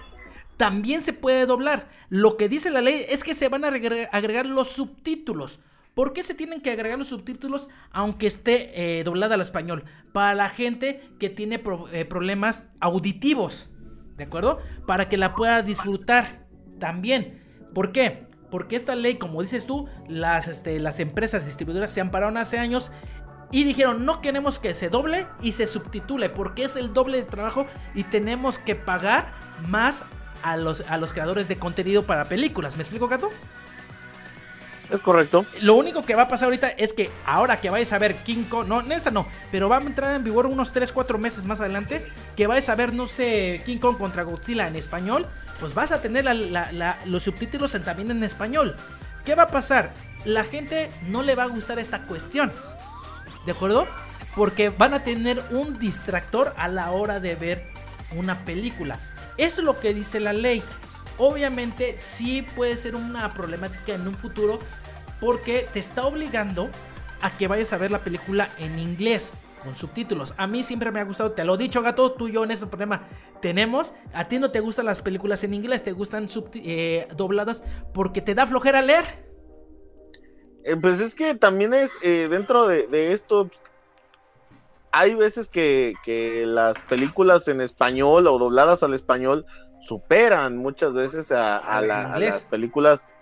también 0.56 1.02
se 1.02 1.12
puede 1.12 1.46
doblar. 1.46 1.88
Lo 2.08 2.36
que 2.36 2.48
dice 2.48 2.70
la 2.70 2.80
ley 2.80 3.04
es 3.08 3.24
que 3.24 3.34
se 3.34 3.48
van 3.48 3.64
a 3.64 3.68
agregar, 3.68 4.46
los 4.46 4.68
subtítulos. 4.68 5.60
¿Por 5.94 6.14
qué 6.14 6.22
se 6.22 6.34
tienen 6.34 6.62
que 6.62 6.70
agregar 6.70 6.98
los 6.98 7.08
subtítulos 7.08 7.68
aunque 7.90 8.26
esté 8.26 8.98
eh, 8.98 9.04
doblada 9.04 9.34
al 9.34 9.42
español? 9.42 9.84
Para 10.12 10.34
la 10.34 10.48
gente 10.48 11.02
que 11.18 11.28
tiene 11.28 11.62
eh, 11.92 12.04
problemas 12.06 12.66
auditivos, 12.80 13.70
¿de 14.16 14.24
acuerdo? 14.24 14.60
Para 14.86 15.08
que 15.08 15.18
la 15.18 15.34
pueda 15.34 15.60
disfrutar 15.60 16.46
también. 16.78 17.42
¿Por 17.74 17.92
qué? 17.92 18.26
Porque 18.50 18.76
esta 18.76 18.94
ley, 18.94 19.16
como 19.16 19.42
dices 19.42 19.66
tú, 19.66 19.86
las, 20.08 20.48
este, 20.48 20.80
las 20.80 20.98
empresas 20.98 21.44
distribuidoras 21.44 21.90
se 21.90 22.00
ampararon 22.00 22.38
hace 22.38 22.58
años 22.58 22.90
y 23.50 23.64
dijeron, 23.64 24.06
no 24.06 24.22
queremos 24.22 24.58
que 24.58 24.74
se 24.74 24.88
doble 24.88 25.26
y 25.42 25.52
se 25.52 25.66
subtitule 25.66 26.30
porque 26.30 26.64
es 26.64 26.76
el 26.76 26.94
doble 26.94 27.18
de 27.18 27.24
trabajo 27.24 27.66
y 27.94 28.04
tenemos 28.04 28.58
que 28.58 28.74
pagar 28.74 29.34
más 29.68 30.04
a 30.42 30.56
los, 30.56 30.80
a 30.88 30.96
los 30.96 31.12
creadores 31.12 31.48
de 31.48 31.58
contenido 31.58 32.06
para 32.06 32.24
películas. 32.24 32.76
¿Me 32.76 32.82
explico, 32.82 33.08
Gato? 33.08 33.30
Es 34.92 35.00
correcto. 35.00 35.46
Lo 35.62 35.74
único 35.74 36.04
que 36.04 36.14
va 36.14 36.24
a 36.24 36.28
pasar 36.28 36.44
ahorita 36.46 36.68
es 36.68 36.92
que 36.92 37.10
ahora 37.24 37.56
que 37.56 37.70
vayas 37.70 37.94
a 37.94 37.98
ver 37.98 38.16
King 38.24 38.44
Kong, 38.44 38.68
no, 38.68 38.80
en 38.80 38.92
esta 38.92 39.10
no, 39.10 39.26
pero 39.50 39.68
va 39.70 39.78
a 39.78 39.80
entrar 39.80 40.14
en 40.14 40.22
vigor 40.22 40.44
unos 40.44 40.70
3, 40.70 40.92
4 40.92 41.16
meses 41.18 41.46
más 41.46 41.60
adelante, 41.60 42.06
que 42.36 42.46
vayas 42.46 42.68
a 42.68 42.74
ver, 42.74 42.92
no 42.92 43.06
sé, 43.06 43.62
King 43.64 43.78
Kong 43.78 43.96
contra 43.96 44.22
Godzilla 44.22 44.68
en 44.68 44.76
español, 44.76 45.26
pues 45.60 45.72
vas 45.72 45.92
a 45.92 46.02
tener 46.02 46.26
los 47.06 47.22
subtítulos 47.22 47.72
también 47.84 48.10
en 48.10 48.22
español. 48.22 48.76
¿Qué 49.24 49.34
va 49.34 49.44
a 49.44 49.48
pasar? 49.48 49.94
La 50.26 50.44
gente 50.44 50.90
no 51.08 51.22
le 51.22 51.36
va 51.36 51.44
a 51.44 51.48
gustar 51.48 51.78
esta 51.78 52.02
cuestión. 52.02 52.52
¿De 53.46 53.52
acuerdo? 53.52 53.86
Porque 54.36 54.68
van 54.68 54.92
a 54.92 55.04
tener 55.04 55.42
un 55.50 55.78
distractor 55.78 56.52
a 56.58 56.68
la 56.68 56.90
hora 56.90 57.18
de 57.18 57.34
ver 57.34 57.64
una 58.14 58.44
película. 58.44 58.98
Eso 59.38 59.62
es 59.62 59.64
lo 59.64 59.80
que 59.80 59.94
dice 59.94 60.20
la 60.20 60.34
ley. 60.34 60.62
Obviamente 61.18 61.94
sí 61.98 62.42
puede 62.56 62.76
ser 62.76 62.96
una 62.96 63.32
problemática 63.32 63.94
en 63.94 64.08
un 64.08 64.16
futuro 64.16 64.58
porque 65.22 65.68
te 65.72 65.78
está 65.78 66.04
obligando 66.04 66.68
a 67.20 67.30
que 67.38 67.46
vayas 67.46 67.72
a 67.72 67.78
ver 67.78 67.92
la 67.92 68.00
película 68.00 68.50
en 68.58 68.80
inglés 68.80 69.34
con 69.62 69.76
subtítulos. 69.76 70.34
A 70.36 70.48
mí 70.48 70.64
siempre 70.64 70.90
me 70.90 70.98
ha 70.98 71.04
gustado, 71.04 71.30
te 71.30 71.44
lo 71.44 71.54
he 71.54 71.58
dicho, 71.58 71.80
gato, 71.80 72.10
tú 72.10 72.26
y 72.26 72.32
yo 72.32 72.42
en 72.42 72.50
ese 72.50 72.66
problema 72.66 73.06
tenemos. 73.40 73.94
A 74.12 74.26
ti 74.26 74.40
no 74.40 74.50
te 74.50 74.58
gustan 74.58 74.86
las 74.86 75.00
películas 75.00 75.44
en 75.44 75.54
inglés, 75.54 75.84
te 75.84 75.92
gustan 75.92 76.28
eh, 76.54 77.06
dobladas 77.16 77.62
porque 77.94 78.20
te 78.20 78.34
da 78.34 78.48
flojera 78.48 78.82
leer. 78.82 79.04
Eh, 80.64 80.76
pues 80.76 81.00
es 81.00 81.14
que 81.14 81.36
también 81.36 81.72
es 81.72 81.96
eh, 82.02 82.26
dentro 82.28 82.66
de, 82.66 83.12
esto. 83.12 83.48
Hay 84.90 85.14
veces 85.14 85.50
que, 85.50 85.94
las 86.48 86.80
películas 86.82 87.46
en 87.46 87.60
español 87.60 88.26
o 88.26 88.38
dobladas 88.38 88.82
al 88.82 88.92
español 88.92 89.46
superan 89.86 90.56
muchas 90.56 90.94
veces 90.94 91.32
a, 91.32 91.80
las 91.80 92.44
películas 92.44 93.14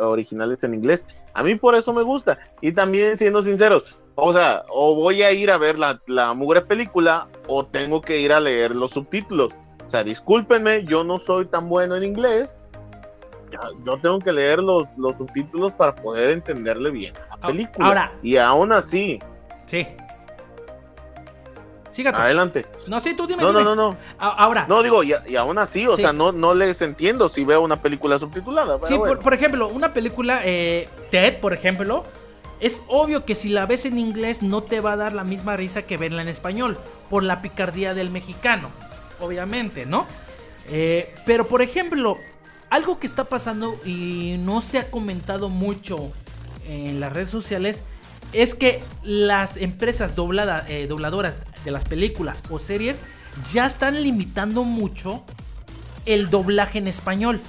originales 0.00 0.64
en 0.64 0.74
inglés. 0.74 1.06
A 1.34 1.42
mí 1.42 1.54
por 1.56 1.74
eso 1.74 1.92
me 1.92 2.02
gusta. 2.02 2.38
Y 2.60 2.72
también, 2.72 3.16
siendo 3.16 3.42
sinceros, 3.42 3.96
o 4.14 4.32
sea, 4.32 4.64
o 4.70 4.94
voy 4.94 5.22
a 5.22 5.30
ir 5.32 5.50
a 5.50 5.58
ver 5.58 5.78
la, 5.78 6.00
la 6.06 6.32
mugre 6.32 6.62
película 6.62 7.28
o 7.48 7.64
tengo 7.66 8.00
que 8.00 8.18
ir 8.18 8.32
a 8.32 8.40
leer 8.40 8.74
los 8.74 8.92
subtítulos. 8.92 9.52
O 9.84 9.88
sea, 9.88 10.02
discúlpenme, 10.02 10.84
yo 10.84 11.04
no 11.04 11.18
soy 11.18 11.46
tan 11.46 11.68
bueno 11.68 11.94
en 11.96 12.04
inglés. 12.04 12.58
Yo 13.84 13.98
tengo 14.00 14.18
que 14.18 14.32
leer 14.32 14.58
los, 14.58 14.96
los 14.98 15.18
subtítulos 15.18 15.72
para 15.72 15.94
poder 15.94 16.30
entenderle 16.30 16.90
bien 16.90 17.14
la 17.30 17.36
película. 17.36 17.86
Ahora. 17.86 18.12
Y 18.22 18.36
aún 18.36 18.72
así. 18.72 19.20
Sí. 19.66 19.86
Sígate. 21.96 22.18
Adelante. 22.18 22.66
No, 22.86 23.00
sí, 23.00 23.14
tú 23.14 23.26
dime. 23.26 23.42
No, 23.42 23.52
no, 23.52 23.64
no, 23.64 23.74
no. 23.74 23.96
Ahora. 24.18 24.66
No, 24.68 24.82
digo, 24.82 25.02
y, 25.02 25.14
aún 25.34 25.56
así, 25.56 25.86
o 25.86 25.96
sea, 25.96 26.12
no, 26.12 26.30
no 26.30 26.52
les 26.52 26.82
entiendo 26.82 27.30
si 27.30 27.42
veo 27.42 27.62
una 27.62 27.80
película 27.80 28.18
subtitulada. 28.18 28.78
Sí, 28.82 28.98
por, 28.98 29.32
ejemplo, 29.32 29.68
una 29.68 29.94
película, 29.94 30.42
eh, 30.44 30.90
Ted, 31.10 31.40
por 31.40 31.54
ejemplo, 31.54 32.04
es 32.60 32.82
obvio 32.88 33.24
que 33.24 33.34
si 33.34 33.48
la 33.48 33.64
ves 33.64 33.86
en 33.86 33.98
inglés 33.98 34.42
no 34.42 34.62
te 34.62 34.80
va 34.80 34.92
a 34.92 34.96
dar 34.96 35.14
la 35.14 35.24
misma 35.24 35.56
risa 35.56 35.82
que 35.82 35.96
verla 35.96 36.20
en 36.20 36.28
español, 36.28 36.76
por 37.08 37.22
la 37.22 37.40
picardía 37.40 37.94
del 37.94 38.10
mexicano, 38.10 38.68
obviamente, 39.18 39.86
¿no? 39.86 40.06
Eh, 40.68 41.14
pero 41.24 41.46
por 41.46 41.62
ejemplo, 41.62 42.18
algo 42.68 42.98
que 42.98 43.06
está 43.06 43.24
pasando 43.24 43.80
y 43.86 44.36
no 44.40 44.60
se 44.60 44.80
ha 44.80 44.90
comentado 44.90 45.48
mucho 45.48 46.12
en 46.66 47.00
las 47.00 47.10
redes 47.10 47.30
sociales 47.30 47.84
es 48.32 48.54
que 48.54 48.82
las 49.02 49.56
empresas 49.56 50.14
eh, 50.68 50.86
dobladoras 50.88 51.40
de 51.64 51.70
las 51.70 51.84
películas 51.84 52.42
o 52.50 52.58
series 52.58 53.00
ya 53.52 53.66
están 53.66 54.02
limitando 54.02 54.64
mucho 54.64 55.24
el 56.06 56.30
doblaje 56.30 56.78
en 56.78 56.88
español. 56.88 57.40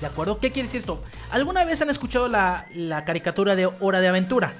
¿De 0.00 0.06
acuerdo? 0.06 0.38
¿Qué 0.38 0.52
quiere 0.52 0.68
decir 0.68 0.80
esto? 0.80 1.02
¿Alguna 1.30 1.64
vez 1.64 1.82
han 1.82 1.90
escuchado 1.90 2.28
la, 2.28 2.66
caricatura 3.04 3.56
de 3.56 3.66
Hora 3.80 4.00
de 4.00 4.08
Aventura? 4.08 4.54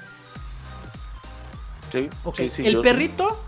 Sí. 1.92 2.10
sí, 2.36 2.50
sí 2.54 2.66
el 2.66 2.80
perrito 2.80 3.42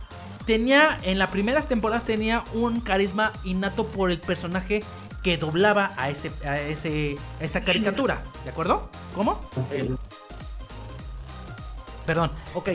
tenía, 0.47 0.99
en 1.03 1.19
las 1.19 1.31
primeras 1.31 1.69
temporadas 1.69 2.05
tenía 2.05 2.45
un 2.55 2.81
carisma 2.81 3.33
innato 3.45 3.87
por 3.89 4.11
el 4.11 4.21
personaje 4.21 4.83
que 5.23 5.37
doblaba 5.37 5.93
a, 5.97 6.09
ese, 6.09 6.31
a, 6.45 6.59
ese, 6.61 7.17
esa 7.41 7.63
caricatura. 7.63 8.23
¿De 8.45 8.51
acuerdo? 8.51 8.89
¿Cómo? 9.15 9.41
Perdón, 12.11 12.33
ok. 12.55 12.71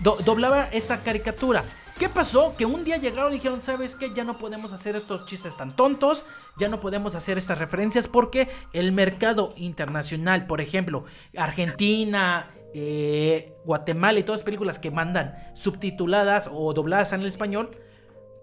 doblaba 0.00 0.64
esa 0.72 1.00
caricatura. 1.04 1.62
¿Qué 2.00 2.08
pasó? 2.08 2.56
Que 2.58 2.66
un 2.66 2.82
día 2.82 2.96
llegaron 2.96 3.30
y 3.30 3.36
dijeron, 3.36 3.62
¿sabes 3.62 3.94
qué? 3.94 4.12
Ya 4.12 4.24
no 4.24 4.38
podemos 4.38 4.72
hacer 4.72 4.96
estos 4.96 5.24
chistes 5.24 5.56
tan 5.56 5.76
tontos, 5.76 6.26
ya 6.58 6.68
no 6.68 6.80
podemos 6.80 7.14
hacer 7.14 7.38
estas 7.38 7.60
referencias 7.60 8.08
porque 8.08 8.48
el 8.72 8.90
mercado 8.90 9.52
internacional, 9.54 10.48
por 10.48 10.60
ejemplo, 10.60 11.04
Argentina, 11.36 12.50
eh, 12.74 13.54
Guatemala 13.64 14.18
y 14.18 14.24
todas 14.24 14.40
las 14.40 14.44
películas 14.44 14.80
que 14.80 14.90
mandan 14.90 15.36
subtituladas 15.54 16.50
o 16.52 16.74
dobladas 16.74 17.12
en 17.12 17.20
el 17.20 17.26
español, 17.26 17.70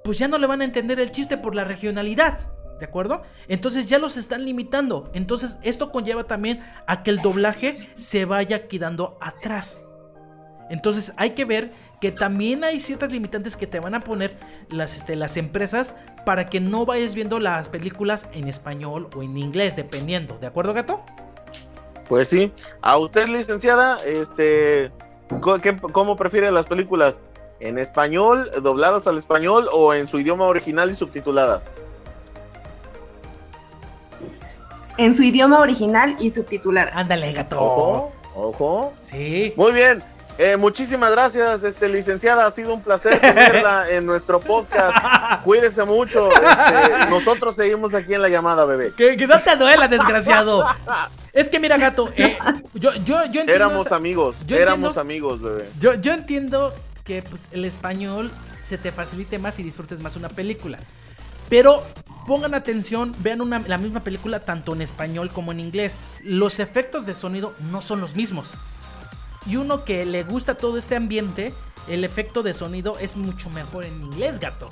pues 0.06 0.20
ya 0.20 0.30
no 0.30 0.38
le 0.38 0.48
van 0.48 0.62
a 0.62 0.64
entender 0.64 1.02
el 1.02 1.12
chiste 1.12 1.36
por 1.36 1.54
la 1.54 1.66
regionalidad. 1.66 2.54
¿De 2.80 2.86
acuerdo? 2.86 3.22
Entonces 3.48 3.88
ya 3.88 4.00
los 4.00 4.18
están 4.18 4.46
limitando. 4.46 5.10
Entonces 5.14 5.58
esto 5.62 5.92
conlleva 5.92 6.26
también 6.26 6.62
a 6.88 7.04
que 7.04 7.12
el 7.12 7.22
doblaje 7.22 7.90
se 7.96 8.26
vaya 8.26 8.68
quedando 8.68 9.18
atrás. 9.22 9.83
Entonces 10.74 11.14
hay 11.18 11.30
que 11.36 11.46
ver 11.46 11.72
que 12.02 12.12
también 12.12 12.64
hay 12.64 12.80
ciertas 12.80 13.12
limitantes 13.12 13.56
que 13.56 13.68
te 13.68 13.80
van 13.80 13.94
a 13.94 14.00
poner 14.00 14.36
las, 14.70 14.98
este, 14.98 15.16
las 15.16 15.38
empresas 15.38 15.94
para 16.26 16.48
que 16.48 16.60
no 16.60 16.84
vayas 16.84 17.14
viendo 17.14 17.40
las 17.40 17.70
películas 17.70 18.26
en 18.34 18.48
español 18.48 19.08
o 19.16 19.22
en 19.22 19.38
inglés, 19.38 19.76
dependiendo. 19.76 20.40
¿De 20.40 20.48
acuerdo, 20.48 20.74
gato? 20.74 21.04
Pues 22.10 22.28
sí. 22.28 22.52
A 22.82 22.98
usted, 22.98 23.28
licenciada, 23.28 23.98
este, 24.04 24.92
¿cómo 25.92 26.16
prefiere 26.16 26.52
las 26.52 26.66
películas? 26.66 27.24
¿En 27.60 27.78
español, 27.78 28.50
dobladas 28.64 29.06
al 29.06 29.20
español 29.20 29.70
o 29.72 29.94
en 29.94 30.08
su 30.08 30.20
idioma 30.20 30.46
original 30.46 30.90
y 30.90 30.96
subtituladas? 30.96 31.76
En 34.98 35.14
su 35.14 35.22
idioma 35.22 35.60
original 35.60 36.16
y 36.20 36.32
subtituladas. 36.32 36.94
Ándale, 36.96 37.32
gato. 37.32 37.62
Ojo, 37.62 38.12
ojo. 38.34 38.94
Sí. 39.02 39.54
Muy 39.56 39.72
bien. 39.72 40.02
Eh, 40.40 40.58
muchísimas 40.58 41.12
gracias, 41.12 41.64
este 41.64 41.88
licenciada. 41.90 42.46
Ha 42.48 42.52
sido 42.52 42.74
un 42.74 42.82
placer 42.82 43.20
tenerla 43.20 43.90
en 43.92 44.06
nuestro 44.06 44.40
podcast. 44.40 44.98
Cuídese 45.44 45.84
mucho. 45.84 46.30
Este, 46.32 47.10
nosotros 47.10 47.56
seguimos 47.56 47.94
aquí 47.94 48.16
en 48.16 48.22
la 48.22 48.30
llamada, 48.30 48.66
bebé. 48.66 48.94
Que, 48.98 49.16
que 49.16 49.28
no 49.28 49.40
te 49.40 49.56
duela, 49.56 49.88
desgraciado. 49.88 50.66
Es 51.34 51.50
que 51.50 51.60
mira, 51.60 51.78
gato, 51.78 52.10
eh, 52.18 52.38
yo, 52.74 52.94
yo, 52.96 53.04
yo 53.04 53.24
entiendo. 53.26 53.54
Éramos 53.54 53.92
amigos, 53.92 54.38
yo 54.48 54.56
éramos 54.58 54.98
entiendo- 54.98 55.02
amigos, 55.02 55.42
bebé. 55.42 55.70
Yo, 55.80 55.94
yo 55.96 56.14
entiendo 56.14 56.74
que 57.04 57.22
pues, 57.22 57.42
el 57.52 57.66
español 57.66 58.32
se 58.64 58.78
te 58.78 58.92
facilite 58.92 59.38
más 59.40 59.60
y 59.60 59.64
disfrutes 59.64 60.00
más 60.00 60.16
una 60.16 60.30
película. 60.30 60.80
Pero 61.50 61.84
pongan 62.26 62.56
atención, 62.56 63.14
vean 63.20 63.42
una- 63.42 63.60
la 63.68 63.78
misma 63.78 64.00
película 64.00 64.40
tanto 64.40 64.74
en 64.74 64.82
español 64.82 65.30
como 65.32 65.52
en 65.52 65.60
inglés. 65.60 65.96
Los 66.24 66.60
efectos 66.60 67.06
de 67.06 67.14
sonido 67.14 67.54
no 67.72 67.82
son 67.82 68.02
los 68.02 68.16
mismos. 68.16 68.52
Y 69.46 69.58
uno 69.58 69.84
que 69.84 70.06
le 70.06 70.24
gusta 70.24 70.56
todo 70.56 70.78
este 70.78 70.96
ambiente, 70.96 71.54
el 71.88 72.04
efecto 72.06 72.44
de 72.44 72.54
sonido 72.54 72.98
es 73.00 73.16
mucho 73.18 73.50
mejor 73.50 73.86
en 73.86 74.02
inglés, 74.02 74.40
gato. 74.40 74.70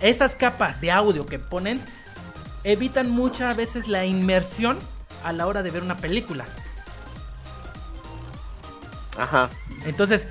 Esas 0.00 0.34
capas 0.34 0.80
de 0.80 0.90
audio 0.90 1.26
que 1.26 1.38
ponen 1.38 1.80
evitan 2.64 3.10
muchas 3.10 3.56
veces 3.56 3.88
la 3.88 4.04
inmersión 4.04 4.78
a 5.22 5.32
la 5.32 5.46
hora 5.46 5.62
de 5.62 5.70
ver 5.70 5.82
una 5.82 5.96
película. 5.96 6.44
Ajá. 9.16 9.48
Entonces, 9.86 10.26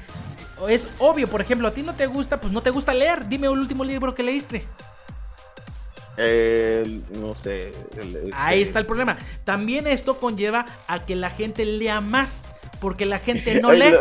es 0.67 0.87
obvio, 0.99 1.27
por 1.29 1.41
ejemplo, 1.41 1.67
a 1.67 1.71
ti 1.71 1.83
no 1.83 1.93
te 1.95 2.05
gusta, 2.05 2.39
pues 2.41 2.51
no 2.51 2.61
te 2.61 2.69
gusta 2.69 2.93
leer. 2.93 3.27
Dime 3.27 3.47
el 3.47 3.53
último 3.53 3.83
libro 3.83 4.13
que 4.13 4.23
leíste. 4.23 4.67
El- 6.17 7.03
no 7.19 7.33
sé. 7.33 7.73
el- 7.97 8.15
este- 8.15 8.31
Ahí 8.35 8.61
está 8.61 8.79
el 8.79 8.85
problema. 8.85 9.17
También 9.45 9.87
esto 9.87 10.19
conlleva 10.19 10.65
a 10.87 11.05
que 11.05 11.15
la 11.15 11.29
gente 11.29 11.65
lea 11.65 12.01
más, 12.01 12.43
porque 12.83 13.05
la 13.05 13.17
gente 13.17 13.61
no 13.61 13.71
lee. 13.71 13.95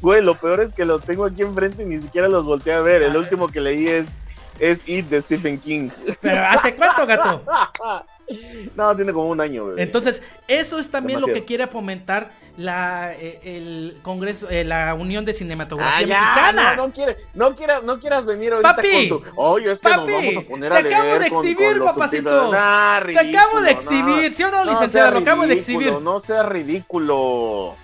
Güey, 0.00 0.22
lo 0.22 0.34
peor 0.34 0.60
es 0.60 0.74
que 0.74 0.84
los 0.84 1.04
tengo 1.04 1.24
aquí 1.24 1.42
enfrente 1.42 1.84
y 1.84 1.86
ni 1.86 2.02
siquiera 2.02 2.26
los 2.26 2.44
volteé 2.44 2.72
a 2.72 2.80
ver. 2.80 3.00
El 3.02 3.12
ver. 3.12 3.22
último 3.22 3.46
que 3.46 3.60
leí 3.60 3.86
es, 3.86 4.22
es 4.58 4.88
It 4.88 5.06
de 5.06 5.22
Stephen 5.22 5.56
King. 5.56 5.90
Pero 6.20 6.44
¿hace 6.44 6.74
cuánto, 6.74 7.06
gato? 7.06 7.44
No, 8.76 8.94
tiene 8.96 9.12
como 9.12 9.28
un 9.28 9.40
año, 9.40 9.66
bebé. 9.66 9.82
Entonces, 9.82 10.22
eso 10.48 10.78
es 10.78 10.90
también 10.90 11.20
lo 11.20 11.26
que 11.26 11.32
Demasiado. 11.32 11.46
quiere 11.46 11.66
fomentar 11.66 12.30
la, 12.56 13.12
eh, 13.14 13.40
el 13.42 13.98
Congreso, 14.02 14.48
eh, 14.50 14.64
la 14.64 14.94
Unión 14.94 15.24
de 15.24 15.32
Cinematografía 15.34 15.96
Ah, 15.96 16.02
ya, 16.02 16.20
Mexicana. 16.52 16.76
no, 16.76 16.86
no, 16.88 16.92
quiere, 16.92 17.16
no, 17.34 17.56
quiera- 17.56 17.80
no 17.80 17.98
quieras 18.00 18.24
venir 18.26 18.52
ahorita 18.52 18.76
Papi, 18.76 19.08
con 19.08 19.22
tu. 19.22 19.30
Oye, 19.36 19.72
es 19.72 19.80
que 19.80 19.88
papi, 19.88 20.00
nos 20.12 20.24
vamos 20.24 20.36
a 20.36 20.40
poner 20.48 20.72
te 20.72 20.78
a 20.78 20.82
leer. 20.82 20.94
acabo 20.94 21.12
de 21.12 21.18
con- 21.18 21.28
con 21.38 21.46
exhibir, 21.46 21.76
los 21.76 21.92
papacito. 21.92 22.52
Nah, 22.52 23.00
Te 23.04 23.18
acabo 23.18 23.60
de 23.60 23.72
ridículo, 23.72 24.00
exhibir, 24.00 24.34
¿sí 24.34 24.42
o 24.44 24.50
no, 24.50 24.64
No 24.64 24.70
licenciada? 24.72 25.08
sea 25.08 25.14
Lo 25.14 25.18
acabo 25.20 25.42
de 25.42 25.48
ridículo, 25.54 25.78
exhibir. 25.80 26.02
No 26.02 26.20
sea 26.20 26.42
ridículo. 26.42 27.74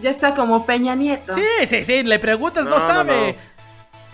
Ya 0.00 0.08
está 0.08 0.34
como 0.34 0.64
Peña 0.64 0.94
Nieto. 0.94 1.32
Sí, 1.34 1.42
sí, 1.66 1.84
sí, 1.84 2.02
le 2.04 2.18
preguntas, 2.18 2.64
no, 2.64 2.70
No, 2.70 2.78
no, 2.78 2.86
sabe. 2.86 3.36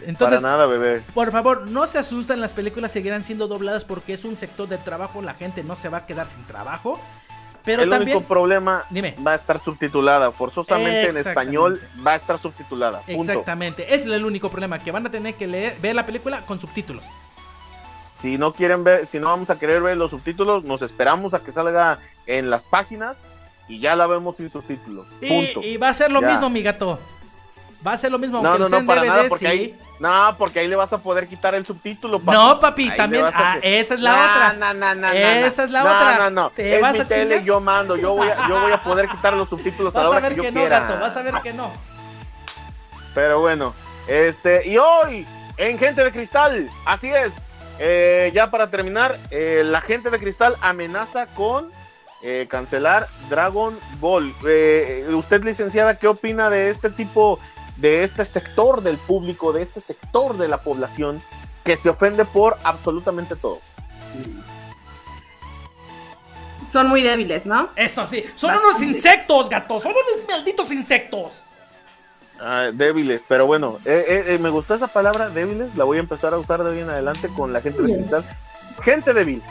Entonces, 0.04 0.40
Para 0.42 0.52
nada, 0.56 0.66
bebé. 0.66 1.02
Por 1.14 1.32
favor, 1.32 1.66
no 1.68 1.86
se 1.86 1.98
asusten, 1.98 2.40
las 2.40 2.52
películas 2.52 2.92
seguirán 2.92 3.24
siendo 3.24 3.48
dobladas 3.48 3.84
porque 3.84 4.12
es 4.12 4.24
un 4.24 4.36
sector 4.36 4.68
de 4.68 4.78
trabajo, 4.78 5.22
la 5.22 5.34
gente 5.34 5.62
no 5.64 5.74
se 5.76 5.88
va 5.88 5.98
a 5.98 6.06
quedar 6.06 6.26
sin 6.26 6.44
trabajo. 6.44 7.00
Pero 7.64 7.82
el 7.82 7.90
también, 7.90 8.16
único 8.16 8.28
problema 8.28 8.84
Dime. 8.90 9.16
va 9.26 9.32
a 9.32 9.34
estar 9.34 9.58
subtitulada. 9.58 10.30
Forzosamente 10.30 11.08
en 11.08 11.16
español 11.16 11.80
va 12.06 12.12
a 12.12 12.16
estar 12.16 12.38
subtitulada. 12.38 13.00
Punto. 13.00 13.32
exactamente, 13.32 13.92
es 13.92 14.06
el 14.06 14.24
único 14.24 14.50
problema, 14.50 14.78
que 14.78 14.92
van 14.92 15.04
a 15.06 15.10
tener 15.10 15.34
que 15.34 15.48
leer, 15.48 15.76
ver 15.80 15.94
la 15.96 16.06
película 16.06 16.42
con 16.46 16.60
subtítulos. 16.60 17.04
Si 18.16 18.38
no 18.38 18.52
quieren 18.54 18.84
ver, 18.84 19.06
si 19.06 19.18
no 19.18 19.26
vamos 19.28 19.50
a 19.50 19.58
querer 19.58 19.82
ver 19.82 19.96
los 19.96 20.12
subtítulos, 20.12 20.64
nos 20.64 20.80
esperamos 20.82 21.34
a 21.34 21.40
que 21.40 21.50
salga 21.52 21.98
en 22.26 22.50
las 22.50 22.62
páginas 22.62 23.22
y 23.68 23.80
ya 23.80 23.96
la 23.96 24.06
vemos 24.06 24.36
sin 24.36 24.48
subtítulos. 24.48 25.08
Y, 25.20 25.28
Punto. 25.28 25.60
y 25.66 25.76
va 25.76 25.88
a 25.88 25.94
ser 25.94 26.10
lo 26.12 26.20
Ya. 26.20 26.28
mismo, 26.30 26.48
mi 26.48 26.62
gato. 26.62 26.98
Va 27.86 27.92
a 27.92 27.96
ser 27.96 28.10
lo 28.10 28.18
mismo, 28.18 28.42
no, 28.42 28.48
aunque 28.48 28.68
no, 28.68 28.80
no, 28.80 28.86
para 28.86 29.02
DVD, 29.02 29.08
nada, 29.10 29.22
porque 29.28 29.44
sí. 29.44 29.46
ahí, 29.46 29.78
no, 30.00 30.34
porque 30.38 30.58
ahí 30.60 30.68
le 30.68 30.74
vas 30.76 30.92
a 30.92 30.98
poder 30.98 31.28
quitar 31.28 31.54
el 31.54 31.64
subtítulo. 31.64 32.18
papi. 32.18 32.36
No, 32.36 32.58
papi, 32.60 32.88
Ahí 32.90 32.96
también, 32.96 33.24
a 33.24 33.30
ah, 33.34 33.58
esa 33.62 33.94
es 33.94 34.00
la 34.00 34.12
No, 34.12 34.24
otra. 34.24 34.52
no, 34.54 34.74
no, 34.74 34.94
no, 34.96 35.08
Esa 35.12 35.62
no, 35.62 35.66
es 35.66 35.70
la 35.70 35.82
no, 35.84 35.90
otra. 35.90 36.18
No, 36.18 36.30
no, 36.30 36.50
¿Te 36.50 36.74
es 36.76 36.82
vas 36.82 36.94
mi 36.94 37.00
a 37.00 37.04
tele, 37.08 37.44
yo 37.44 37.60
mando, 37.60 37.96
yo 37.96 38.14
voy, 38.14 38.28
a, 38.28 38.48
yo 38.48 38.60
voy 38.60 38.72
a 38.72 38.82
poder 38.82 39.08
quitar 39.08 39.34
los 39.34 39.48
subtítulos 39.48 39.94
a 39.94 40.00
Vas 40.00 40.08
la 40.10 40.14
a 40.16 40.18
hora 40.18 40.28
ver 40.28 40.36
que 40.38 40.44
yo 40.46 40.50
no, 40.50 40.60
quiera. 40.60 40.80
gato, 40.80 40.98
vas 41.00 41.16
a 41.16 41.22
ver 41.22 41.34
que 41.42 41.52
no. 41.52 41.70
Pero 43.14 43.40
bueno, 43.40 43.74
este, 44.08 44.66
y 44.68 44.76
hoy, 44.78 45.26
en 45.56 45.78
Gente 45.78 46.04
de 46.04 46.12
Cristal, 46.12 46.68
así 46.84 47.10
es. 47.10 47.34
eh, 47.78 48.30
ya 48.34 48.50
para 48.50 48.68
terminar, 48.70 49.18
eh, 49.30 49.62
la 49.64 49.80
Gente 49.80 50.10
de 50.10 50.18
Cristal 50.18 50.56
amenaza 50.60 51.26
con 51.26 51.70
eh, 52.22 52.46
cancelar 52.50 53.08
Dragon 53.30 53.78
Ball. 54.00 54.34
Usted, 55.14 55.44
licenciada, 55.44 55.98
¿qué 55.98 56.08
opina 56.08 56.50
de 56.50 56.70
este 56.70 56.90
tipo, 56.90 57.38
de 57.76 58.04
este 58.04 58.24
sector 58.24 58.82
del 58.82 58.98
público, 58.98 59.52
de 59.52 59.62
este 59.62 59.80
sector 59.80 60.36
de 60.36 60.48
la 60.48 60.58
población 60.58 61.20
que 61.64 61.76
se 61.76 61.90
ofende 61.90 62.24
por 62.24 62.56
absolutamente 62.64 63.36
todo? 63.36 63.60
Son 66.68 66.88
muy 66.88 67.02
débiles, 67.02 67.46
¿no? 67.46 67.68
Eso 67.76 68.06
sí, 68.06 68.24
son 68.34 68.50
Bastante. 68.50 68.68
unos 68.68 68.82
insectos, 68.82 69.48
gato, 69.48 69.78
son 69.78 69.92
unos 69.92 70.28
malditos 70.28 70.72
insectos. 70.72 71.42
Ah, 72.40 72.70
débiles, 72.72 73.24
pero 73.26 73.46
bueno, 73.46 73.78
eh, 73.84 74.04
eh, 74.08 74.24
eh, 74.34 74.38
me 74.38 74.50
gustó 74.50 74.74
esa 74.74 74.88
palabra, 74.88 75.30
débiles, 75.30 75.74
la 75.74 75.84
voy 75.84 75.96
a 75.96 76.00
empezar 76.00 76.34
a 76.34 76.38
usar 76.38 76.62
de 76.62 76.70
hoy 76.70 76.80
en 76.80 76.90
adelante 76.90 77.28
con 77.28 77.52
la 77.52 77.60
gente 77.60 77.82
de 77.82 77.94
cristal. 77.94 78.24
Gente 78.82 79.14
débil. 79.14 79.42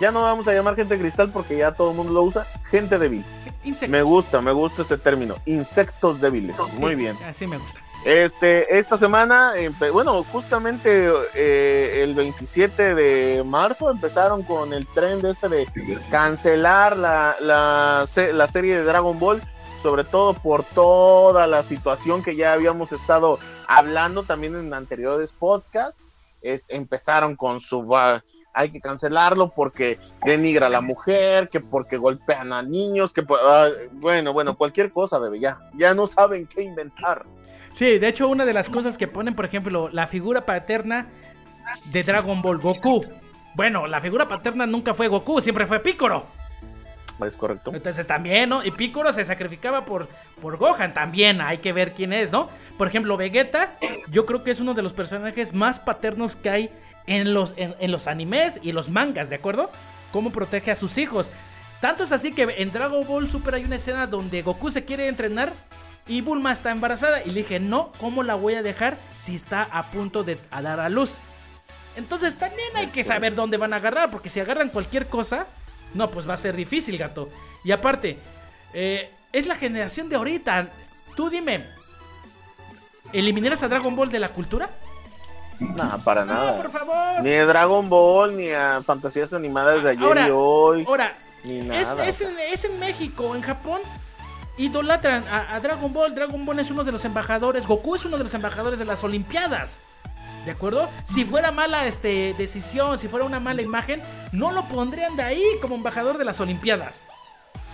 Ya 0.00 0.12
no 0.12 0.22
vamos 0.22 0.46
a 0.46 0.52
llamar 0.52 0.76
gente 0.76 0.94
de 0.94 1.00
cristal 1.00 1.30
porque 1.32 1.56
ya 1.56 1.72
todo 1.72 1.90
el 1.90 1.96
mundo 1.96 2.12
lo 2.12 2.22
usa. 2.22 2.46
Gente 2.70 2.98
débil. 2.98 3.24
Insectos. 3.68 3.88
Me 3.90 4.02
gusta, 4.02 4.40
me 4.40 4.52
gusta 4.52 4.82
ese 4.82 4.98
término. 4.98 5.34
Insectos 5.46 6.20
débiles. 6.20 6.56
Sí, 6.56 6.76
Muy 6.80 6.94
bien. 6.94 7.16
Así 7.26 7.46
me 7.46 7.58
gusta. 7.58 7.80
Este, 8.04 8.78
esta 8.78 8.96
semana, 8.96 9.52
bueno, 9.92 10.22
justamente 10.22 11.12
eh, 11.34 12.00
el 12.04 12.14
27 12.14 12.94
de 12.94 13.42
marzo 13.44 13.90
empezaron 13.90 14.42
con 14.44 14.72
el 14.72 14.86
tren 14.86 15.20
de 15.20 15.32
este 15.32 15.48
de 15.48 15.66
cancelar 16.10 16.96
la, 16.96 17.36
la, 17.40 18.06
la 18.32 18.48
serie 18.48 18.76
de 18.76 18.84
Dragon 18.84 19.18
Ball, 19.18 19.42
sobre 19.82 20.04
todo 20.04 20.32
por 20.34 20.62
toda 20.62 21.46
la 21.48 21.62
situación 21.64 22.22
que 22.22 22.36
ya 22.36 22.52
habíamos 22.52 22.92
estado 22.92 23.38
hablando 23.66 24.22
también 24.22 24.54
en 24.56 24.72
anteriores 24.74 25.32
podcasts. 25.32 26.02
Es- 26.40 26.66
empezaron 26.68 27.34
con 27.34 27.58
su 27.60 27.82
hay 28.58 28.70
que 28.70 28.80
cancelarlo 28.80 29.50
porque 29.50 30.00
denigra 30.24 30.66
a 30.66 30.68
la 30.68 30.80
mujer, 30.80 31.48
que 31.48 31.60
porque 31.60 31.96
golpean 31.96 32.52
a 32.52 32.60
niños, 32.60 33.12
que 33.12 33.24
ah, 33.30 33.68
bueno, 33.92 34.32
bueno, 34.32 34.56
cualquier 34.56 34.90
cosa, 34.90 35.20
bebé, 35.20 35.38
ya, 35.38 35.60
ya 35.74 35.94
no 35.94 36.08
saben 36.08 36.44
qué 36.48 36.62
inventar. 36.62 37.24
Sí, 37.72 38.00
de 38.00 38.08
hecho, 38.08 38.26
una 38.26 38.44
de 38.44 38.52
las 38.52 38.68
cosas 38.68 38.98
que 38.98 39.06
ponen, 39.06 39.36
por 39.36 39.44
ejemplo, 39.44 39.88
la 39.92 40.08
figura 40.08 40.44
paterna 40.44 41.06
de 41.92 42.02
Dragon 42.02 42.42
Ball 42.42 42.58
Goku. 42.58 43.00
Bueno, 43.54 43.86
la 43.86 44.00
figura 44.00 44.26
paterna 44.26 44.66
nunca 44.66 44.92
fue 44.92 45.06
Goku, 45.06 45.40
siempre 45.40 45.64
fue 45.64 45.78
Piccolo. 45.78 46.24
Es 47.24 47.36
correcto. 47.36 47.70
Entonces 47.72 48.08
también, 48.08 48.48
¿no? 48.48 48.64
Y 48.64 48.72
Piccolo 48.72 49.12
se 49.12 49.24
sacrificaba 49.24 49.84
por, 49.84 50.08
por 50.42 50.56
Gohan, 50.56 50.94
también 50.94 51.40
hay 51.40 51.58
que 51.58 51.72
ver 51.72 51.92
quién 51.92 52.12
es, 52.12 52.32
¿no? 52.32 52.48
Por 52.76 52.88
ejemplo, 52.88 53.16
Vegeta, 53.16 53.76
yo 54.10 54.26
creo 54.26 54.42
que 54.42 54.50
es 54.50 54.58
uno 54.58 54.74
de 54.74 54.82
los 54.82 54.92
personajes 54.92 55.54
más 55.54 55.78
paternos 55.78 56.34
que 56.34 56.50
hay 56.50 56.70
en 57.08 57.32
los, 57.32 57.54
en, 57.56 57.90
los 57.90 58.06
animes 58.06 58.60
y 58.62 58.72
los 58.72 58.90
mangas, 58.90 59.30
¿de 59.30 59.36
acuerdo? 59.36 59.70
Cómo 60.12 60.30
protege 60.30 60.70
a 60.70 60.76
sus 60.76 60.98
hijos. 60.98 61.30
Tanto 61.80 62.04
es 62.04 62.12
así 62.12 62.32
que 62.32 62.42
en 62.58 62.70
Dragon 62.70 63.06
Ball 63.06 63.30
Super 63.30 63.54
hay 63.54 63.64
una 63.64 63.76
escena 63.76 64.06
donde 64.06 64.42
Goku 64.42 64.70
se 64.70 64.84
quiere 64.84 65.08
entrenar 65.08 65.52
y 66.06 66.20
Bulma 66.20 66.52
está 66.52 66.70
embarazada. 66.70 67.22
Y 67.24 67.30
le 67.30 67.40
dije, 67.40 67.60
no, 67.60 67.92
¿cómo 67.98 68.22
la 68.22 68.34
voy 68.34 68.54
a 68.54 68.62
dejar 68.62 68.98
si 69.16 69.34
está 69.34 69.62
a 69.62 69.90
punto 69.90 70.22
de 70.22 70.38
dar 70.50 70.80
a 70.80 70.88
luz? 70.90 71.16
Entonces 71.96 72.36
también 72.36 72.68
hay 72.76 72.88
que 72.88 73.02
saber 73.02 73.34
dónde 73.34 73.56
van 73.56 73.72
a 73.72 73.76
agarrar, 73.76 74.10
porque 74.10 74.28
si 74.28 74.38
agarran 74.38 74.68
cualquier 74.68 75.06
cosa, 75.06 75.46
no, 75.94 76.10
pues 76.10 76.28
va 76.28 76.34
a 76.34 76.36
ser 76.36 76.54
difícil, 76.54 76.98
gato. 76.98 77.30
Y 77.64 77.72
aparte, 77.72 78.18
eh, 78.74 79.10
es 79.32 79.46
la 79.46 79.56
generación 79.56 80.10
de 80.10 80.16
ahorita. 80.16 80.68
Tú 81.16 81.30
dime, 81.30 81.64
¿eliminaras 83.14 83.62
a 83.62 83.68
Dragon 83.68 83.96
Ball 83.96 84.10
de 84.10 84.18
la 84.18 84.28
cultura? 84.28 84.68
No, 85.60 85.98
para 86.04 86.24
No, 86.24 86.32
nada. 86.34 86.56
por 86.62 86.70
favor. 86.70 87.22
Ni 87.22 87.32
a 87.34 87.46
Dragon 87.46 87.88
Ball, 87.88 88.36
ni 88.36 88.50
a 88.50 88.80
fantasías 88.84 89.32
animadas 89.32 89.82
de 89.82 89.90
ayer 89.90 90.02
Ahora, 90.04 90.28
y 90.28 90.30
hoy, 90.32 90.84
Ahora, 90.86 91.12
ni 91.44 91.58
es, 91.58 91.88
nada. 91.88 92.06
es 92.06 92.20
en, 92.20 92.38
es 92.38 92.64
en 92.64 92.78
México, 92.78 93.34
en 93.34 93.42
Japón. 93.42 93.80
Idolatran 94.56 95.24
a, 95.28 95.54
a 95.54 95.60
Dragon 95.60 95.92
Ball. 95.92 96.14
Dragon 96.14 96.44
Ball 96.44 96.58
es 96.58 96.70
uno 96.70 96.82
de 96.84 96.92
los 96.92 97.04
embajadores. 97.04 97.66
Goku 97.66 97.94
es 97.94 98.04
uno 98.04 98.16
de 98.18 98.24
los 98.24 98.34
embajadores 98.34 98.78
de 98.78 98.84
las 98.84 99.02
Olimpiadas. 99.04 99.78
¿De 100.44 100.52
acuerdo? 100.52 100.88
Si 101.04 101.24
fuera 101.24 101.50
mala 101.50 101.86
este, 101.86 102.34
decisión, 102.38 102.98
si 102.98 103.06
fuera 103.08 103.24
una 103.26 103.38
mala 103.40 103.60
imagen, 103.62 104.02
no 104.32 104.50
lo 104.52 104.64
pondrían 104.64 105.14
de 105.16 105.22
ahí 105.22 105.44
como 105.60 105.74
embajador 105.74 106.18
de 106.18 106.24
las 106.24 106.40
Olimpiadas. 106.40 107.02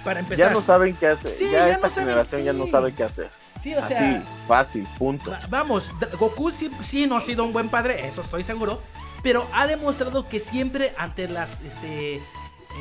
Para 0.04 0.20
empezar. 0.20 0.48
ya 0.48 0.52
no 0.54 0.60
saben 0.60 0.94
qué 0.94 1.06
hacer. 1.08 1.30
Sí, 1.32 1.44
ya, 1.46 1.66
ya 1.66 1.68
esta 1.74 1.86
no 1.86 1.88
saben, 1.90 2.08
generación 2.08 2.42
ya 2.44 2.52
no 2.52 2.66
sabe 2.66 2.92
qué 2.92 3.04
hacer. 3.04 3.30
Sí, 3.62 3.74
o 3.74 3.78
Así, 3.82 3.94
sea. 3.94 4.22
fácil, 4.46 4.86
punto. 4.98 5.30
Va- 5.30 5.38
Vamos, 5.48 5.90
Goku 6.18 6.50
sí, 6.50 6.70
sí 6.82 7.06
no 7.06 7.16
ha 7.16 7.20
sido 7.22 7.44
un 7.44 7.52
buen 7.54 7.68
padre, 7.70 8.06
eso 8.06 8.20
estoy 8.20 8.44
seguro. 8.44 8.80
Pero 9.22 9.46
ha 9.54 9.66
demostrado 9.66 10.28
que 10.28 10.38
siempre 10.38 10.92
ante 10.98 11.28
las, 11.28 11.62
este, 11.62 12.20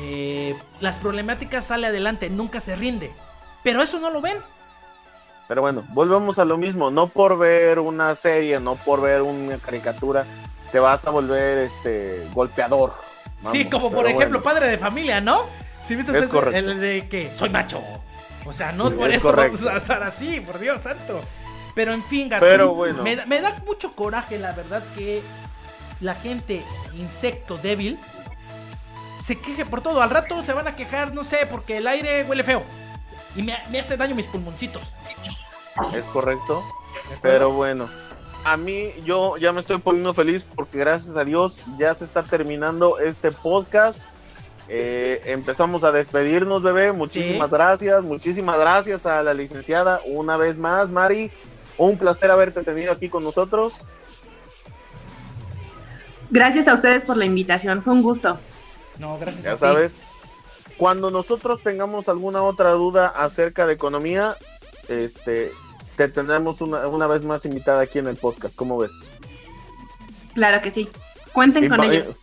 eh, 0.00 0.54
las 0.80 0.98
problemáticas 0.98 1.64
sale 1.66 1.86
adelante, 1.86 2.28
nunca 2.28 2.60
se 2.60 2.76
rinde. 2.76 3.10
Pero 3.62 3.82
eso 3.82 3.98
no 3.98 4.10
lo 4.10 4.20
ven. 4.20 4.36
Pero 5.48 5.62
bueno, 5.62 5.84
volvemos 5.90 6.38
a 6.38 6.44
lo 6.44 6.58
mismo. 6.58 6.90
No 6.90 7.06
por 7.06 7.38
ver 7.38 7.78
una 7.78 8.14
serie, 8.14 8.60
no 8.60 8.74
por 8.76 9.00
ver 9.00 9.22
una 9.22 9.56
caricatura, 9.58 10.26
te 10.72 10.78
vas 10.80 11.06
a 11.06 11.10
volver 11.10 11.58
este 11.58 12.26
golpeador. 12.34 12.92
sí, 13.50 13.64
como 13.66 13.90
por 13.90 14.06
ejemplo 14.06 14.42
padre 14.42 14.68
de 14.68 14.76
familia, 14.78 15.20
¿no? 15.22 15.42
Si 15.84 15.96
viste 15.96 16.12
el 16.12 16.80
de 16.80 17.08
que 17.08 17.34
soy 17.34 17.50
macho. 17.50 17.82
O 18.46 18.52
sea, 18.52 18.72
no 18.72 18.90
por 18.90 19.10
eso 19.10 19.32
vamos 19.32 19.64
a 19.64 19.76
estar 19.76 20.02
así, 20.02 20.40
por 20.40 20.58
Dios 20.58 20.82
santo. 20.82 21.20
Pero 21.74 21.92
en 21.92 22.04
fin, 22.04 22.28
gato, 22.28 22.44
Pero 22.44 22.74
bueno. 22.74 23.02
me, 23.02 23.24
me, 23.26 23.40
da 23.40 23.56
mucho 23.66 23.90
coraje, 23.92 24.38
la 24.38 24.52
verdad, 24.52 24.82
que 24.94 25.22
la 26.00 26.14
gente 26.14 26.62
insecto 26.94 27.56
débil 27.56 27.98
se 29.20 29.38
queje 29.38 29.64
por 29.64 29.80
todo. 29.80 30.02
Al 30.02 30.10
rato 30.10 30.42
se 30.42 30.52
van 30.52 30.68
a 30.68 30.76
quejar, 30.76 31.14
no 31.14 31.24
sé, 31.24 31.46
porque 31.50 31.78
el 31.78 31.86
aire 31.86 32.24
huele 32.24 32.44
feo. 32.44 32.62
Y 33.34 33.42
me, 33.42 33.56
me 33.70 33.80
hace 33.80 33.96
daño 33.96 34.14
mis 34.14 34.26
pulmoncitos. 34.26 34.92
Es 35.94 36.04
correcto. 36.04 36.62
Pero 37.22 37.50
bueno, 37.50 37.88
a 38.44 38.56
mí 38.56 38.90
yo 39.04 39.36
ya 39.38 39.52
me 39.52 39.60
estoy 39.60 39.78
poniendo 39.78 40.14
feliz 40.14 40.44
porque 40.54 40.78
gracias 40.78 41.16
a 41.16 41.24
Dios 41.24 41.62
ya 41.78 41.94
se 41.94 42.04
está 42.04 42.22
terminando 42.22 42.98
este 42.98 43.32
podcast. 43.32 44.00
Eh, 44.68 45.20
empezamos 45.26 45.84
a 45.84 45.92
despedirnos, 45.92 46.62
bebé. 46.62 46.92
Muchísimas 46.92 47.50
gracias, 47.50 48.02
muchísimas 48.02 48.58
gracias 48.58 49.06
a 49.06 49.22
la 49.22 49.34
licenciada 49.34 50.00
una 50.06 50.36
vez 50.36 50.58
más, 50.58 50.90
Mari. 50.90 51.30
Un 51.76 51.98
placer 51.98 52.30
haberte 52.30 52.62
tenido 52.62 52.92
aquí 52.92 53.08
con 53.08 53.24
nosotros. 53.24 53.82
Gracias 56.30 56.66
a 56.68 56.74
ustedes 56.74 57.04
por 57.04 57.16
la 57.16 57.26
invitación, 57.26 57.82
fue 57.82 57.92
un 57.92 58.02
gusto. 58.02 58.38
No, 58.98 59.18
gracias. 59.18 59.44
Ya 59.44 59.56
sabes, 59.56 59.96
cuando 60.76 61.10
nosotros 61.10 61.60
tengamos 61.62 62.08
alguna 62.08 62.42
otra 62.42 62.70
duda 62.70 63.08
acerca 63.08 63.66
de 63.66 63.74
economía, 63.74 64.36
este, 64.88 65.52
te 65.96 66.08
tendremos 66.08 66.60
una, 66.60 66.88
una 66.88 67.06
vez 67.06 67.22
más 67.22 67.44
invitada 67.44 67.82
aquí 67.82 67.98
en 67.98 68.08
el 68.08 68.16
podcast. 68.16 68.56
¿Cómo 68.56 68.78
ves? 68.78 69.10
Claro 70.34 70.60
que 70.62 70.70
sí. 70.70 70.88
Cuenten 71.32 71.68
con 71.68 71.84
ello. 71.84 72.14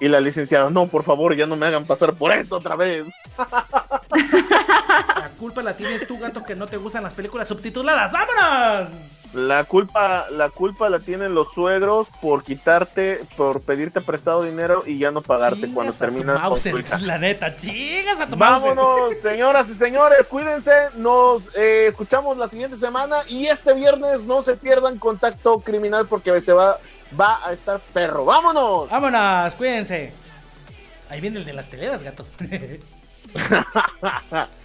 Y 0.00 0.08
la 0.08 0.20
licenciada, 0.20 0.70
no, 0.70 0.86
por 0.86 1.02
favor, 1.02 1.36
ya 1.36 1.46
no 1.46 1.56
me 1.56 1.66
hagan 1.66 1.84
pasar 1.84 2.14
por 2.14 2.32
esto 2.32 2.56
otra 2.56 2.74
vez. 2.74 3.04
La 3.36 5.30
culpa 5.38 5.62
la 5.62 5.76
tienes 5.76 6.06
tú, 6.06 6.18
gato, 6.18 6.42
que 6.42 6.54
no 6.54 6.66
te 6.66 6.78
gustan 6.78 7.02
las 7.02 7.12
películas 7.12 7.48
subtituladas. 7.48 8.10
¡Vámonos! 8.12 8.88
La 9.32 9.62
culpa, 9.62 10.26
la 10.30 10.48
culpa 10.48 10.88
la 10.88 10.98
tienen 10.98 11.34
los 11.34 11.52
suegros 11.52 12.08
por 12.20 12.42
quitarte, 12.42 13.20
por 13.36 13.60
pedirte 13.60 14.00
prestado 14.00 14.42
dinero 14.42 14.82
y 14.84 14.98
ya 14.98 15.12
no 15.12 15.20
pagarte 15.20 15.72
cuando 15.72 15.92
terminas 15.92 16.40
con 16.40 16.58
La 17.06 17.18
neta, 17.18 17.54
chingas 17.54 18.18
a 18.18 18.26
tu 18.26 18.36
Vámonos, 18.36 19.16
señoras 19.18 19.68
y 19.68 19.74
señores, 19.76 20.26
cuídense. 20.26 20.72
Nos 20.96 21.54
eh, 21.56 21.86
escuchamos 21.86 22.38
la 22.38 22.48
siguiente 22.48 22.76
semana 22.76 23.18
y 23.28 23.46
este 23.46 23.72
viernes 23.74 24.26
no 24.26 24.42
se 24.42 24.56
pierdan 24.56 24.98
contacto 24.98 25.60
criminal 25.60 26.06
porque 26.08 26.40
se 26.40 26.52
va 26.52 26.78
va 27.18 27.46
a 27.46 27.52
estar 27.52 27.80
perro. 27.80 28.24
¡Vámonos! 28.24 28.90
¡Vámonos! 28.90 29.54
Cuídense. 29.54 30.12
Ahí 31.08 31.20
viene 31.20 31.38
el 31.38 31.44
de 31.44 31.52
las 31.52 31.68
teleras, 31.68 32.02
gato. 32.02 32.26